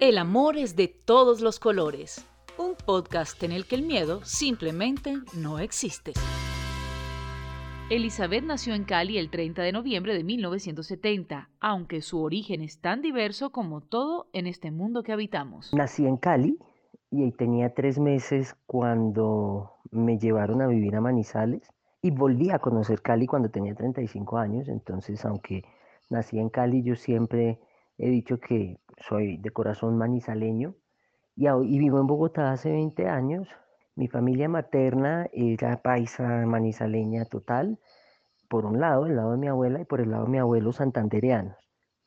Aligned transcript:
El 0.00 0.16
amor 0.16 0.56
es 0.56 0.76
de 0.76 0.88
todos 0.88 1.42
los 1.42 1.60
colores. 1.60 2.26
Un 2.56 2.74
podcast 2.74 3.42
en 3.42 3.52
el 3.52 3.66
que 3.66 3.74
el 3.74 3.82
miedo 3.82 4.24
simplemente 4.24 5.18
no 5.36 5.58
existe. 5.58 6.14
Elizabeth 7.90 8.42
nació 8.42 8.72
en 8.72 8.84
Cali 8.84 9.18
el 9.18 9.28
30 9.28 9.60
de 9.60 9.72
noviembre 9.72 10.14
de 10.14 10.24
1970, 10.24 11.50
aunque 11.60 12.00
su 12.00 12.22
origen 12.22 12.62
es 12.62 12.80
tan 12.80 13.02
diverso 13.02 13.52
como 13.52 13.82
todo 13.82 14.30
en 14.32 14.46
este 14.46 14.70
mundo 14.70 15.02
que 15.02 15.12
habitamos. 15.12 15.74
Nací 15.74 16.06
en 16.06 16.16
Cali 16.16 16.56
y 17.10 17.30
tenía 17.32 17.74
tres 17.74 17.98
meses 17.98 18.56
cuando 18.64 19.74
me 19.90 20.18
llevaron 20.18 20.62
a 20.62 20.66
vivir 20.66 20.96
a 20.96 21.02
Manizales 21.02 21.68
y 22.00 22.10
volví 22.10 22.48
a 22.48 22.58
conocer 22.58 23.02
Cali 23.02 23.26
cuando 23.26 23.50
tenía 23.50 23.74
35 23.74 24.38
años, 24.38 24.68
entonces 24.68 25.22
aunque 25.26 25.62
nací 26.08 26.38
en 26.38 26.48
Cali 26.48 26.82
yo 26.82 26.96
siempre 26.96 27.60
he 27.98 28.08
dicho 28.08 28.40
que 28.40 28.78
soy 29.00 29.38
de 29.38 29.50
corazón 29.50 29.98
manizaleño 29.98 30.74
y, 31.36 31.48
y 31.48 31.78
vivo 31.78 32.00
en 32.00 32.06
Bogotá 32.06 32.52
hace 32.52 32.70
20 32.72 33.08
años. 33.08 33.48
Mi 33.96 34.08
familia 34.08 34.48
materna 34.48 35.28
era 35.32 35.82
paisa 35.82 36.46
manizaleña 36.46 37.24
total, 37.26 37.78
por 38.48 38.66
un 38.66 38.80
lado, 38.80 39.06
el 39.06 39.16
lado 39.16 39.32
de 39.32 39.38
mi 39.38 39.48
abuela, 39.48 39.80
y 39.80 39.84
por 39.84 40.00
el 40.00 40.10
lado 40.10 40.24
de 40.24 40.30
mi 40.30 40.38
abuelo 40.38 40.72
santandereanos. 40.72 41.56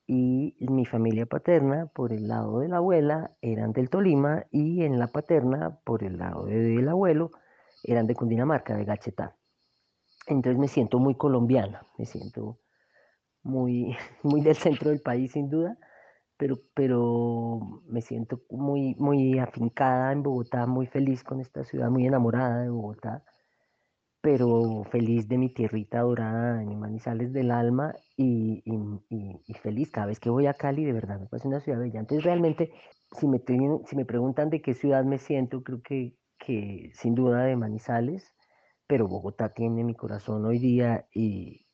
Y 0.08 0.56
mi 0.60 0.86
familia 0.86 1.26
paterna, 1.26 1.88
por 1.88 2.14
el 2.14 2.28
lado 2.28 2.60
de 2.60 2.68
la 2.70 2.78
abuela, 2.78 3.32
eran 3.42 3.74
del 3.74 3.90
Tolima, 3.90 4.46
y 4.52 4.84
en 4.84 5.00
la 5.00 5.08
paterna, 5.08 5.80
por 5.86 6.04
el 6.04 6.18
lado 6.18 6.46
de- 6.46 6.60
del 6.60 6.90
abuelo, 6.90 7.32
eran 7.84 8.08
de 8.08 8.16
Cundinamarca, 8.16 8.76
de 8.76 8.86
Gachetá. 8.86 9.36
Entonces 10.28 10.60
me 10.60 10.68
siento 10.68 11.00
muy 11.00 11.16
colombiana, 11.16 11.86
me 11.98 12.06
siento 12.06 12.60
muy, 13.44 13.96
muy 14.24 14.42
del 14.42 14.56
centro 14.56 14.90
del 14.92 15.02
país 15.02 15.34
sin 15.34 15.50
duda, 15.50 15.78
pero, 16.44 16.60
pero 16.74 17.82
me 17.88 18.02
siento 18.02 18.42
muy, 18.50 18.96
muy 19.00 19.40
afincada 19.40 20.12
en 20.12 20.24
Bogotá, 20.24 20.66
muy 20.68 20.88
feliz 20.88 21.24
con 21.24 21.40
esta 21.40 21.64
ciudad, 21.64 21.90
muy 21.90 22.06
enamorada 22.06 22.64
de 22.64 22.70
Bogotá, 22.70 23.24
pero 24.22 24.84
feliz 24.92 25.30
de 25.30 25.38
mi 25.38 25.50
tierrita 25.50 26.02
dorada, 26.02 26.58
de 26.58 26.66
mi 26.66 26.76
Manizales 26.76 27.32
del 27.34 27.52
alma 27.52 27.96
y, 28.18 28.62
y- 28.66 29.54
feliz 29.56 29.90
cada 29.92 30.08
vez 30.08 30.20
que 30.20 30.30
voy 30.30 30.48
a 30.48 30.54
Cali, 30.56 30.84
de 30.84 30.92
verdad, 30.94 31.20
me 31.22 31.28
parece 31.28 31.48
una 31.48 31.62
ciudad 31.62 31.80
bella. 31.80 32.02
Entonces 32.02 32.26
realmente, 32.26 32.74
si 33.18 33.28
me, 33.28 33.42
si 33.86 33.96
me 33.96 34.06
preguntan 34.06 34.50
de 34.50 34.62
qué 34.62 34.74
ciudad 34.74 35.06
me 35.06 35.20
siento, 35.20 35.64
creo 35.64 35.82
que, 35.82 36.18
que 36.40 36.92
sin 36.96 37.16
duda 37.16 37.46
de 37.46 37.56
Manizales, 37.56 38.34
pero 38.88 39.08
Bogotá 39.08 39.54
tiene 39.54 39.84
mi 39.86 39.96
corazón 39.96 40.46
hoy 40.46 40.60
día 40.60 41.08
y, 41.14 41.68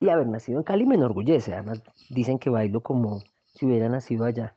y 0.00 0.08
haber 0.10 0.28
nacido 0.28 0.58
en 0.58 0.64
Cali 0.64 0.86
me 0.86 0.96
enorgullece. 0.96 1.54
Además, 1.54 1.82
dicen 2.10 2.38
que 2.38 2.50
bailo 2.50 2.82
como 2.82 3.22
si 3.52 3.66
hubiera 3.66 3.88
nacido 3.88 4.24
allá. 4.24 4.54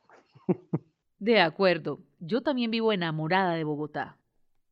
De 1.18 1.40
acuerdo, 1.40 2.00
yo 2.20 2.42
también 2.42 2.70
vivo 2.70 2.92
enamorada 2.92 3.54
de 3.54 3.64
Bogotá. 3.64 4.18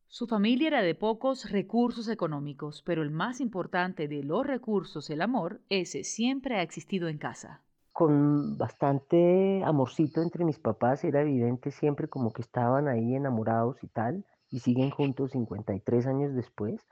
Su 0.07 0.27
familia 0.27 0.67
era 0.67 0.81
de 0.81 0.95
pocos 0.95 1.51
recursos 1.51 2.07
económicos, 2.07 2.81
pero 2.83 3.01
el 3.01 3.11
más 3.11 3.41
importante 3.41 4.07
de 4.07 4.23
los 4.23 4.45
recursos, 4.45 5.09
el 5.09 5.21
amor, 5.21 5.59
ese 5.69 6.03
siempre 6.03 6.55
ha 6.55 6.61
existido 6.61 7.07
en 7.09 7.17
casa. 7.17 7.61
Con 7.91 8.57
bastante 8.57 9.63
amorcito 9.65 10.21
entre 10.21 10.45
mis 10.45 10.59
papás, 10.59 11.03
era 11.03 11.21
evidente 11.21 11.71
siempre 11.71 12.07
como 12.07 12.31
que 12.31 12.41
estaban 12.41 12.87
ahí 12.87 13.15
enamorados 13.15 13.83
y 13.83 13.87
tal, 13.87 14.25
y 14.49 14.59
siguen 14.59 14.89
juntos 14.89 15.31
53 15.31 16.05
años 16.07 16.35
después. 16.35 16.85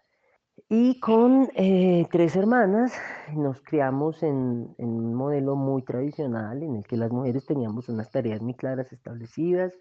Y 0.69 0.99
con 0.99 1.49
eh, 1.55 2.07
tres 2.11 2.35
hermanas 2.35 2.93
nos 3.35 3.61
criamos 3.61 4.21
en, 4.23 4.75
un 4.77 5.13
modelo 5.13 5.55
muy 5.55 5.83
tradicional 5.83 6.61
en 6.61 6.75
el 6.75 6.83
que 6.85 6.97
las 6.97 7.11
mujeres 7.11 7.45
teníamos 7.45 7.89
unas 7.89 8.11
tareas 8.11 8.41
muy 8.41 8.53
claras 8.53 8.91
establecidas 8.91 9.73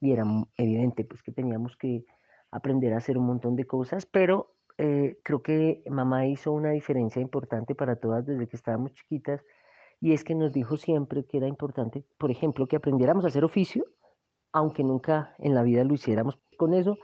y 0.00 0.12
era 0.12 0.24
evidente 0.56 1.04
pues 1.04 1.22
que 1.22 1.32
teníamos 1.32 1.76
que 1.76 2.04
aprender 2.50 2.94
a 2.94 2.98
hacer 2.98 3.18
un 3.18 3.26
montón 3.26 3.56
de 3.56 3.66
cosas, 3.66 4.06
pero 4.06 4.54
eh, 4.78 5.18
creo 5.24 5.42
que 5.42 5.82
mamá 5.90 6.26
hizo 6.26 6.52
una 6.52 6.70
diferencia 6.70 7.20
importante 7.20 7.74
para 7.74 7.96
todas 7.96 8.24
desde 8.26 8.46
que 8.48 8.56
estábamos 8.56 8.92
chiquitas 8.94 9.44
y 10.00 10.12
es 10.12 10.22
que 10.22 10.34
nos 10.34 10.52
dijo 10.52 10.76
siempre 10.76 11.24
que 11.24 11.38
era 11.38 11.48
importante, 11.48 12.04
por 12.18 12.30
ejemplo, 12.30 12.66
que 12.66 12.76
aprendiéramos 12.76 13.24
a 13.24 13.28
hacer 13.28 13.44
oficio, 13.44 13.86
aunque 14.52 14.84
nunca 14.84 15.34
en 15.38 15.54
la 15.54 15.62
vida 15.62 15.82
lo 15.84 15.94
hiciéramos. 15.94 16.38
Con 16.56 16.74
eso 16.74 16.98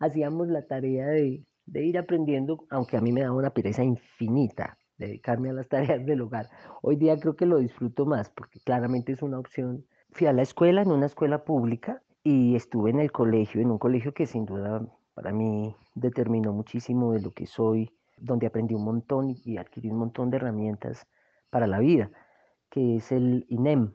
hacíamos 0.00 0.48
la 0.48 0.66
tarea 0.66 1.06
de, 1.08 1.44
de 1.66 1.84
ir 1.84 1.98
aprendiendo, 1.98 2.64
aunque 2.70 2.96
a 2.96 3.00
mí 3.00 3.12
me 3.12 3.22
daba 3.22 3.36
una 3.36 3.50
pereza 3.50 3.84
infinita 3.84 4.78
dedicarme 4.98 5.50
a 5.50 5.52
las 5.52 5.68
tareas 5.70 6.04
del 6.06 6.22
hogar. 6.22 6.48
Hoy 6.82 6.96
día 6.96 7.18
creo 7.18 7.36
que 7.36 7.46
lo 7.46 7.58
disfruto 7.58 8.06
más 8.06 8.30
porque 8.30 8.60
claramente 8.60 9.12
es 9.12 9.22
una 9.22 9.38
opción. 9.38 9.86
Fui 10.12 10.26
a 10.26 10.32
la 10.32 10.42
escuela, 10.42 10.82
en 10.82 10.90
una 10.90 11.06
escuela 11.06 11.44
pública, 11.44 12.02
y 12.22 12.56
estuve 12.56 12.90
en 12.90 13.00
el 13.00 13.12
colegio, 13.12 13.60
en 13.60 13.70
un 13.70 13.78
colegio 13.78 14.12
que 14.14 14.26
sin 14.26 14.46
duda 14.46 14.86
para 15.14 15.32
mí 15.32 15.76
determinó 15.94 16.52
muchísimo 16.52 17.12
de 17.12 17.20
lo 17.20 17.32
que 17.32 17.46
soy, 17.46 17.90
donde 18.16 18.46
aprendí 18.46 18.74
un 18.74 18.84
montón 18.84 19.30
y- 19.44 19.56
adquirí 19.58 19.90
un 19.90 19.98
montón 19.98 20.30
de 20.30 20.38
herramientas 20.38 21.06
para 21.50 21.66
la 21.66 21.78
vida, 21.78 22.10
que 22.70 22.96
es 22.96 23.12
el 23.12 23.46
INEM. 23.48 23.92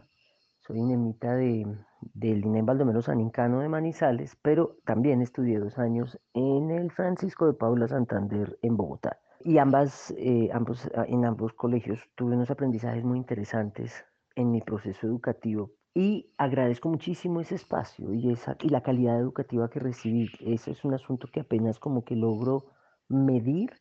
Soy 0.67 0.77
INEMita 0.77 1.35
de, 1.35 1.65
del 2.13 2.45
INEM 2.45 2.67
Baldomero 2.67 3.01
Sanincano 3.01 3.61
de 3.61 3.67
Manizales, 3.69 4.37
pero 4.43 4.77
también 4.85 5.23
estudié 5.23 5.57
dos 5.57 5.79
años 5.79 6.19
en 6.35 6.69
el 6.69 6.91
Francisco 6.91 7.47
de 7.47 7.53
Paula 7.53 7.87
Santander 7.87 8.59
en 8.61 8.77
Bogotá. 8.77 9.19
Y 9.39 9.57
ambas, 9.57 10.13
eh, 10.17 10.49
ambos, 10.53 10.87
ah, 10.95 11.05
en 11.07 11.25
ambos 11.25 11.53
colegios 11.53 11.99
tuve 12.13 12.35
unos 12.35 12.51
aprendizajes 12.51 13.03
muy 13.03 13.17
interesantes 13.17 14.05
en 14.35 14.51
mi 14.51 14.61
proceso 14.61 15.07
educativo 15.07 15.71
y 15.95 16.31
agradezco 16.37 16.89
muchísimo 16.89 17.41
ese 17.41 17.55
espacio 17.55 18.13
y, 18.13 18.31
esa, 18.31 18.55
y 18.61 18.69
la 18.69 18.83
calidad 18.83 19.19
educativa 19.19 19.67
que 19.67 19.79
recibí. 19.79 20.29
Ese 20.41 20.71
es 20.71 20.85
un 20.85 20.93
asunto 20.93 21.27
que 21.33 21.39
apenas 21.39 21.79
como 21.79 22.05
que 22.05 22.15
logro 22.15 22.65
medir 23.09 23.71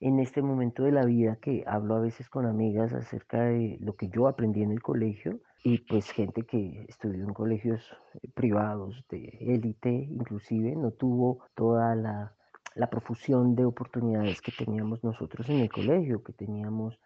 en 0.00 0.20
este 0.20 0.40
momento 0.40 0.84
de 0.84 0.92
la 0.92 1.04
vida 1.04 1.36
que 1.36 1.64
hablo 1.66 1.96
a 1.96 2.00
veces 2.00 2.30
con 2.30 2.46
amigas 2.46 2.94
acerca 2.94 3.42
de 3.42 3.76
lo 3.82 3.94
que 3.94 4.08
yo 4.08 4.26
aprendí 4.26 4.62
en 4.62 4.72
el 4.72 4.80
colegio 4.80 5.40
y 5.64 5.78
pues 5.78 6.10
gente 6.12 6.44
que 6.44 6.84
estudió 6.88 7.24
en 7.24 7.34
colegios 7.34 7.82
eh, 8.22 8.28
privados 8.34 9.04
de 9.08 9.36
élite 9.40 9.90
inclusive 9.90 10.76
no 10.76 10.92
tuvo 10.92 11.40
toda 11.56 11.96
la, 11.96 12.34
la 12.76 12.90
profusión 12.90 13.56
de 13.56 13.64
oportunidades 13.64 14.42
que 14.42 14.52
teníamos 14.52 15.02
nosotros 15.02 15.48
en 15.48 15.60
el 15.62 15.72
colegio, 15.72 16.22
que 16.22 16.34
teníamos 16.34 17.00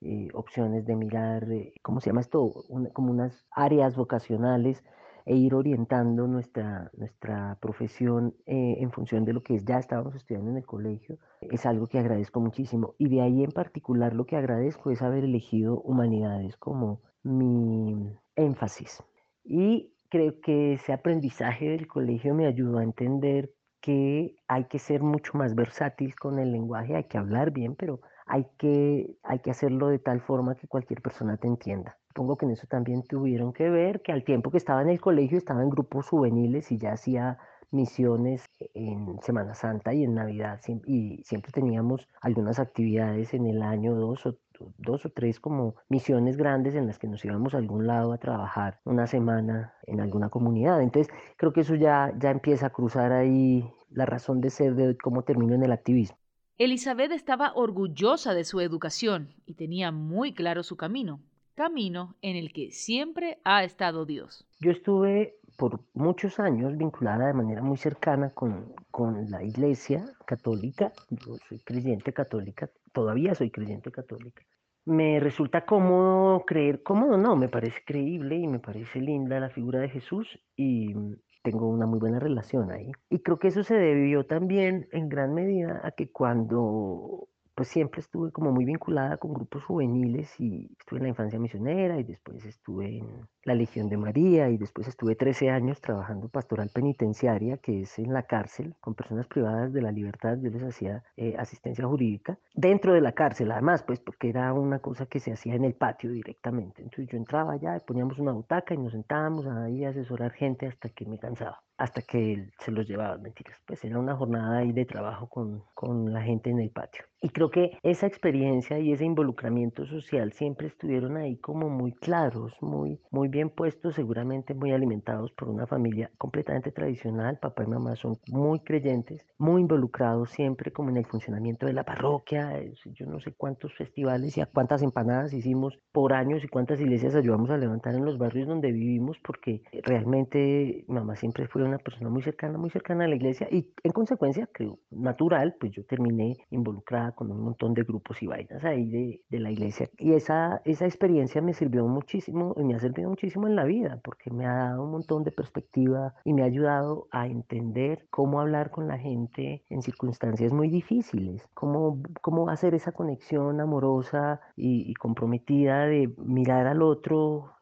eh, 0.00 0.28
opciones 0.34 0.86
de 0.86 0.96
mirar, 0.96 1.52
eh, 1.52 1.74
¿cómo 1.82 2.00
se 2.00 2.10
llama 2.10 2.22
esto? 2.22 2.42
Una- 2.68 2.90
como 2.90 3.10
unas 3.12 3.46
áreas 3.50 3.96
vocacionales 3.96 4.82
e 5.28 5.36
ir 5.36 5.54
orientando 5.54 6.26
nuestra, 6.26 6.90
nuestra 6.96 7.58
profesión 7.60 8.34
eh, 8.46 8.76
en 8.78 8.90
función 8.90 9.26
de 9.26 9.34
lo 9.34 9.42
que 9.42 9.58
ya 9.58 9.78
estábamos 9.78 10.14
estudiando 10.14 10.50
en 10.50 10.56
el 10.56 10.64
colegio, 10.64 11.18
es 11.42 11.66
algo 11.66 11.86
que 11.86 11.98
agradezco 11.98 12.40
muchísimo. 12.40 12.94
Y 12.96 13.10
de 13.10 13.20
ahí 13.20 13.44
en 13.44 13.52
particular 13.52 14.14
lo 14.14 14.24
que 14.24 14.36
agradezco 14.36 14.90
es 14.90 15.02
haber 15.02 15.24
elegido 15.24 15.82
humanidades 15.82 16.56
como 16.56 17.02
mi 17.22 18.10
énfasis. 18.36 19.02
Y 19.44 19.92
creo 20.08 20.40
que 20.40 20.72
ese 20.72 20.94
aprendizaje 20.94 21.68
del 21.68 21.86
colegio 21.86 22.34
me 22.34 22.46
ayudó 22.46 22.78
a 22.78 22.84
entender 22.84 23.52
que 23.82 24.34
hay 24.48 24.64
que 24.64 24.78
ser 24.78 25.02
mucho 25.02 25.36
más 25.36 25.54
versátil 25.54 26.14
con 26.16 26.38
el 26.38 26.52
lenguaje, 26.52 26.96
hay 26.96 27.04
que 27.04 27.18
hablar 27.18 27.50
bien, 27.50 27.76
pero 27.76 28.00
hay 28.24 28.46
que, 28.56 29.14
hay 29.22 29.40
que 29.40 29.50
hacerlo 29.50 29.88
de 29.88 29.98
tal 29.98 30.22
forma 30.22 30.54
que 30.54 30.68
cualquier 30.68 31.02
persona 31.02 31.36
te 31.36 31.48
entienda. 31.48 31.97
Supongo 32.08 32.36
que 32.36 32.46
en 32.46 32.52
eso 32.52 32.66
también 32.66 33.02
tuvieron 33.02 33.52
que 33.52 33.70
ver, 33.70 34.02
que 34.02 34.12
al 34.12 34.24
tiempo 34.24 34.50
que 34.50 34.58
estaba 34.58 34.82
en 34.82 34.88
el 34.88 35.00
colegio 35.00 35.38
estaba 35.38 35.62
en 35.62 35.70
grupos 35.70 36.08
juveniles 36.08 36.72
y 36.72 36.78
ya 36.78 36.92
hacía 36.92 37.38
misiones 37.70 38.48
en 38.74 39.20
Semana 39.22 39.54
Santa 39.54 39.92
y 39.92 40.04
en 40.04 40.14
Navidad 40.14 40.60
y 40.86 41.22
siempre 41.24 41.52
teníamos 41.52 42.08
algunas 42.20 42.58
actividades 42.58 43.34
en 43.34 43.46
el 43.46 43.62
año 43.62 43.94
dos 43.94 44.24
o, 44.26 44.36
dos 44.78 45.04
o 45.04 45.10
tres 45.10 45.38
como 45.38 45.74
misiones 45.88 46.36
grandes 46.36 46.74
en 46.74 46.86
las 46.86 46.98
que 46.98 47.08
nos 47.08 47.24
íbamos 47.24 47.54
a 47.54 47.58
algún 47.58 47.86
lado 47.86 48.12
a 48.12 48.18
trabajar 48.18 48.80
una 48.84 49.06
semana 49.06 49.74
en 49.86 50.00
alguna 50.00 50.30
comunidad. 50.30 50.80
Entonces 50.80 51.12
creo 51.36 51.52
que 51.52 51.60
eso 51.60 51.74
ya, 51.74 52.12
ya 52.18 52.30
empieza 52.30 52.66
a 52.66 52.70
cruzar 52.70 53.12
ahí 53.12 53.70
la 53.90 54.06
razón 54.06 54.40
de 54.40 54.50
ser 54.50 54.74
de 54.74 54.96
cómo 54.96 55.22
termino 55.22 55.54
en 55.54 55.64
el 55.64 55.72
activismo. 55.72 56.16
Elizabeth 56.56 57.12
estaba 57.12 57.52
orgullosa 57.54 58.34
de 58.34 58.44
su 58.44 58.60
educación 58.60 59.34
y 59.46 59.54
tenía 59.54 59.92
muy 59.92 60.34
claro 60.34 60.64
su 60.64 60.76
camino, 60.76 61.20
camino 61.58 62.14
en 62.22 62.36
el 62.36 62.52
que 62.52 62.70
siempre 62.70 63.40
ha 63.42 63.64
estado 63.64 64.06
Dios. 64.06 64.46
Yo 64.60 64.70
estuve 64.70 65.40
por 65.56 65.80
muchos 65.92 66.38
años 66.38 66.76
vinculada 66.76 67.26
de 67.26 67.32
manera 67.32 67.62
muy 67.62 67.76
cercana 67.76 68.30
con, 68.30 68.72
con 68.92 69.28
la 69.28 69.42
iglesia 69.42 70.04
católica. 70.24 70.92
Yo 71.10 71.34
soy 71.48 71.58
creyente 71.58 72.12
católica, 72.12 72.70
todavía 72.92 73.34
soy 73.34 73.50
creyente 73.50 73.90
católica. 73.90 74.44
Me 74.84 75.18
resulta 75.18 75.66
cómodo 75.66 76.44
creer, 76.46 76.84
cómodo 76.84 77.16
no, 77.16 77.34
me 77.34 77.48
parece 77.48 77.80
creíble 77.84 78.36
y 78.36 78.46
me 78.46 78.60
parece 78.60 79.00
linda 79.00 79.40
la 79.40 79.50
figura 79.50 79.80
de 79.80 79.88
Jesús 79.88 80.38
y 80.54 80.94
tengo 81.42 81.68
una 81.68 81.86
muy 81.86 81.98
buena 81.98 82.20
relación 82.20 82.70
ahí. 82.70 82.92
Y 83.10 83.18
creo 83.18 83.40
que 83.40 83.48
eso 83.48 83.64
se 83.64 83.74
debió 83.74 84.24
también 84.26 84.86
en 84.92 85.08
gran 85.08 85.34
medida 85.34 85.80
a 85.82 85.90
que 85.90 86.12
cuando 86.12 87.28
pues 87.58 87.70
siempre 87.70 88.02
estuve 88.02 88.30
como 88.30 88.52
muy 88.52 88.64
vinculada 88.64 89.16
con 89.16 89.34
grupos 89.34 89.64
juveniles 89.64 90.32
y 90.38 90.70
estuve 90.78 90.98
en 90.98 91.02
la 91.02 91.08
infancia 91.08 91.40
misionera 91.40 91.98
y 91.98 92.04
después 92.04 92.44
estuve 92.44 92.98
en 92.98 93.26
la 93.48 93.54
Legión 93.54 93.88
de 93.88 93.96
María 93.96 94.50
y 94.50 94.58
después 94.58 94.86
estuve 94.86 95.16
13 95.16 95.50
años 95.50 95.80
trabajando 95.80 96.28
pastoral 96.28 96.70
penitenciaria, 96.72 97.56
que 97.56 97.82
es 97.82 97.98
en 97.98 98.12
la 98.12 98.24
cárcel, 98.24 98.74
con 98.80 98.94
personas 98.94 99.26
privadas 99.26 99.72
de 99.72 99.80
la 99.80 99.90
libertad, 99.90 100.36
yo 100.40 100.50
les 100.50 100.62
hacía 100.62 101.02
eh, 101.16 101.34
asistencia 101.38 101.86
jurídica, 101.86 102.38
dentro 102.54 102.92
de 102.92 103.00
la 103.00 103.12
cárcel 103.12 103.50
además, 103.50 103.82
pues 103.82 104.00
porque 104.00 104.28
era 104.28 104.52
una 104.52 104.80
cosa 104.80 105.06
que 105.06 105.18
se 105.18 105.32
hacía 105.32 105.54
en 105.54 105.64
el 105.64 105.74
patio 105.74 106.10
directamente. 106.12 106.82
Entonces 106.82 107.08
yo 107.10 107.16
entraba 107.16 107.54
allá, 107.54 107.78
poníamos 107.86 108.18
una 108.18 108.32
butaca 108.32 108.74
y 108.74 108.78
nos 108.78 108.92
sentábamos 108.92 109.46
ahí 109.46 109.84
a 109.84 109.90
asesorar 109.90 110.32
gente 110.32 110.66
hasta 110.66 110.90
que 110.90 111.06
me 111.06 111.18
cansaba 111.18 111.62
hasta 111.78 112.02
que 112.02 112.50
se 112.58 112.72
los 112.72 112.86
llevaba, 112.88 113.16
mentiras. 113.18 113.56
Pues 113.64 113.84
era 113.84 113.98
una 113.98 114.16
jornada 114.16 114.58
ahí 114.58 114.72
de 114.72 114.84
trabajo 114.84 115.28
con, 115.28 115.62
con 115.74 116.12
la 116.12 116.22
gente 116.22 116.50
en 116.50 116.58
el 116.58 116.70
patio. 116.70 117.04
Y 117.20 117.30
creo 117.30 117.50
que 117.50 117.78
esa 117.84 118.06
experiencia 118.06 118.80
y 118.80 118.92
ese 118.92 119.04
involucramiento 119.04 119.86
social 119.86 120.32
siempre 120.32 120.66
estuvieron 120.66 121.16
ahí 121.16 121.36
como 121.36 121.68
muy 121.68 121.92
claros, 121.92 122.52
muy, 122.60 123.00
muy 123.12 123.28
bien 123.28 123.37
puestos, 123.46 123.94
seguramente 123.94 124.54
muy 124.54 124.72
alimentados 124.72 125.30
por 125.32 125.48
una 125.48 125.66
familia 125.66 126.10
completamente 126.18 126.72
tradicional. 126.72 127.38
Papá 127.38 127.64
y 127.64 127.68
mamá 127.68 127.94
son 127.96 128.18
muy 128.28 128.60
creyentes, 128.60 129.24
muy 129.38 129.62
involucrados 129.62 130.30
siempre 130.30 130.72
como 130.72 130.90
en 130.90 130.96
el 130.96 131.06
funcionamiento 131.06 131.66
de 131.66 131.72
la 131.72 131.84
parroquia. 131.84 132.60
Yo 132.86 133.06
no 133.06 133.20
sé 133.20 133.32
cuántos 133.32 133.74
festivales 133.74 134.36
y 134.36 134.40
a 134.40 134.46
cuántas 134.46 134.82
empanadas 134.82 135.32
hicimos 135.32 135.78
por 135.92 136.12
años 136.12 136.42
y 136.42 136.48
cuántas 136.48 136.80
iglesias 136.80 137.14
ayudamos 137.14 137.50
a 137.50 137.56
levantar 137.56 137.94
en 137.94 138.04
los 138.04 138.18
barrios 138.18 138.48
donde 138.48 138.72
vivimos 138.72 139.18
porque 139.24 139.62
realmente 139.84 140.84
mamá 140.88 141.16
siempre 141.16 141.46
fue 141.46 141.62
una 141.62 141.78
persona 141.78 142.10
muy 142.10 142.22
cercana, 142.22 142.58
muy 142.58 142.70
cercana 142.70 143.04
a 143.04 143.08
la 143.08 143.14
iglesia 143.14 143.48
y 143.50 143.72
en 143.82 143.92
consecuencia, 143.92 144.48
creo, 144.52 144.78
natural, 144.90 145.54
pues 145.60 145.72
yo 145.72 145.84
terminé 145.84 146.36
involucrada 146.50 147.12
con 147.12 147.30
un 147.30 147.40
montón 147.40 147.74
de 147.74 147.84
grupos 147.84 148.22
y 148.22 148.26
vainas 148.26 148.64
ahí 148.64 148.88
de, 148.88 149.20
de 149.28 149.40
la 149.40 149.50
iglesia. 149.50 149.88
Y 149.98 150.12
esa, 150.14 150.60
esa 150.64 150.86
experiencia 150.86 151.40
me 151.42 151.54
sirvió 151.54 151.86
muchísimo 151.86 152.54
y 152.56 152.64
me 152.64 152.74
ha 152.74 152.78
servido 152.78 153.10
muchísimo 153.18 153.48
en 153.48 153.56
la 153.56 153.64
vida 153.64 153.98
porque 154.04 154.30
me 154.30 154.46
ha 154.46 154.54
dado 154.54 154.84
un 154.84 154.92
montón 154.92 155.24
de 155.24 155.32
perspectiva 155.32 156.14
y 156.24 156.32
me 156.32 156.42
ha 156.42 156.44
ayudado 156.44 157.08
a 157.10 157.26
entender 157.26 158.06
cómo 158.10 158.40
hablar 158.40 158.70
con 158.70 158.86
la 158.86 158.96
gente 158.96 159.64
en 159.70 159.82
circunstancias 159.82 160.52
muy 160.52 160.68
difíciles, 160.68 161.42
cómo, 161.52 162.00
cómo 162.20 162.48
hacer 162.48 162.74
esa 162.74 162.92
conexión 162.92 163.60
amorosa 163.60 164.40
y, 164.56 164.94
comprometida 164.94 165.86
de 165.86 166.14
mirar 166.18 166.68
al 166.68 166.80
otro 166.80 167.54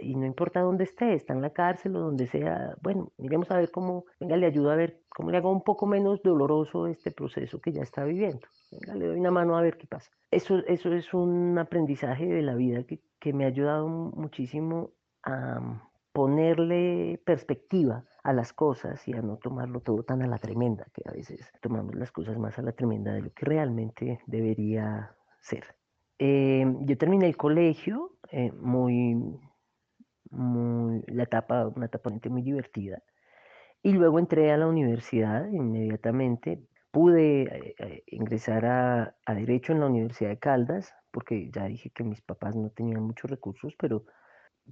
y 0.00 0.16
no 0.16 0.26
importa 0.26 0.60
dónde 0.60 0.84
esté, 0.84 1.14
está 1.14 1.32
en 1.32 1.42
la 1.42 1.50
cárcel 1.50 1.94
o 1.94 2.00
donde 2.00 2.26
sea, 2.26 2.76
bueno, 2.82 3.12
miremos 3.16 3.50
a 3.50 3.56
ver 3.56 3.70
cómo, 3.70 4.04
venga, 4.18 4.36
le 4.36 4.46
ayuda 4.46 4.72
a 4.72 4.76
ver 4.76 5.00
cómo 5.08 5.30
le 5.30 5.38
hago 5.38 5.52
un 5.52 5.62
poco 5.62 5.86
menos 5.86 6.22
doloroso 6.22 6.88
este 6.88 7.12
proceso 7.12 7.60
que 7.60 7.72
ya 7.72 7.82
está 7.82 8.04
viviendo. 8.04 8.46
Venga, 8.72 8.94
le 8.94 9.06
doy 9.06 9.20
una 9.20 9.30
mano 9.30 9.56
a 9.56 9.62
ver 9.62 9.76
qué 9.76 9.86
pasa. 9.86 10.10
Eso, 10.30 10.58
eso 10.66 10.92
es 10.92 11.14
un 11.14 11.56
aprendizaje 11.58 12.26
de 12.26 12.42
la 12.42 12.54
vida 12.54 12.82
que, 12.82 13.00
que 13.20 13.32
me 13.32 13.44
ha 13.44 13.48
ayudado 13.48 13.88
muchísimo 13.88 14.90
a 15.24 15.60
ponerle 16.12 17.20
perspectiva 17.24 18.04
a 18.22 18.32
las 18.32 18.52
cosas 18.52 19.06
y 19.08 19.12
a 19.12 19.22
no 19.22 19.36
tomarlo 19.36 19.80
todo 19.80 20.02
tan 20.02 20.22
a 20.22 20.26
la 20.26 20.38
tremenda, 20.38 20.86
que 20.92 21.02
a 21.06 21.12
veces 21.12 21.52
tomamos 21.60 21.94
las 21.94 22.12
cosas 22.12 22.38
más 22.38 22.58
a 22.58 22.62
la 22.62 22.72
tremenda 22.72 23.12
de 23.12 23.22
lo 23.22 23.32
que 23.32 23.44
realmente 23.44 24.20
debería 24.26 25.14
ser. 25.40 25.74
Eh, 26.18 26.64
yo 26.82 26.96
terminé 26.96 27.26
el 27.26 27.36
colegio 27.36 28.16
eh, 28.30 28.52
muy 28.52 29.40
la 31.06 31.22
etapa, 31.22 31.66
una 31.68 31.86
etapa 31.86 32.10
muy 32.28 32.42
divertida. 32.42 33.02
Y 33.82 33.92
luego 33.92 34.18
entré 34.18 34.50
a 34.52 34.56
la 34.56 34.66
universidad 34.66 35.46
inmediatamente. 35.48 36.62
Pude 36.90 37.42
eh, 37.42 37.74
eh, 37.78 38.02
ingresar 38.06 38.64
a, 38.66 39.16
a, 39.26 39.34
Derecho 39.34 39.72
en 39.72 39.80
la 39.80 39.86
Universidad 39.86 40.30
de 40.30 40.38
Caldas, 40.38 40.94
porque 41.10 41.50
ya 41.50 41.64
dije 41.64 41.90
que 41.90 42.04
mis 42.04 42.20
papás 42.20 42.56
no 42.56 42.70
tenían 42.70 43.02
muchos 43.02 43.30
recursos, 43.30 43.74
pero 43.78 44.04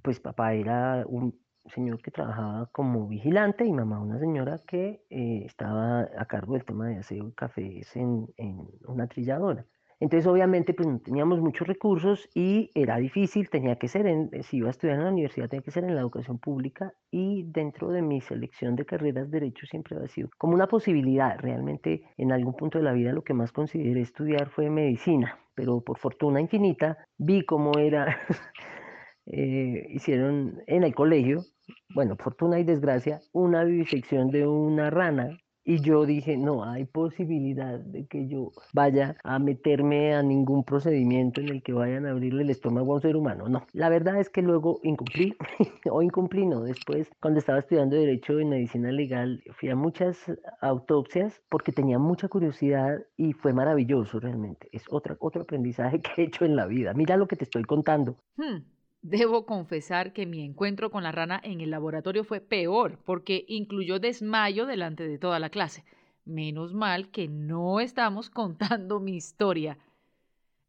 pues 0.01 0.19
papá 0.19 0.53
era 0.53 1.05
un 1.07 1.39
señor 1.65 2.01
que 2.01 2.11
trabajaba 2.11 2.69
como 2.71 3.07
vigilante 3.07 3.65
y 3.65 3.71
mamá 3.71 4.01
una 4.01 4.19
señora 4.19 4.61
que 4.67 5.05
eh, 5.09 5.43
estaba 5.45 6.01
a 6.17 6.25
cargo 6.25 6.53
del 6.53 6.65
tema 6.65 6.87
de 6.87 6.97
aseo 6.97 7.27
y 7.27 7.33
cafés 7.33 7.95
en, 7.95 8.27
en 8.37 8.67
una 8.85 9.07
trilladora. 9.07 9.65
Entonces, 10.03 10.27
obviamente, 10.27 10.73
pues 10.73 10.85
no 10.85 10.99
teníamos 10.99 11.39
muchos 11.39 11.65
recursos 11.65 12.29
y 12.35 12.71
era 12.75 12.97
difícil, 12.97 13.49
tenía 13.49 13.77
que 13.77 13.87
ser, 13.87 14.05
en, 14.05 14.29
si 14.43 14.57
iba 14.57 14.67
a 14.67 14.71
estudiar 14.71 14.97
en 14.97 15.05
la 15.05 15.11
universidad, 15.11 15.47
tenía 15.47 15.63
que 15.63 15.71
ser 15.71 15.85
en 15.85 15.95
la 15.95 16.01
educación 16.01 16.39
pública 16.39 16.93
y 17.09 17.43
dentro 17.47 17.89
de 17.89 18.01
mi 18.01 18.19
selección 18.19 18.75
de 18.75 18.85
carreras, 18.85 19.31
derecho 19.31 19.65
siempre 19.65 19.95
ha 19.95 20.07
sido 20.09 20.29
como 20.37 20.55
una 20.55 20.67
posibilidad. 20.67 21.39
Realmente, 21.39 22.03
en 22.17 22.33
algún 22.33 22.53
punto 22.53 22.79
de 22.79 22.83
la 22.83 22.91
vida, 22.91 23.13
lo 23.13 23.23
que 23.23 23.33
más 23.33 23.53
consideré 23.53 24.01
estudiar 24.01 24.49
fue 24.49 24.69
medicina, 24.69 25.39
pero 25.55 25.79
por 25.79 25.97
fortuna 25.97 26.41
infinita, 26.41 26.97
vi 27.17 27.45
cómo 27.45 27.77
era, 27.79 28.17
eh, 29.25 29.87
hicieron 29.89 30.61
en 30.67 30.83
el 30.83 30.93
colegio, 30.93 31.45
bueno, 31.93 32.15
fortuna 32.17 32.59
y 32.59 32.63
desgracia, 32.63 33.21
una 33.31 33.63
vivisección 33.63 34.29
de 34.31 34.47
una 34.47 34.89
rana 34.89 35.37
y 35.65 35.81
yo 35.81 36.05
dije, 36.05 36.35
no 36.35 36.65
hay 36.65 36.83
posibilidad 36.83 37.79
de 37.79 38.05
que 38.05 38.27
yo 38.27 38.51
vaya 38.73 39.15
a 39.23 39.39
meterme 39.39 40.13
a 40.13 40.21
ningún 40.21 40.65
procedimiento 40.65 41.39
en 41.39 41.49
el 41.49 41.63
que 41.63 41.71
vayan 41.71 42.05
a 42.05 42.11
abrirle 42.11 42.43
el 42.43 42.49
estómago 42.49 42.91
a 42.91 42.95
un 42.95 43.01
ser 43.01 43.15
humano. 43.15 43.47
No, 43.47 43.65
la 43.71 43.87
verdad 43.87 44.19
es 44.19 44.29
que 44.29 44.41
luego 44.41 44.81
incumplí, 44.83 45.35
o 45.89 46.01
incumplí, 46.01 46.45
no. 46.45 46.63
Después, 46.63 47.09
cuando 47.21 47.39
estaba 47.39 47.59
estudiando 47.59 47.95
Derecho 47.95 48.41
y 48.41 48.45
Medicina 48.45 48.91
Legal, 48.91 49.41
fui 49.57 49.69
a 49.69 49.75
muchas 49.75 50.17
autopsias 50.59 51.41
porque 51.49 51.71
tenía 51.71 51.97
mucha 51.97 52.27
curiosidad 52.27 52.99
y 53.15 53.31
fue 53.31 53.53
maravilloso 53.53 54.19
realmente. 54.19 54.67
Es 54.73 54.83
otra, 54.89 55.15
otro 55.19 55.43
aprendizaje 55.43 56.01
que 56.01 56.21
he 56.21 56.25
hecho 56.25 56.43
en 56.43 56.57
la 56.57 56.65
vida. 56.65 56.93
Mira 56.93 57.15
lo 57.15 57.27
que 57.27 57.37
te 57.37 57.45
estoy 57.45 57.63
contando. 57.63 58.17
Hmm. 58.35 58.72
Debo 59.03 59.45
confesar 59.45 60.13
que 60.13 60.25
mi 60.25 60.45
encuentro 60.45 60.89
con 60.89 61.03
la 61.03 61.11
rana 61.11 61.41
en 61.43 61.59
el 61.59 61.71
laboratorio 61.71 62.23
fue 62.23 62.39
peor 62.39 62.99
porque 63.03 63.43
incluyó 63.49 63.99
desmayo 63.99 64.65
delante 64.65 65.05
de 65.05 65.17
toda 65.17 65.39
la 65.39 65.49
clase. 65.49 65.83
Menos 66.23 66.73
mal 66.73 67.11
que 67.11 67.27
no 67.27 67.81
estamos 67.81 68.29
contando 68.29 69.01
mi 69.01 69.17
historia. 69.17 69.77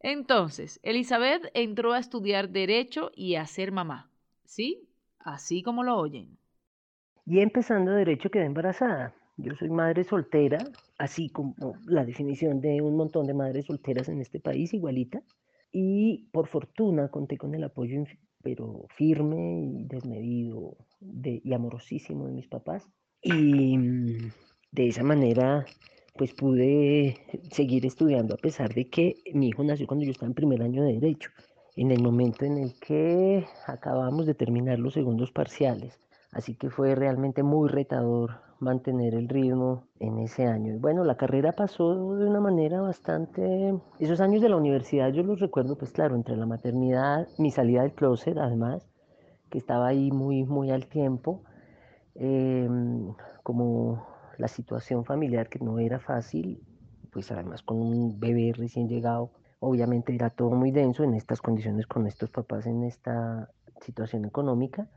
Entonces, 0.00 0.80
Elizabeth 0.82 1.48
entró 1.54 1.92
a 1.92 2.00
estudiar 2.00 2.48
derecho 2.48 3.12
y 3.14 3.36
a 3.36 3.46
ser 3.46 3.70
mamá. 3.70 4.10
¿Sí? 4.44 4.88
Así 5.20 5.62
como 5.62 5.84
lo 5.84 5.96
oyen. 5.96 6.36
Y 7.26 7.38
empezando 7.38 7.92
derecho 7.92 8.30
quedé 8.30 8.46
embarazada. 8.46 9.14
Yo 9.36 9.54
soy 9.54 9.70
madre 9.70 10.02
soltera, 10.02 10.58
así 10.98 11.28
como 11.28 11.54
la 11.86 12.04
definición 12.04 12.60
de 12.60 12.82
un 12.82 12.96
montón 12.96 13.28
de 13.28 13.34
madres 13.34 13.66
solteras 13.66 14.08
en 14.08 14.20
este 14.20 14.40
país, 14.40 14.74
igualita 14.74 15.22
y 15.76 16.28
por 16.30 16.46
fortuna 16.46 17.08
conté 17.08 17.36
con 17.36 17.52
el 17.54 17.64
apoyo 17.64 18.04
pero 18.42 18.86
firme 18.96 19.64
y 19.64 19.84
desmedido 19.84 20.76
de, 21.00 21.40
y 21.42 21.52
amorosísimo 21.52 22.26
de 22.26 22.32
mis 22.32 22.46
papás 22.46 22.88
y 23.20 23.76
mm, 23.76 24.30
de 24.70 24.88
esa 24.88 25.02
manera 25.02 25.66
pues 26.16 26.32
pude 26.32 27.16
seguir 27.50 27.84
estudiando 27.86 28.34
a 28.34 28.38
pesar 28.38 28.72
de 28.72 28.88
que 28.88 29.16
mi 29.32 29.48
hijo 29.48 29.64
nació 29.64 29.88
cuando 29.88 30.04
yo 30.04 30.12
estaba 30.12 30.28
en 30.28 30.34
primer 30.34 30.62
año 30.62 30.84
de 30.84 30.94
derecho. 30.94 31.30
En 31.74 31.90
el 31.90 32.00
momento 32.00 32.44
en 32.44 32.58
el 32.58 32.78
que 32.78 33.44
acabamos 33.66 34.26
de 34.26 34.34
terminar 34.34 34.78
los 34.78 34.94
segundos 34.94 35.32
parciales 35.32 35.98
Así 36.34 36.56
que 36.56 36.68
fue 36.68 36.96
realmente 36.96 37.44
muy 37.44 37.68
retador 37.68 38.42
mantener 38.58 39.14
el 39.14 39.28
ritmo 39.28 39.84
en 40.00 40.18
ese 40.18 40.46
año. 40.46 40.74
Y 40.74 40.78
bueno, 40.78 41.04
la 41.04 41.16
carrera 41.16 41.52
pasó 41.52 42.16
de 42.16 42.26
una 42.26 42.40
manera 42.40 42.80
bastante... 42.80 43.72
Esos 44.00 44.20
años 44.20 44.42
de 44.42 44.48
la 44.48 44.56
universidad 44.56 45.12
yo 45.12 45.22
los 45.22 45.38
recuerdo, 45.38 45.78
pues 45.78 45.92
claro, 45.92 46.16
entre 46.16 46.36
la 46.36 46.46
maternidad, 46.46 47.28
mi 47.38 47.52
salida 47.52 47.82
del 47.82 47.92
closet 47.92 48.36
además, 48.36 48.84
que 49.48 49.58
estaba 49.58 49.86
ahí 49.86 50.10
muy, 50.10 50.42
muy 50.42 50.72
al 50.72 50.86
tiempo, 50.86 51.44
em, 52.16 53.14
como 53.44 54.04
la 54.36 54.48
situación 54.48 55.04
familiar 55.04 55.48
que 55.48 55.60
no 55.60 55.78
era 55.78 56.00
fácil, 56.00 56.60
pues 57.12 57.30
además 57.30 57.62
con 57.62 57.80
un 57.80 58.18
bebé 58.18 58.52
recién 58.56 58.88
llegado, 58.88 59.30
obviamente 59.60 60.12
era 60.12 60.30
todo 60.30 60.50
muy 60.50 60.72
denso 60.72 61.04
en 61.04 61.14
estas 61.14 61.40
condiciones 61.40 61.86
con 61.86 62.08
estos 62.08 62.30
papás 62.30 62.66
en 62.66 62.82
esta 62.82 63.50
situación 63.80 64.24
económica, 64.24 64.88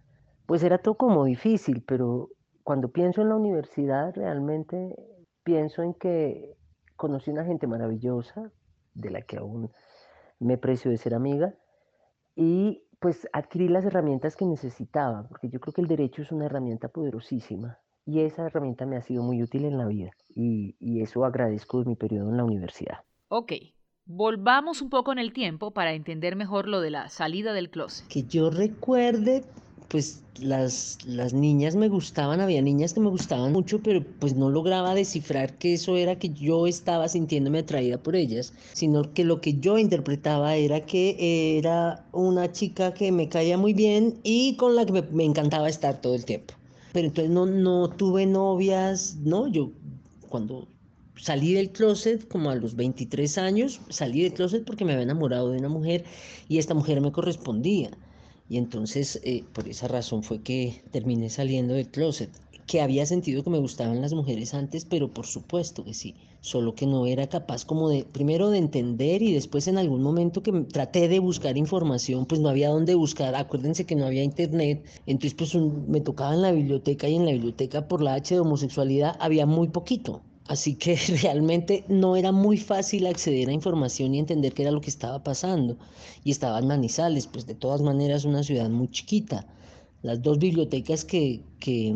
pues 0.47 0.63
era 0.63 0.79
todo 0.79 0.95
como 0.95 1.25
difícil, 1.25 1.83
pero 1.85 2.29
cuando 2.63 2.89
pienso 2.89 3.21
en 3.21 3.29
la 3.29 3.35
universidad 3.35 4.15
realmente 4.15 4.95
pienso 5.43 5.83
en 5.83 5.93
que 5.93 6.57
conocí 6.95 7.29
una 7.29 7.45
gente 7.45 7.67
maravillosa, 7.67 8.51
de 8.95 9.11
la 9.11 9.21
que 9.21 9.37
aún 9.37 9.69
me 10.39 10.57
precio 10.57 10.89
de 10.89 10.97
ser 10.97 11.13
amiga, 11.13 11.53
y 12.35 12.83
pues 12.99 13.27
adquirí 13.33 13.67
las 13.67 13.85
herramientas 13.85 14.35
que 14.35 14.45
necesitaba, 14.45 15.27
porque 15.27 15.49
yo 15.49 15.59
creo 15.59 15.73
que 15.73 15.81
el 15.81 15.87
derecho 15.87 16.23
es 16.23 16.31
una 16.31 16.45
herramienta 16.45 16.87
poderosísima 16.87 17.79
y 18.05 18.21
esa 18.21 18.45
herramienta 18.45 18.85
me 18.85 18.97
ha 18.97 19.01
sido 19.01 19.21
muy 19.21 19.43
útil 19.43 19.65
en 19.65 19.77
la 19.77 19.85
vida 19.85 20.11
y, 20.29 20.75
y 20.79 21.01
eso 21.01 21.25
agradezco 21.25 21.79
de 21.79 21.89
mi 21.89 21.95
periodo 21.95 22.29
en 22.29 22.37
la 22.37 22.45
universidad. 22.45 22.99
Ok, 23.27 23.51
volvamos 24.05 24.81
un 24.81 24.89
poco 24.89 25.11
en 25.11 25.19
el 25.19 25.33
tiempo 25.33 25.71
para 25.71 25.93
entender 25.93 26.35
mejor 26.35 26.67
lo 26.67 26.79
de 26.79 26.89
la 26.89 27.09
salida 27.09 27.53
del 27.53 27.69
closet. 27.69 28.07
Que 28.07 28.23
yo 28.23 28.49
recuerde, 28.49 29.43
pues 29.87 30.21
las, 30.39 30.97
las 31.05 31.33
niñas 31.33 31.75
me 31.75 31.89
gustaban, 31.89 32.41
había 32.41 32.61
niñas 32.61 32.93
que 32.93 32.99
me 32.99 33.09
gustaban 33.09 33.51
mucho, 33.53 33.81
pero 33.81 34.03
pues 34.19 34.35
no 34.35 34.49
lograba 34.49 34.93
descifrar 34.95 35.57
que 35.57 35.73
eso 35.73 35.97
era 35.97 36.19
que 36.19 36.29
yo 36.29 36.67
estaba 36.67 37.07
sintiéndome 37.07 37.59
atraída 37.59 37.97
por 37.97 38.15
ellas, 38.15 38.53
sino 38.73 39.13
que 39.13 39.23
lo 39.23 39.41
que 39.41 39.55
yo 39.59 39.77
interpretaba 39.77 40.55
era 40.55 40.85
que 40.85 41.57
era 41.57 42.05
una 42.11 42.51
chica 42.51 42.93
que 42.93 43.11
me 43.11 43.29
caía 43.29 43.57
muy 43.57 43.73
bien 43.73 44.19
y 44.23 44.55
con 44.57 44.75
la 44.75 44.85
que 44.85 45.03
me, 45.11 45.25
encantaba 45.25 45.69
estar 45.69 46.01
todo 46.01 46.15
el 46.15 46.25
tiempo. 46.25 46.53
Pero 46.93 47.07
entonces 47.07 47.31
no, 47.31 47.45
no 47.45 47.89
tuve 47.89 48.25
novias, 48.25 49.17
¿no? 49.23 49.47
Yo 49.47 49.71
cuando 50.29 50.67
salí 51.19 51.53
del 51.53 51.71
closet 51.71 52.27
como 52.27 52.49
a 52.49 52.55
los 52.55 52.75
23 52.75 53.37
años, 53.37 53.81
salí 53.89 54.23
del 54.23 54.33
closet 54.33 54.63
porque 54.65 54.85
me 54.85 54.93
había 54.93 55.03
enamorado 55.03 55.51
de 55.51 55.59
una 55.59 55.69
mujer 55.69 56.05
y 56.47 56.57
esta 56.57 56.73
mujer 56.73 57.01
me 57.01 57.11
correspondía. 57.11 57.91
Y 58.49 58.57
entonces, 58.57 59.19
eh, 59.23 59.43
por 59.53 59.67
esa 59.67 59.87
razón 59.87 60.23
fue 60.23 60.41
que 60.41 60.83
terminé 60.91 61.29
saliendo 61.29 61.73
del 61.73 61.89
closet, 61.89 62.29
que 62.67 62.81
había 62.81 63.05
sentido 63.05 63.43
que 63.43 63.49
me 63.49 63.59
gustaban 63.59 64.01
las 64.01 64.13
mujeres 64.13 64.53
antes, 64.53 64.85
pero 64.85 65.13
por 65.13 65.25
supuesto 65.25 65.85
que 65.85 65.93
sí, 65.93 66.15
solo 66.41 66.75
que 66.75 66.85
no 66.85 67.05
era 67.07 67.27
capaz 67.27 67.65
como 67.65 67.89
de, 67.89 68.03
primero 68.03 68.49
de 68.49 68.57
entender 68.57 69.21
y 69.21 69.33
después 69.33 69.67
en 69.67 69.77
algún 69.77 70.03
momento 70.03 70.43
que 70.43 70.51
traté 70.51 71.07
de 71.07 71.19
buscar 71.19 71.57
información, 71.57 72.25
pues 72.25 72.41
no 72.41 72.49
había 72.49 72.69
dónde 72.69 72.95
buscar, 72.95 73.35
acuérdense 73.35 73.85
que 73.85 73.95
no 73.95 74.05
había 74.05 74.23
internet, 74.23 74.85
entonces 75.05 75.33
pues 75.33 75.55
me 75.55 76.01
tocaba 76.01 76.33
en 76.33 76.41
la 76.41 76.51
biblioteca 76.51 77.07
y 77.07 77.15
en 77.15 77.25
la 77.25 77.31
biblioteca 77.31 77.87
por 77.87 78.01
la 78.01 78.15
H 78.15 78.35
de 78.35 78.41
homosexualidad 78.41 79.15
había 79.19 79.45
muy 79.45 79.69
poquito, 79.69 80.21
Así 80.47 80.75
que 80.75 80.95
realmente 81.21 81.83
no 81.87 82.15
era 82.15 82.31
muy 82.31 82.57
fácil 82.57 83.05
acceder 83.07 83.49
a 83.49 83.53
información 83.53 84.15
y 84.15 84.19
entender 84.19 84.53
qué 84.53 84.63
era 84.63 84.71
lo 84.71 84.81
que 84.81 84.89
estaba 84.89 85.23
pasando. 85.23 85.77
Y 86.23 86.31
estaba 86.31 86.59
en 86.59 86.67
Manizales, 86.67 87.27
pues 87.27 87.45
de 87.45 87.55
todas 87.55 87.81
maneras 87.81 88.25
una 88.25 88.43
ciudad 88.43 88.69
muy 88.69 88.89
chiquita. 88.89 89.45
Las 90.03 90.21
dos 90.21 90.39
bibliotecas 90.39 91.03
que, 91.03 91.41
que 91.59 91.93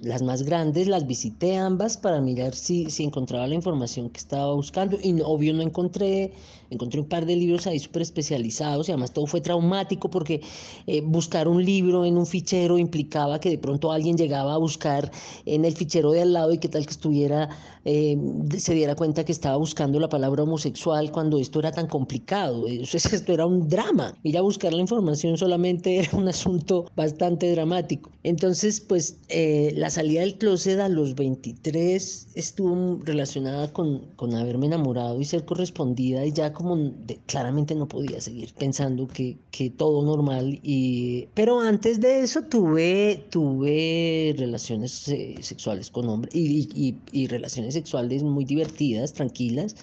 las 0.00 0.22
más 0.22 0.42
grandes 0.42 0.86
las 0.86 1.06
visité 1.06 1.56
ambas 1.56 1.96
para 1.96 2.20
mirar 2.20 2.54
si, 2.54 2.90
si 2.90 3.04
encontraba 3.04 3.46
la 3.46 3.54
información 3.54 4.10
que 4.10 4.18
estaba 4.18 4.54
buscando. 4.54 4.98
Y 5.02 5.20
obvio 5.24 5.52
no 5.54 5.62
encontré, 5.62 6.32
encontré 6.70 7.00
un 7.00 7.08
par 7.08 7.26
de 7.26 7.36
libros 7.36 7.66
ahí 7.66 7.78
súper 7.78 8.02
especializados 8.02 8.88
y 8.88 8.92
además 8.92 9.12
todo 9.12 9.26
fue 9.26 9.40
traumático 9.40 10.10
porque 10.10 10.40
eh, 10.86 11.00
buscar 11.00 11.48
un 11.48 11.64
libro 11.64 12.04
en 12.04 12.16
un 12.16 12.26
fichero 12.26 12.78
implicaba 12.78 13.40
que 13.40 13.50
de 13.50 13.58
pronto 13.58 13.90
alguien 13.90 14.16
llegaba 14.16 14.54
a 14.54 14.58
buscar 14.58 15.10
en 15.46 15.64
el 15.64 15.74
fichero 15.74 16.12
de 16.12 16.22
al 16.22 16.32
lado 16.32 16.52
y 16.52 16.58
que 16.58 16.68
tal 16.68 16.84
que 16.84 16.92
estuviera, 16.92 17.48
eh, 17.84 18.16
se 18.58 18.74
diera 18.74 18.94
cuenta 18.94 19.24
que 19.24 19.32
estaba 19.32 19.56
buscando 19.56 19.98
la 19.98 20.08
palabra 20.08 20.42
homosexual 20.44 21.10
cuando 21.10 21.38
esto 21.38 21.58
era 21.58 21.72
tan 21.72 21.88
complicado, 21.88 22.66
esto 22.68 23.32
era 23.32 23.46
un 23.46 23.68
drama, 23.68 24.14
ir 24.22 24.38
a 24.38 24.42
buscar 24.42 24.72
la 24.72 24.80
información 24.80 25.36
solamente 25.36 25.98
era 25.98 26.16
un 26.16 26.28
asunto 26.28 26.86
bastante 26.94 27.50
dramático. 27.50 28.10
Entonces, 28.22 28.80
pues 28.80 29.16
eh, 29.28 29.67
la 29.72 29.90
salida 29.90 30.20
del 30.20 30.38
closet 30.38 30.78
a 30.80 30.88
los 30.88 31.14
23 31.14 32.28
estuvo 32.34 33.00
relacionada 33.04 33.72
con, 33.72 34.06
con 34.16 34.34
haberme 34.34 34.66
enamorado 34.66 35.20
y 35.20 35.24
ser 35.24 35.44
correspondida 35.44 36.24
y 36.24 36.32
ya 36.32 36.52
como 36.52 36.92
claramente 37.26 37.74
no 37.74 37.88
podía 37.88 38.20
seguir 38.20 38.52
pensando 38.54 39.06
que, 39.08 39.38
que, 39.50 39.70
todo 39.70 40.04
normal. 40.04 40.58
Y, 40.62 41.28
pero 41.34 41.60
antes 41.60 42.00
de 42.00 42.20
eso 42.20 42.42
tuve, 42.42 43.26
tuve 43.30 44.34
relaciones 44.38 45.08
eh, 45.08 45.36
sexuales 45.40 45.90
con 45.90 46.08
hombres 46.08 46.34
y, 46.34 46.96
y, 47.12 47.26
relaciones 47.26 47.74
sexuales 47.74 48.22
muy 48.22 48.44
divertidas, 48.44 49.12
tranquilas, 49.12 49.76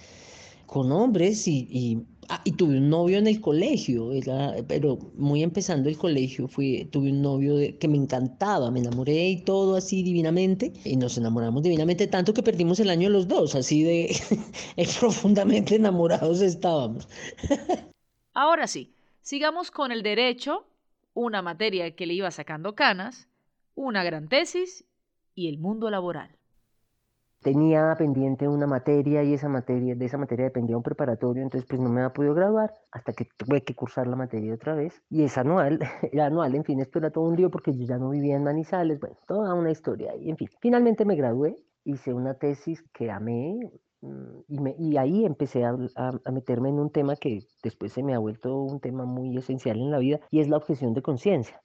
con 0.65 0.92
hombres 0.92 1.48
y 1.48 2.06
Ah, 2.29 2.41
y 2.44 2.53
tuve 2.53 2.77
un 2.77 2.89
novio 2.89 3.17
en 3.17 3.27
el 3.27 3.39
colegio, 3.39 4.12
era, 4.12 4.55
pero 4.67 4.98
muy 5.15 5.44
empezando 5.44 5.89
el 5.89 5.98
colegio 5.98 6.48
fui, 6.48 6.86
tuve 6.86 7.12
un 7.12 7.22
novio 7.22 7.55
que 7.79 7.88
me 7.88 7.98
encantaba, 7.98 8.72
me 8.72 8.79
enamoré 8.79 9.29
y 9.29 9.44
todo 9.44 9.75
así 9.75 10.01
divinamente, 10.01 10.74
y 10.84 10.96
nos 10.96 11.17
enamoramos 11.17 11.62
divinamente 11.62 12.08
tanto 12.08 12.34
que 12.34 12.41
perdimos 12.41 12.79
el 12.79 12.89
año 12.89 13.10
los 13.10 13.27
dos, 13.27 13.53
así 13.55 13.84
de 13.84 14.15
profundamente 15.00 15.75
enamorados 15.75 16.41
estábamos. 16.41 17.08
Ahora 18.34 18.67
sí, 18.67 18.94
sigamos 19.22 19.70
con 19.70 19.91
el 19.91 20.01
derecho, 20.01 20.65
una 21.13 21.41
materia 21.41 21.96
que 21.96 22.08
le 22.08 22.15
iba 22.15 22.32
sacando 22.32 22.75
canas, 22.75 23.27
una 23.75 24.03
gran 24.03 24.29
tesis 24.29 24.86
y 25.36 25.48
el 25.48 25.60
mundo 25.60 25.89
laboral 25.89 26.36
tenía 27.45 27.93
pendiente 27.95 28.47
una 28.47 28.65
materia 28.65 29.21
y 29.21 29.35
esa 29.35 29.47
materia, 29.47 29.93
de 29.93 30.05
esa 30.05 30.17
materia 30.17 30.45
dependía 30.45 30.75
un 30.77 30.81
preparatorio, 30.81 31.43
entonces 31.43 31.69
pues 31.69 31.79
no 31.79 31.89
me 31.91 32.01
había 32.01 32.11
podido 32.11 32.33
graduar 32.33 32.73
hasta 32.91 33.13
que 33.13 33.27
tuve 33.37 33.63
que 33.63 33.75
cursar 33.75 34.07
la 34.07 34.15
materia 34.15 34.55
otra 34.55 34.73
vez. 34.73 35.03
Y 35.11 35.21
es 35.21 35.37
anual, 35.37 35.77
era 36.11 36.25
anual, 36.25 36.55
en 36.55 36.63
fin, 36.63 36.79
esto 36.79 36.97
era 36.97 37.11
todo 37.11 37.25
un 37.25 37.35
lío 37.35 37.51
porque 37.51 37.71
yo 37.71 37.85
ya 37.85 37.99
no 37.99 38.09
vivía 38.09 38.35
en 38.35 38.43
Manizales, 38.43 38.99
bueno, 38.99 39.17
toda 39.27 39.53
una 39.53 39.69
historia. 39.69 40.15
Y 40.15 40.31
en 40.31 40.37
fin, 40.37 40.49
finalmente 40.59 41.05
me 41.05 41.15
gradué, 41.15 41.55
hice 41.83 42.15
una 42.15 42.33
tesis 42.33 42.83
que 42.91 43.11
amé 43.11 43.59
mm, 44.01 44.39
y, 44.47 44.59
me, 44.59 44.75
y 44.79 44.97
ahí 44.97 45.23
empecé 45.23 45.65
a, 45.65 45.77
a 45.97 46.31
meterme 46.31 46.69
en 46.69 46.79
un 46.79 46.89
tema 46.89 47.15
que 47.15 47.41
después 47.61 47.93
se 47.93 48.01
me 48.01 48.15
ha 48.15 48.19
vuelto 48.19 48.57
un 48.57 48.79
tema 48.79 49.05
muy 49.05 49.37
esencial 49.37 49.77
en 49.77 49.91
la 49.91 49.99
vida 49.99 50.19
y 50.31 50.39
es 50.39 50.49
la 50.49 50.57
objeción 50.57 50.95
de 50.95 51.03
conciencia 51.03 51.61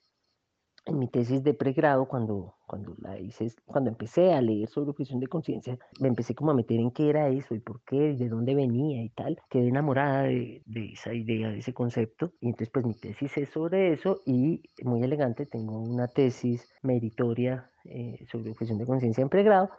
en 0.85 0.99
mi 0.99 1.07
tesis 1.07 1.43
de 1.43 1.53
pregrado, 1.53 2.07
cuando, 2.07 2.55
cuando 2.65 2.95
la 2.99 3.19
hice, 3.19 3.53
cuando 3.65 3.89
empecé 3.89 4.33
a 4.33 4.41
leer 4.41 4.67
sobre 4.67 4.89
objeción 4.89 5.19
de 5.19 5.27
conciencia, 5.27 5.77
me 5.99 6.07
empecé 6.07 6.33
como 6.33 6.51
a 6.51 6.55
meter 6.55 6.79
en 6.79 6.91
qué 6.91 7.09
era 7.09 7.29
eso 7.29 7.53
y 7.53 7.59
por 7.59 7.81
qué, 7.83 8.15
de 8.15 8.29
dónde 8.29 8.55
venía 8.55 9.03
y 9.03 9.09
tal. 9.09 9.39
Quedé 9.49 9.67
enamorada 9.67 10.23
de, 10.23 10.63
de, 10.65 10.91
esa 10.93 11.13
idea, 11.13 11.49
de 11.49 11.59
ese 11.59 11.73
concepto. 11.73 12.33
Y 12.39 12.47
entonces 12.47 12.69
pues 12.69 12.85
mi 12.85 12.95
tesis 12.95 13.37
es 13.37 13.49
sobre 13.49 13.93
eso 13.93 14.21
y 14.25 14.63
muy 14.83 15.03
elegante, 15.03 15.45
tengo 15.45 15.79
una 15.79 16.07
tesis 16.07 16.73
meritoria 16.81 17.69
eh, 17.85 18.25
sobre 18.31 18.51
objeción 18.51 18.77
de 18.77 18.85
conciencia 18.85 19.21
en 19.21 19.29
pregrado, 19.29 19.69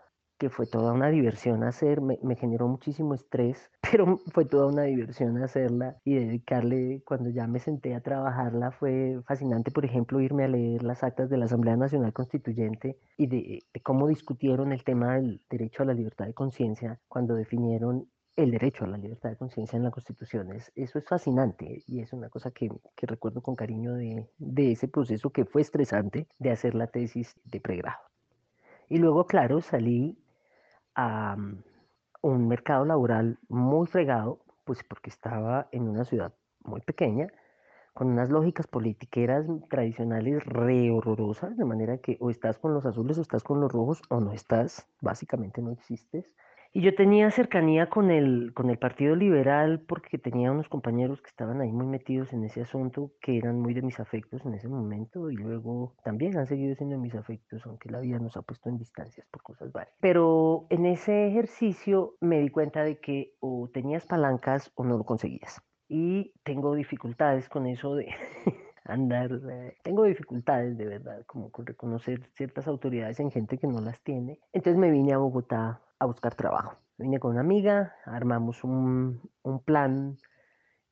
que 0.42 0.50
fue 0.50 0.66
toda 0.66 0.92
una 0.92 1.08
diversión 1.08 1.62
hacer, 1.62 2.00
me, 2.00 2.18
generó 2.34 2.66
muchísimo 2.66 3.14
estrés, 3.14 3.70
pero 3.92 4.18
fue 4.32 4.44
toda 4.44 4.66
una 4.66 4.82
diversión 4.82 5.40
hacerla 5.40 5.98
y 6.04 6.16
dedicarle, 6.16 7.00
cuando 7.06 7.30
ya 7.30 7.46
me 7.46 7.60
senté 7.60 7.94
a 7.94 8.00
trabajarla, 8.00 8.72
fue 8.72 9.20
fascinante, 9.24 9.70
por 9.70 9.84
ejemplo, 9.84 10.20
irme 10.20 10.42
a 10.42 10.48
leer 10.48 10.82
las 10.82 11.04
actas 11.04 11.30
de 11.30 11.36
la 11.36 11.44
Asamblea 11.44 11.76
Nacional 11.76 12.12
Constituyente 12.12 12.98
y 13.16 13.28
de, 13.28 13.62
cómo 13.84 14.08
discutieron 14.08 14.72
el 14.72 14.82
tema 14.82 15.14
del 15.14 15.40
derecho 15.48 15.84
a 15.84 15.86
la 15.86 15.94
libertad 15.94 16.26
de 16.26 16.34
conciencia 16.34 16.98
cuando 17.06 17.36
definieron 17.36 18.08
el 18.34 18.50
derecho 18.50 18.84
a 18.84 18.88
la 18.88 18.98
libertad 18.98 19.30
de 19.30 19.36
conciencia 19.36 19.76
en 19.76 19.84
la 19.84 19.92
Constitución. 19.92 20.50
eso 20.74 20.98
es 20.98 21.04
fascinante 21.04 21.84
y 21.86 22.00
es 22.00 22.12
una 22.12 22.30
cosa 22.30 22.50
que, 22.50 22.68
que 22.96 23.06
recuerdo 23.06 23.42
con 23.42 23.54
cariño 23.54 23.94
de, 23.94 24.28
de 24.38 24.72
ese 24.72 24.88
proceso 24.88 25.30
que 25.30 25.44
fue 25.44 25.62
estresante 25.62 26.26
de 26.40 26.50
hacer 26.50 26.74
la 26.74 26.88
tesis 26.88 27.36
de 27.44 27.60
pregrado. 27.60 28.00
Y 28.92 28.98
luego, 28.98 29.26
claro, 29.26 29.62
salí 29.62 30.18
a 30.94 31.36
mm, 31.36 31.62
un 32.22 32.48
mercado 32.48 32.84
laboral 32.84 33.38
muy 33.48 33.86
fregado, 33.86 34.40
pues 34.64 34.84
porque 34.84 35.10
estaba 35.10 35.68
en 35.72 35.88
una 35.88 36.04
ciudad 36.04 36.34
muy 36.64 36.80
pequeña, 36.80 37.28
con 37.94 38.08
unas 38.08 38.30
lógicas 38.30 38.66
politiqueras 38.66 39.46
tradicionales 39.68 40.44
re 40.44 40.90
horrorosas, 40.90 41.56
de 41.56 41.64
manera 41.64 41.98
que 41.98 42.16
o 42.20 42.30
estás 42.30 42.58
con 42.58 42.72
los 42.72 42.86
azules 42.86 43.18
o 43.18 43.22
estás 43.22 43.42
con 43.42 43.60
los 43.60 43.70
rojos 43.70 44.00
o 44.08 44.20
no 44.20 44.32
estás, 44.32 44.86
básicamente 45.00 45.60
no 45.60 45.72
existes. 45.72 46.32
Y 46.74 46.80
yo 46.80 46.94
tenía 46.94 47.30
cercanía 47.30 47.90
con 47.90 48.10
el, 48.10 48.54
con 48.54 48.70
el 48.70 48.78
Partido 48.78 49.14
Liberal 49.14 49.84
porque 49.86 50.16
tenía 50.16 50.50
unos 50.50 50.70
compañeros 50.70 51.20
que 51.20 51.28
estaban 51.28 51.60
ahí 51.60 51.70
muy 51.70 51.84
metidos 51.84 52.32
en 52.32 52.44
ese 52.44 52.62
asunto, 52.62 53.12
que 53.20 53.36
eran 53.36 53.60
muy 53.60 53.74
de 53.74 53.82
mis 53.82 54.00
afectos 54.00 54.44
en 54.46 54.54
ese 54.54 54.68
momento 54.68 55.30
y 55.30 55.36
luego 55.36 55.94
también 56.02 56.38
han 56.38 56.46
seguido 56.46 56.74
siendo 56.74 56.98
mis 56.98 57.14
afectos, 57.14 57.60
aunque 57.66 57.90
la 57.90 58.00
vida 58.00 58.18
nos 58.18 58.38
ha 58.38 58.42
puesto 58.42 58.70
en 58.70 58.78
distancias 58.78 59.26
por 59.30 59.42
cosas 59.42 59.70
varias. 59.70 59.94
Pero 60.00 60.66
en 60.70 60.86
ese 60.86 61.28
ejercicio 61.28 62.14
me 62.22 62.40
di 62.40 62.48
cuenta 62.48 62.82
de 62.84 62.98
que 62.98 63.34
o 63.40 63.68
tenías 63.70 64.06
palancas 64.06 64.72
o 64.74 64.84
no 64.84 64.96
lo 64.96 65.04
conseguías. 65.04 65.60
Y 65.88 66.32
tengo 66.42 66.74
dificultades 66.74 67.50
con 67.50 67.66
eso 67.66 67.96
de 67.96 68.06
andar, 68.84 69.30
eh, 69.50 69.76
tengo 69.82 70.04
dificultades 70.04 70.76
de 70.76 70.86
verdad, 70.86 71.24
como 71.26 71.50
con 71.50 71.66
reconocer 71.66 72.22
ciertas 72.34 72.66
autoridades 72.66 73.20
en 73.20 73.30
gente 73.30 73.58
que 73.58 73.66
no 73.66 73.80
las 73.80 74.00
tiene. 74.02 74.40
Entonces 74.52 74.78
me 74.78 74.90
vine 74.90 75.12
a 75.12 75.18
Bogotá 75.18 75.80
a 75.98 76.06
buscar 76.06 76.34
trabajo. 76.34 76.76
Vine 76.98 77.18
con 77.18 77.32
una 77.32 77.40
amiga, 77.40 77.94
armamos 78.04 78.64
un, 78.64 79.20
un 79.42 79.60
plan 79.60 80.18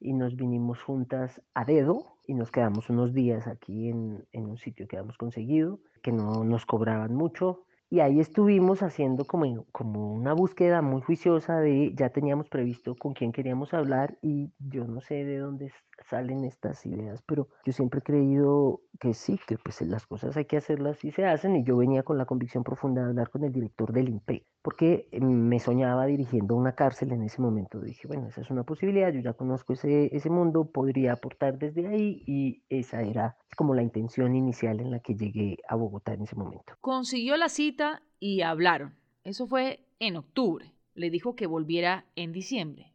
y 0.00 0.12
nos 0.12 0.35
vinimos 0.35 0.82
juntas 0.82 1.42
a 1.54 1.64
dedo 1.64 2.16
y 2.26 2.35
nos 2.35 2.50
quedamos 2.50 2.88
unos 2.90 3.12
días 3.12 3.47
aquí 3.47 3.88
en, 3.88 4.26
en, 4.32 4.47
un 4.47 4.56
sitio 4.56 4.88
que 4.88 4.97
habíamos 4.97 5.18
conseguido, 5.18 5.80
que 6.02 6.12
no 6.12 6.44
nos 6.44 6.64
cobraban 6.64 7.14
mucho. 7.14 7.64
Y 7.92 7.99
ahí 7.99 8.20
estuvimos 8.20 8.82
haciendo 8.85 9.25
como, 9.25 9.66
como 9.73 10.14
una 10.14 10.32
búsqueda 10.32 10.80
muy 10.80 11.02
juiciosa 11.02 11.59
de, 11.59 11.92
ya 11.97 12.11
teníamos 12.11 12.49
previsto 12.49 12.94
con 12.94 13.14
quién 13.14 13.32
queríamos 13.32 13.75
hablar 13.75 14.16
y 14.23 14.52
yo 14.61 14.85
no 14.87 15.00
sé 15.00 15.25
de 15.25 15.38
dónde 15.38 15.73
salen 16.09 16.44
estas 16.44 16.87
ideas, 16.87 17.20
pero 17.26 17.49
yo 17.64 17.73
siempre 17.73 17.99
he 17.99 18.02
creído 18.02 18.80
que 19.00 19.12
sí, 19.12 19.40
que 19.44 19.59
pues 19.59 19.80
las 19.82 20.06
cosas 20.06 20.37
hay 20.37 20.44
que 20.44 20.56
hacerlas 20.56 21.04
y 21.04 21.11
se 21.11 21.26
hacen 21.26 21.56
y 21.56 21.64
yo 21.64 21.76
venía 21.76 22.04
con 22.04 22.16
la 22.16 22.26
convicción 22.26 22.62
profunda 22.62 23.02
de 23.02 23.09
hablar 23.09 23.30
con 23.30 23.42
el 23.42 23.52
director 23.52 23.92
del 23.92 24.09
INPE, 24.09 24.47
porque 24.62 25.08
me 25.12 25.58
soñaba 25.58 26.06
dirigiendo 26.06 26.54
una 26.54 26.74
cárcel 26.74 27.12
en 27.12 27.22
ese 27.22 27.40
momento. 27.40 27.80
Dije, 27.80 28.06
bueno, 28.06 28.28
esa 28.28 28.42
es 28.42 28.50
una 28.50 28.64
posibilidad, 28.64 29.12
yo 29.12 29.20
ya 29.20 29.32
conozco 29.32 29.72
ese, 29.72 30.14
ese 30.14 30.28
mundo, 30.28 30.70
podría 30.70 31.14
aportar 31.14 31.58
desde 31.58 31.86
ahí 31.86 32.22
y 32.26 32.62
esa 32.68 33.02
era 33.02 33.36
como 33.56 33.74
la 33.74 33.82
intención 33.82 34.36
inicial 34.36 34.80
en 34.80 34.90
la 34.90 35.00
que 35.00 35.14
llegué 35.14 35.58
a 35.68 35.76
Bogotá 35.76 36.12
en 36.12 36.22
ese 36.22 36.36
momento. 36.36 36.74
Consiguió 36.80 37.36
la 37.36 37.48
cita 37.48 38.02
y 38.18 38.42
hablaron. 38.42 38.94
Eso 39.24 39.46
fue 39.46 39.80
en 39.98 40.16
octubre. 40.16 40.72
Le 40.94 41.10
dijo 41.10 41.34
que 41.34 41.46
volviera 41.46 42.04
en 42.14 42.32
diciembre. 42.32 42.92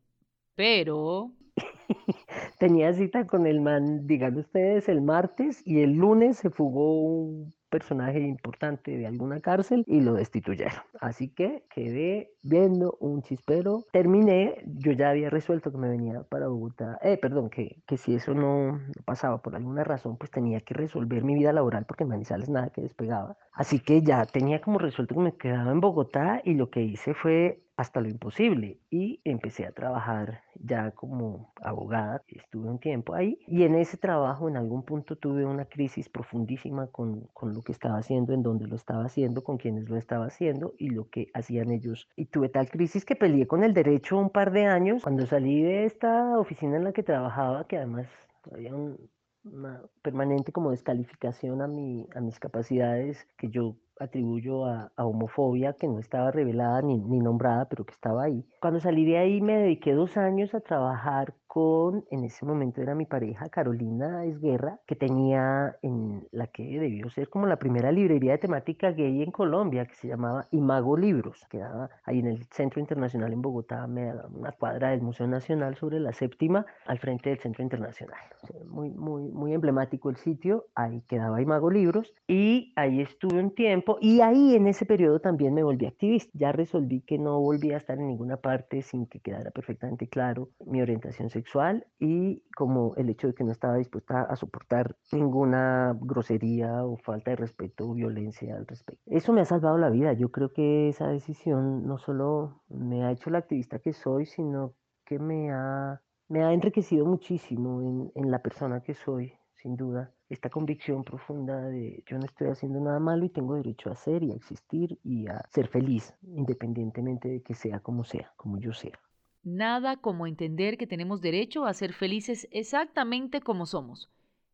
Pero 0.55 1.31
tenía 2.59 2.93
cita 2.93 3.25
con 3.25 3.47
el 3.47 3.61
man, 3.61 4.05
digan 4.05 4.37
ustedes, 4.37 4.87
el 4.87 5.01
martes 5.01 5.61
y 5.65 5.81
el 5.81 5.93
lunes 5.93 6.37
se 6.37 6.49
fugó 6.49 7.01
un 7.01 7.54
personaje 7.75 8.21
importante 8.21 8.97
de 8.97 9.05
alguna 9.05 9.41
cárcel 9.41 9.83
y 9.85 9.99
lo 9.99 10.13
destituyeron. 10.13 10.79
Así 11.01 11.27
que 11.27 11.65
quedé 11.69 12.31
viendo 12.41 12.95
un 13.01 13.21
chispero. 13.21 13.83
Terminé, 13.91 14.63
yo 14.65 14.93
ya 14.93 15.09
había 15.09 15.29
resuelto 15.29 15.73
que 15.73 15.77
me 15.77 15.89
venía 15.89 16.23
para 16.23 16.47
Bogotá, 16.47 16.97
eh, 17.01 17.17
perdón, 17.17 17.49
que, 17.49 17.83
que 17.85 17.97
si 17.97 18.15
eso 18.15 18.33
no, 18.33 18.79
pasaba 19.03 19.41
por 19.41 19.55
alguna 19.57 19.83
razón, 19.83 20.15
pues 20.17 20.31
tenía 20.31 20.61
que 20.61 20.73
resolver 20.73 21.23
mi 21.25 21.35
vida 21.35 21.51
laboral 21.51 21.85
porque 21.85 22.03
en 22.03 22.09
Manizales 22.11 22.47
nada 22.49 22.69
que 22.69 22.81
despegaba. 22.81 23.37
Así 23.55 23.79
que 23.79 24.01
ya 24.01 24.25
tenía 24.25 24.59
como 24.59 24.79
resuelto 24.79 25.15
que 25.15 25.21
me 25.21 25.37
quedaba 25.37 25.71
en 25.71 25.79
Bogotá 25.79 26.41
y 26.43 26.55
lo 26.55 26.69
que 26.69 26.81
hice 26.81 27.13
fue 27.13 27.61
hasta 27.77 28.01
lo 28.01 28.09
imposible 28.09 28.79
y 28.89 29.21
empecé 29.23 29.65
a 29.65 29.71
trabajar 29.71 30.41
ya 30.55 30.91
como 30.91 31.53
abogada, 31.61 32.21
estuve 32.27 32.69
un 32.69 32.79
tiempo 32.79 33.13
ahí 33.13 33.39
y 33.47 33.63
en 33.63 33.75
ese 33.75 33.97
trabajo 33.97 34.47
en 34.47 34.57
algún 34.57 34.83
punto 34.83 35.17
tuve 35.17 35.45
una 35.45 35.65
crisis 35.65 36.09
profundísima 36.09 36.87
con, 36.87 37.27
con, 37.33 37.53
lo 37.53 37.61
que 37.61 37.71
estaba 37.71 37.97
haciendo, 37.97 38.33
en 38.33 38.43
dónde 38.43 38.67
lo 38.67 38.75
estaba 38.75 39.05
haciendo, 39.05 39.43
con 39.43 39.57
quienes 39.57 39.89
lo 39.89 39.97
estaba 39.97 40.25
haciendo 40.25 40.73
y 40.77 40.89
lo 40.89 41.09
que 41.09 41.27
hacían 41.33 41.71
ellos. 41.71 42.09
Y 42.15 42.25
tuve 42.25 42.49
tal 42.49 42.69
crisis 42.69 43.05
que 43.05 43.15
peleé 43.15 43.47
con 43.47 43.63
el 43.63 43.73
derecho 43.73 44.17
un 44.17 44.29
par 44.29 44.51
de 44.51 44.65
años. 44.65 45.03
Cuando 45.03 45.25
salí 45.25 45.61
de 45.61 45.85
esta 45.85 46.37
oficina 46.39 46.77
en 46.77 46.85
la 46.85 46.93
que 46.93 47.03
trabajaba, 47.03 47.67
que 47.67 47.77
además 47.77 48.07
había 48.51 48.73
un, 48.73 48.97
una 49.45 49.81
permanente 50.01 50.51
como 50.51 50.71
descalificación 50.71 51.61
a, 51.61 51.67
mi, 51.67 52.07
a 52.15 52.21
mis 52.21 52.39
capacidades 52.39 53.27
que 53.37 53.49
yo 53.49 53.75
atribuyo 53.99 54.65
a, 54.65 54.91
homofobia 54.97 55.73
que 55.73 55.87
no 55.87 55.99
estaba 55.99 56.31
revelada 56.31 56.81
ni, 56.81 56.97
ni, 56.97 57.19
nombrada, 57.19 57.65
pero 57.69 57.85
que 57.85 57.93
estaba 57.93 58.23
ahí. 58.23 58.45
Cuando 58.59 58.79
salí 58.79 59.05
de 59.05 59.17
ahí 59.17 59.41
me 59.41 59.57
dediqué 59.57 59.93
dos 59.93 60.17
años 60.17 60.53
a 60.53 60.59
trabajar 60.59 61.33
con, 61.55 62.03
en 62.11 62.25
ese 62.25 62.45
momento 62.45 62.81
era 62.81 62.95
mi 62.95 63.05
pareja, 63.05 63.47
Carolina 63.47 64.25
Esguerra, 64.25 64.77
que 64.85 64.97
tenía 64.97 65.77
en 65.81 66.27
la 66.31 66.47
que 66.47 66.63
debió 66.63 67.09
ser 67.09 67.29
como 67.29 67.47
la 67.47 67.55
primera 67.55 67.93
librería 67.93 68.33
de 68.33 68.39
temática 68.39 68.91
gay 68.91 69.23
en 69.23 69.31
Colombia, 69.31 69.85
que 69.85 69.95
se 69.95 70.09
llamaba 70.09 70.47
Imago 70.51 70.97
Libros, 70.97 71.45
que 71.49 71.59
quedaba 71.59 71.89
ahí 72.03 72.19
en 72.19 72.27
el 72.27 72.43
Centro 72.51 72.81
Internacional 72.81 73.31
en 73.31 73.41
Bogotá, 73.41 73.85
una 73.85 74.51
cuadra 74.51 74.89
del 74.89 75.01
Museo 75.01 75.27
Nacional 75.27 75.75
sobre 75.75 76.01
la 76.01 76.11
séptima, 76.11 76.65
al 76.87 76.99
frente 76.99 77.29
del 77.29 77.39
Centro 77.39 77.63
Internacional. 77.63 78.19
muy, 78.67 78.89
muy, 78.89 79.31
muy 79.31 79.53
emblemático 79.53 80.09
el 80.09 80.17
sitio, 80.17 80.65
ahí 80.75 81.03
quedaba 81.07 81.41
Imago 81.41 81.71
Libros, 81.71 82.13
y 82.27 82.73
ahí 82.75 82.99
estuve 82.99 83.39
un 83.39 83.55
tiempo, 83.55 83.84
y 84.01 84.21
ahí 84.21 84.55
en 84.55 84.67
ese 84.67 84.85
periodo 84.85 85.19
también 85.19 85.53
me 85.53 85.63
volví 85.63 85.85
activista. 85.85 86.31
Ya 86.33 86.51
resolví 86.51 87.01
que 87.01 87.17
no 87.17 87.39
volvía 87.39 87.75
a 87.75 87.77
estar 87.77 87.97
en 87.97 88.07
ninguna 88.07 88.37
parte 88.37 88.81
sin 88.81 89.05
que 89.07 89.19
quedara 89.19 89.51
perfectamente 89.51 90.07
claro 90.07 90.49
mi 90.65 90.81
orientación 90.81 91.29
sexual 91.29 91.85
y 91.99 92.43
como 92.55 92.95
el 92.95 93.09
hecho 93.09 93.27
de 93.27 93.33
que 93.33 93.43
no 93.43 93.51
estaba 93.51 93.77
dispuesta 93.77 94.21
a 94.21 94.35
soportar 94.35 94.95
ninguna 95.11 95.97
grosería 95.99 96.85
o 96.85 96.97
falta 96.97 97.31
de 97.31 97.37
respeto 97.37 97.89
o 97.89 97.93
violencia 97.93 98.55
al 98.55 98.67
respecto. 98.67 99.01
Eso 99.05 99.33
me 99.33 99.41
ha 99.41 99.45
salvado 99.45 99.77
la 99.77 99.89
vida. 99.89 100.13
Yo 100.13 100.29
creo 100.31 100.51
que 100.51 100.89
esa 100.89 101.07
decisión 101.07 101.85
no 101.85 101.97
solo 101.97 102.61
me 102.69 103.03
ha 103.03 103.11
hecho 103.11 103.29
la 103.29 103.39
activista 103.39 103.79
que 103.79 103.93
soy, 103.93 104.25
sino 104.25 104.73
que 105.05 105.19
me 105.19 105.51
ha, 105.51 106.01
me 106.27 106.43
ha 106.43 106.53
enriquecido 106.53 107.05
muchísimo 107.05 107.81
en, 107.81 108.11
en 108.15 108.31
la 108.31 108.39
persona 108.39 108.81
que 108.81 108.93
soy, 108.93 109.33
sin 109.65 109.75
duda. 109.77 110.11
Esta 110.29 110.51
convicción 110.51 111.03
profunda 111.03 111.59
de 111.59 112.03
yo 112.05 112.19
no 112.19 112.25
estoy 112.25 112.49
haciendo 112.49 112.79
nada 112.79 112.99
malo 112.99 113.25
y 113.25 113.29
tengo 113.29 113.55
derecho 113.55 113.89
a 113.89 113.95
ser 113.95 114.21
y 114.21 114.31
a 114.31 114.35
existir 114.35 114.99
y 115.03 115.27
a 115.27 115.43
ser 115.49 115.67
feliz, 115.67 116.13
independientemente 116.21 117.27
de 117.29 117.41
que 117.41 117.55
sea 117.55 117.79
como 117.79 118.03
sea, 118.03 118.31
como 118.37 118.59
yo 118.59 118.73
sea. 118.73 118.99
Nada 119.43 119.97
como 119.97 120.27
entender 120.27 120.77
que 120.77 120.85
tenemos 120.85 121.19
derecho 121.19 121.65
a 121.65 121.73
ser 121.73 121.93
felices 121.93 122.47
exactamente 122.51 123.41
como 123.41 123.65
somos. 123.65 124.11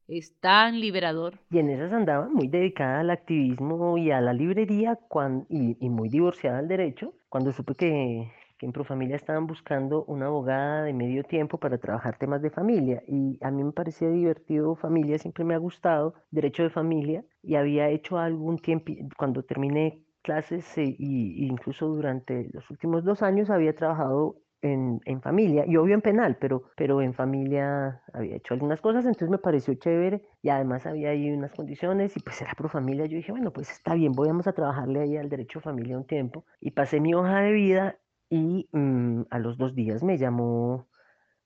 Es 0.08 0.34
tan 0.40 0.80
liberador. 0.80 1.40
Y 1.50 1.60
en 1.60 1.70
esas 1.70 1.92
andaba 1.92 2.30
muy 2.30 2.48
dedicada 2.48 3.02
al 3.02 3.10
activismo 3.10 3.98
y 3.98 4.12
a 4.12 4.22
la 4.22 4.32
librería 4.32 4.98
y, 5.50 5.90
muy 5.90 6.08
divorciada 6.08 6.58
del 6.58 6.70
derecho. 6.70 7.14
Cuando 7.28 7.52
supe 7.52 7.76
que, 7.76 8.32
que 8.62 8.68
en 8.68 8.74
Profamilia 8.74 9.16
estaban 9.16 9.48
buscando 9.48 10.04
una 10.06 10.28
abogada 10.28 10.84
de 10.84 10.94
medio 10.94 11.24
tiempo 11.24 11.58
para 11.58 11.80
trabajar 11.80 12.20
temas 12.20 12.44
de 12.44 12.52
familia. 12.52 13.02
Y 13.08 13.40
a 13.42 13.50
mí 13.50 13.64
me 13.64 13.72
parecía 13.72 14.08
divertido 14.10 14.76
familia, 14.76 15.18
siempre 15.18 15.44
me 15.44 15.56
ha 15.56 15.58
gustado 15.58 16.14
derecho 16.30 16.62
de 16.62 16.70
familia. 16.70 17.26
Y 17.42 17.56
había 17.56 17.90
hecho 17.90 18.20
algún 18.20 18.60
tiempo, 18.60 18.94
cuando 19.18 19.42
terminé 19.42 20.04
clases 20.22 20.78
e, 20.78 20.96
incluso 21.00 21.88
durante 21.88 22.52
los 22.54 22.70
últimos 22.70 23.04
dos 23.04 23.24
años 23.24 23.50
había 23.50 23.76
trabajado 23.76 24.38
en, 24.62 25.02
en, 25.06 25.24
familia 25.24 25.66
y 25.68 25.76
obvio 25.78 25.96
en 25.96 26.02
penal, 26.02 26.38
pero, 26.40 26.66
pero 26.76 27.02
en 27.02 27.16
familia 27.16 28.04
había 28.14 28.36
hecho 28.36 28.54
algunas 28.54 28.80
cosas, 28.80 29.06
entonces 29.06 29.32
me 29.32 29.40
pareció 29.40 29.74
chévere 29.74 30.22
y 30.44 30.50
además 30.50 30.86
había 30.86 31.10
ahí 31.10 31.32
unas 31.32 31.52
condiciones 31.52 32.16
y 32.16 32.20
pues 32.20 32.40
era 32.44 32.54
pro 32.54 32.70
familia. 32.70 33.08
Yo 33.08 33.18
dije, 33.18 33.32
bueno, 33.32 33.52
pues 33.52 33.72
está 33.72 33.96
bien, 33.96 34.12
vamos 34.12 34.46
a 34.46 34.54
trabajarle 34.54 35.00
ahí 35.00 35.18
al 35.18 35.30
derecho 35.30 35.58
a 35.58 35.64
familia 35.64 35.98
un 35.98 36.06
tiempo 36.06 36.46
y 36.60 36.70
pasé 36.70 37.00
mi 37.00 37.16
hoja 37.16 37.40
de 37.40 37.54
vida 37.54 37.98
y 38.32 38.70
mm, 38.72 39.24
a 39.30 39.40
los 39.40 39.58
dos 39.58 39.76
días 39.76 40.02
me 40.02 40.18
llamó 40.18 40.88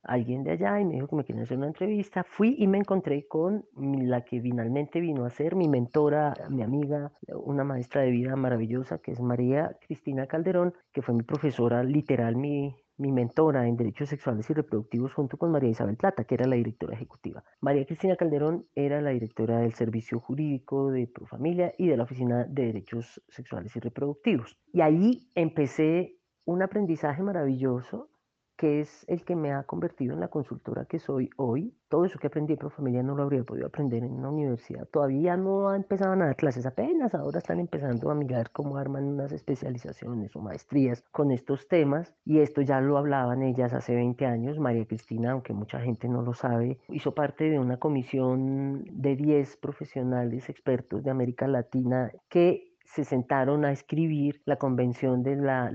alguien 0.04 0.44
de 0.44 0.52
allá 0.52 0.80
y 0.80 0.86
me 0.86 0.94
dijo 0.94 1.08
que 1.08 1.16
me 1.16 1.26
quería 1.26 1.42
hacer 1.42 1.58
una 1.58 1.68
entrevista. 1.68 2.24
Fui 2.24 2.56
y 2.60 2.68
me 2.68 2.78
encontré 2.78 3.28
con 3.28 3.66
la 3.76 4.24
que 4.24 4.40
finalmente 4.40 5.00
vino 5.00 5.26
a 5.26 5.32
ser 5.32 5.56
mi 5.56 5.68
mentora, 5.68 6.36
mi 6.50 6.62
amiga, 6.62 7.12
una 7.44 7.64
maestra 7.64 8.02
de 8.02 8.12
vida 8.12 8.36
maravillosa 8.36 9.00
que 9.00 9.12
es 9.12 9.20
María 9.20 9.76
Cristina 9.82 10.28
Calderón, 10.28 10.76
que 10.94 11.02
fue 11.02 11.16
mi 11.16 11.24
profesora 11.24 11.84
literal, 11.84 12.36
mi, 12.36 12.76
mi 12.98 13.12
mentora 13.12 13.68
en 13.68 13.78
derechos 13.78 14.10
sexuales 14.10 14.48
y 14.52 14.54
reproductivos 14.54 15.12
junto 15.12 15.38
con 15.38 15.52
María 15.52 15.72
Isabel 15.72 15.98
Plata, 15.98 16.26
que 16.26 16.36
era 16.36 16.46
la 16.46 16.56
directora 16.56 16.94
ejecutiva. 16.94 17.44
María 17.62 17.86
Cristina 17.88 18.16
Calderón 18.16 18.68
era 18.76 19.02
la 19.02 19.10
directora 19.10 19.62
del 19.62 19.74
servicio 19.74 20.20
jurídico 20.20 20.92
de 20.92 21.08
Profamilia 21.08 21.74
y 21.80 21.88
de 21.88 21.98
la 21.98 22.04
Oficina 22.04 22.44
de 22.44 22.68
Derechos 22.68 23.24
Sexuales 23.28 23.76
y 23.76 23.80
Reproductivos. 23.80 24.56
Y 24.72 24.82
ahí 24.82 25.32
empecé 25.34 26.20
un 26.46 26.62
aprendizaje 26.62 27.22
maravilloso 27.24 28.10
que 28.56 28.80
es 28.80 29.06
el 29.08 29.24
que 29.26 29.36
me 29.36 29.52
ha 29.52 29.64
convertido 29.64 30.14
en 30.14 30.20
la 30.20 30.30
consultora 30.30 30.86
que 30.86 31.00
soy 31.00 31.30
hoy. 31.38 31.74
Todo 31.90 32.06
eso 32.06 32.20
que 32.20 32.28
aprendí 32.28 32.54
en 32.54 32.60
Profamilia 32.60 33.04
no 33.04 33.16
lo 33.16 33.24
habría 33.24 33.44
podido 33.44 33.68
aprender 33.68 34.04
en 34.04 34.14
una 34.14 34.30
universidad. 34.30 34.88
Todavía 34.88 35.36
no 35.36 35.74
empezaban 35.74 36.22
a 36.22 36.28
dar 36.28 36.36
clases 36.36 36.66
apenas, 36.66 37.14
ahora 37.14 37.40
están 37.40 37.60
empezando 37.60 38.10
a 38.10 38.16
mirar 38.16 38.52
cómo 38.52 38.78
arman 38.78 39.06
unas 39.06 39.32
especializaciones 39.32 40.36
o 40.36 40.42
maestrías 40.42 41.04
con 41.12 41.32
estos 41.32 41.68
temas 41.68 42.14
y 42.24 42.40
esto 42.40 42.62
ya 42.62 42.80
lo 42.82 42.98
hablaban 42.98 43.44
ellas 43.44 43.74
hace 43.74 43.94
20 43.96 44.26
años. 44.26 44.60
María 44.60 44.86
Cristina, 44.86 45.32
aunque 45.32 45.54
mucha 45.54 45.80
gente 45.82 46.08
no 46.08 46.22
lo 46.22 46.34
sabe, 46.34 46.80
hizo 46.88 47.14
parte 47.14 47.50
de 47.50 47.60
una 47.60 47.78
comisión 47.78 48.86
de 48.90 49.16
10 49.16 49.58
profesionales 49.58 50.50
expertos 50.50 51.04
de 51.04 51.12
América 51.12 51.48
Latina 51.48 52.12
que 52.30 52.75
se 52.86 53.04
sentaron 53.04 53.66
a 53.66 53.72
escribir 53.72 54.42
la 54.46 54.58
convención 54.58 55.24
de 55.24 55.36
la, 55.36 55.72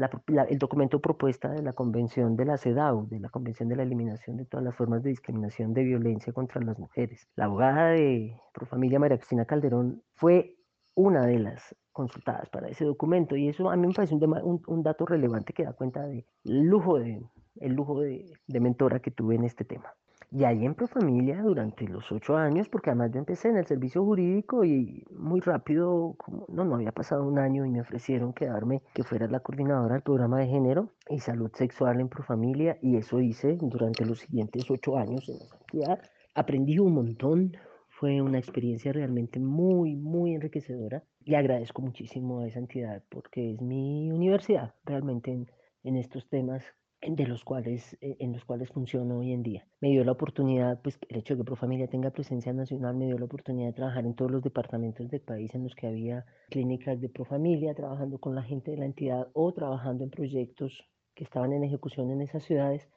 el 0.49 0.59
documento 0.59 1.01
propuesta 1.01 1.49
de 1.49 1.63
la 1.63 1.73
convención 1.73 2.37
de 2.37 2.45
la 2.45 2.57
CEDAW, 2.57 3.09
de 3.09 3.21
la 3.21 3.29
Convención 3.29 3.69
de 3.69 3.77
la 3.77 3.83
Eliminación 3.83 4.37
de 4.37 4.47
todas 4.47 4.65
las 4.65 4.75
formas 4.75 5.03
de 5.03 5.11
discriminación 5.11 5.75
de 5.75 5.85
violencia 5.85 6.33
contra 6.33 6.61
las 6.61 6.79
mujeres. 6.79 7.29
La 7.37 7.47
abogada 7.47 7.91
de 7.91 8.37
Profamilia 8.53 8.99
María 8.99 9.19
Cristina 9.19 9.45
Calderón 9.45 10.03
fue 10.15 10.57
una 10.95 11.27
de 11.27 11.39
las 11.39 11.75
consultadas 11.93 12.49
para 12.51 12.69
ese 12.69 12.85
documento 12.85 13.37
y 13.37 13.49
eso 13.49 13.71
a 13.71 13.77
mí 13.77 13.87
me 13.87 13.93
parece 13.93 14.15
un, 14.15 14.63
un, 14.67 14.83
dato 14.83 15.05
relevante 15.05 15.53
que 15.53 15.65
da 15.65 15.73
cuenta 15.73 16.07
del 16.07 16.25
lujo 16.45 16.99
de, 16.99 17.23
el 17.57 17.73
lujo 17.75 18.01
de, 18.01 18.33
de 18.47 18.61
mentora 18.61 19.01
que 19.01 19.11
tuve 19.11 19.35
en 19.35 19.45
este 19.45 19.65
tema. 19.65 19.93
Y 20.33 20.45
ahí 20.45 20.65
en 20.65 20.77
Profamilia 20.77 21.43
durante 21.43 21.89
los 21.89 22.13
ocho 22.13 22.37
años, 22.37 22.69
porque 22.69 22.91
además 22.91 23.11
yo 23.13 23.19
empecé 23.19 23.49
en 23.49 23.57
el 23.57 23.67
servicio 23.67 24.05
jurídico 24.05 24.65
y 24.65 25.05
muy 25.11 25.41
rápido, 25.41 26.17
no, 26.47 26.65
no 26.65 26.77
había 26.77 26.93
pasado 26.93 27.27
un 27.27 27.41
año 27.41 27.67
y 27.67 27.71
me 27.71 27.81
ofrecieron 27.81 28.33
quedarme, 28.33 28.81
que 28.95 29.03
fuera 29.03 29.27
la 29.27 29.41
coordinadora 29.41 29.95
del 29.95 30.05
programa 30.05 30.39
de 30.39 30.47
género 30.47 30.93
y 31.09 31.19
salud 31.19 31.51
sexual 31.55 31.99
en 31.99 32.09
Profamilia 32.09 32.79
y 32.81 32.97
eso 32.97 33.21
hice 33.21 33.59
durante 33.61 34.05
los 34.05 34.21
siguientes 34.21 34.71
ocho 34.71 34.97
años 34.97 35.29
en 35.29 35.35
esa 35.35 35.57
entidad. 35.57 36.01
Aprendí 36.37 36.79
un 36.79 36.95
montón, 36.95 37.57
fue 37.89 38.23
una 38.23 38.39
experiencia 38.39 38.93
realmente 38.93 39.41
muy, 39.41 39.97
muy 39.97 40.37
enriquecedora 40.37 41.03
y 41.25 41.35
agradezco 41.35 41.83
muchísimo 41.83 42.41
a 42.41 42.47
esa 42.47 42.61
entidad 42.61 43.03
porque 43.09 43.55
es 43.55 43.61
mi 43.61 44.13
universidad 44.13 44.75
realmente 44.85 45.33
en, 45.33 45.51
en 45.83 45.97
estos 45.97 46.29
temas 46.29 46.63
de 47.03 47.27
los 47.27 47.45
cuales, 47.45 47.97
eh, 48.01 48.17
en 48.19 48.33
los 48.33 48.45
cuales 48.45 48.69
funciono 48.69 49.19
hoy 49.19 49.33
en 49.33 49.43
día. 49.43 49.67
Me 49.81 49.89
dio 49.89 50.05
la 50.05 50.13
oportunidad, 50.13 50.81
pues 50.83 50.99
el 51.09 51.19
hecho 51.19 51.35
de 51.35 51.39
que 51.41 51.45
Profamilia 51.45 51.89
tenga 51.89 52.11
presencia 52.11 52.53
nacional, 52.53 52.97
me 52.97 53.07
dio 53.07 53.19
la 53.19 53.25
oportunidad 53.25 53.69
de 53.69 53.73
trabajar 53.75 54.05
en 54.05 54.15
todos 54.15 54.31
los 54.31 54.43
departamentos 54.43 55.09
del 55.09 55.21
país 55.21 55.55
en 55.55 55.65
los 55.65 55.75
que 55.75 55.87
había 55.87 56.27
clínicas 56.51 57.01
de 57.01 57.09
Profamilia, 57.09 57.75
trabajando 57.75 58.19
con 58.19 58.35
la 58.35 58.43
gente 58.43 58.73
de 58.73 58.77
la 58.77 58.85
entidad 58.85 59.29
o 59.33 59.53
trabajando 59.53 60.05
en 60.05 60.11
proyectos 60.11 60.85
que 61.15 61.25
estaban 61.25 61.53
en 61.53 61.65
ejecución 61.65 62.11
en 62.11 62.21
esas 62.21 62.45
ciudades. 62.45 62.89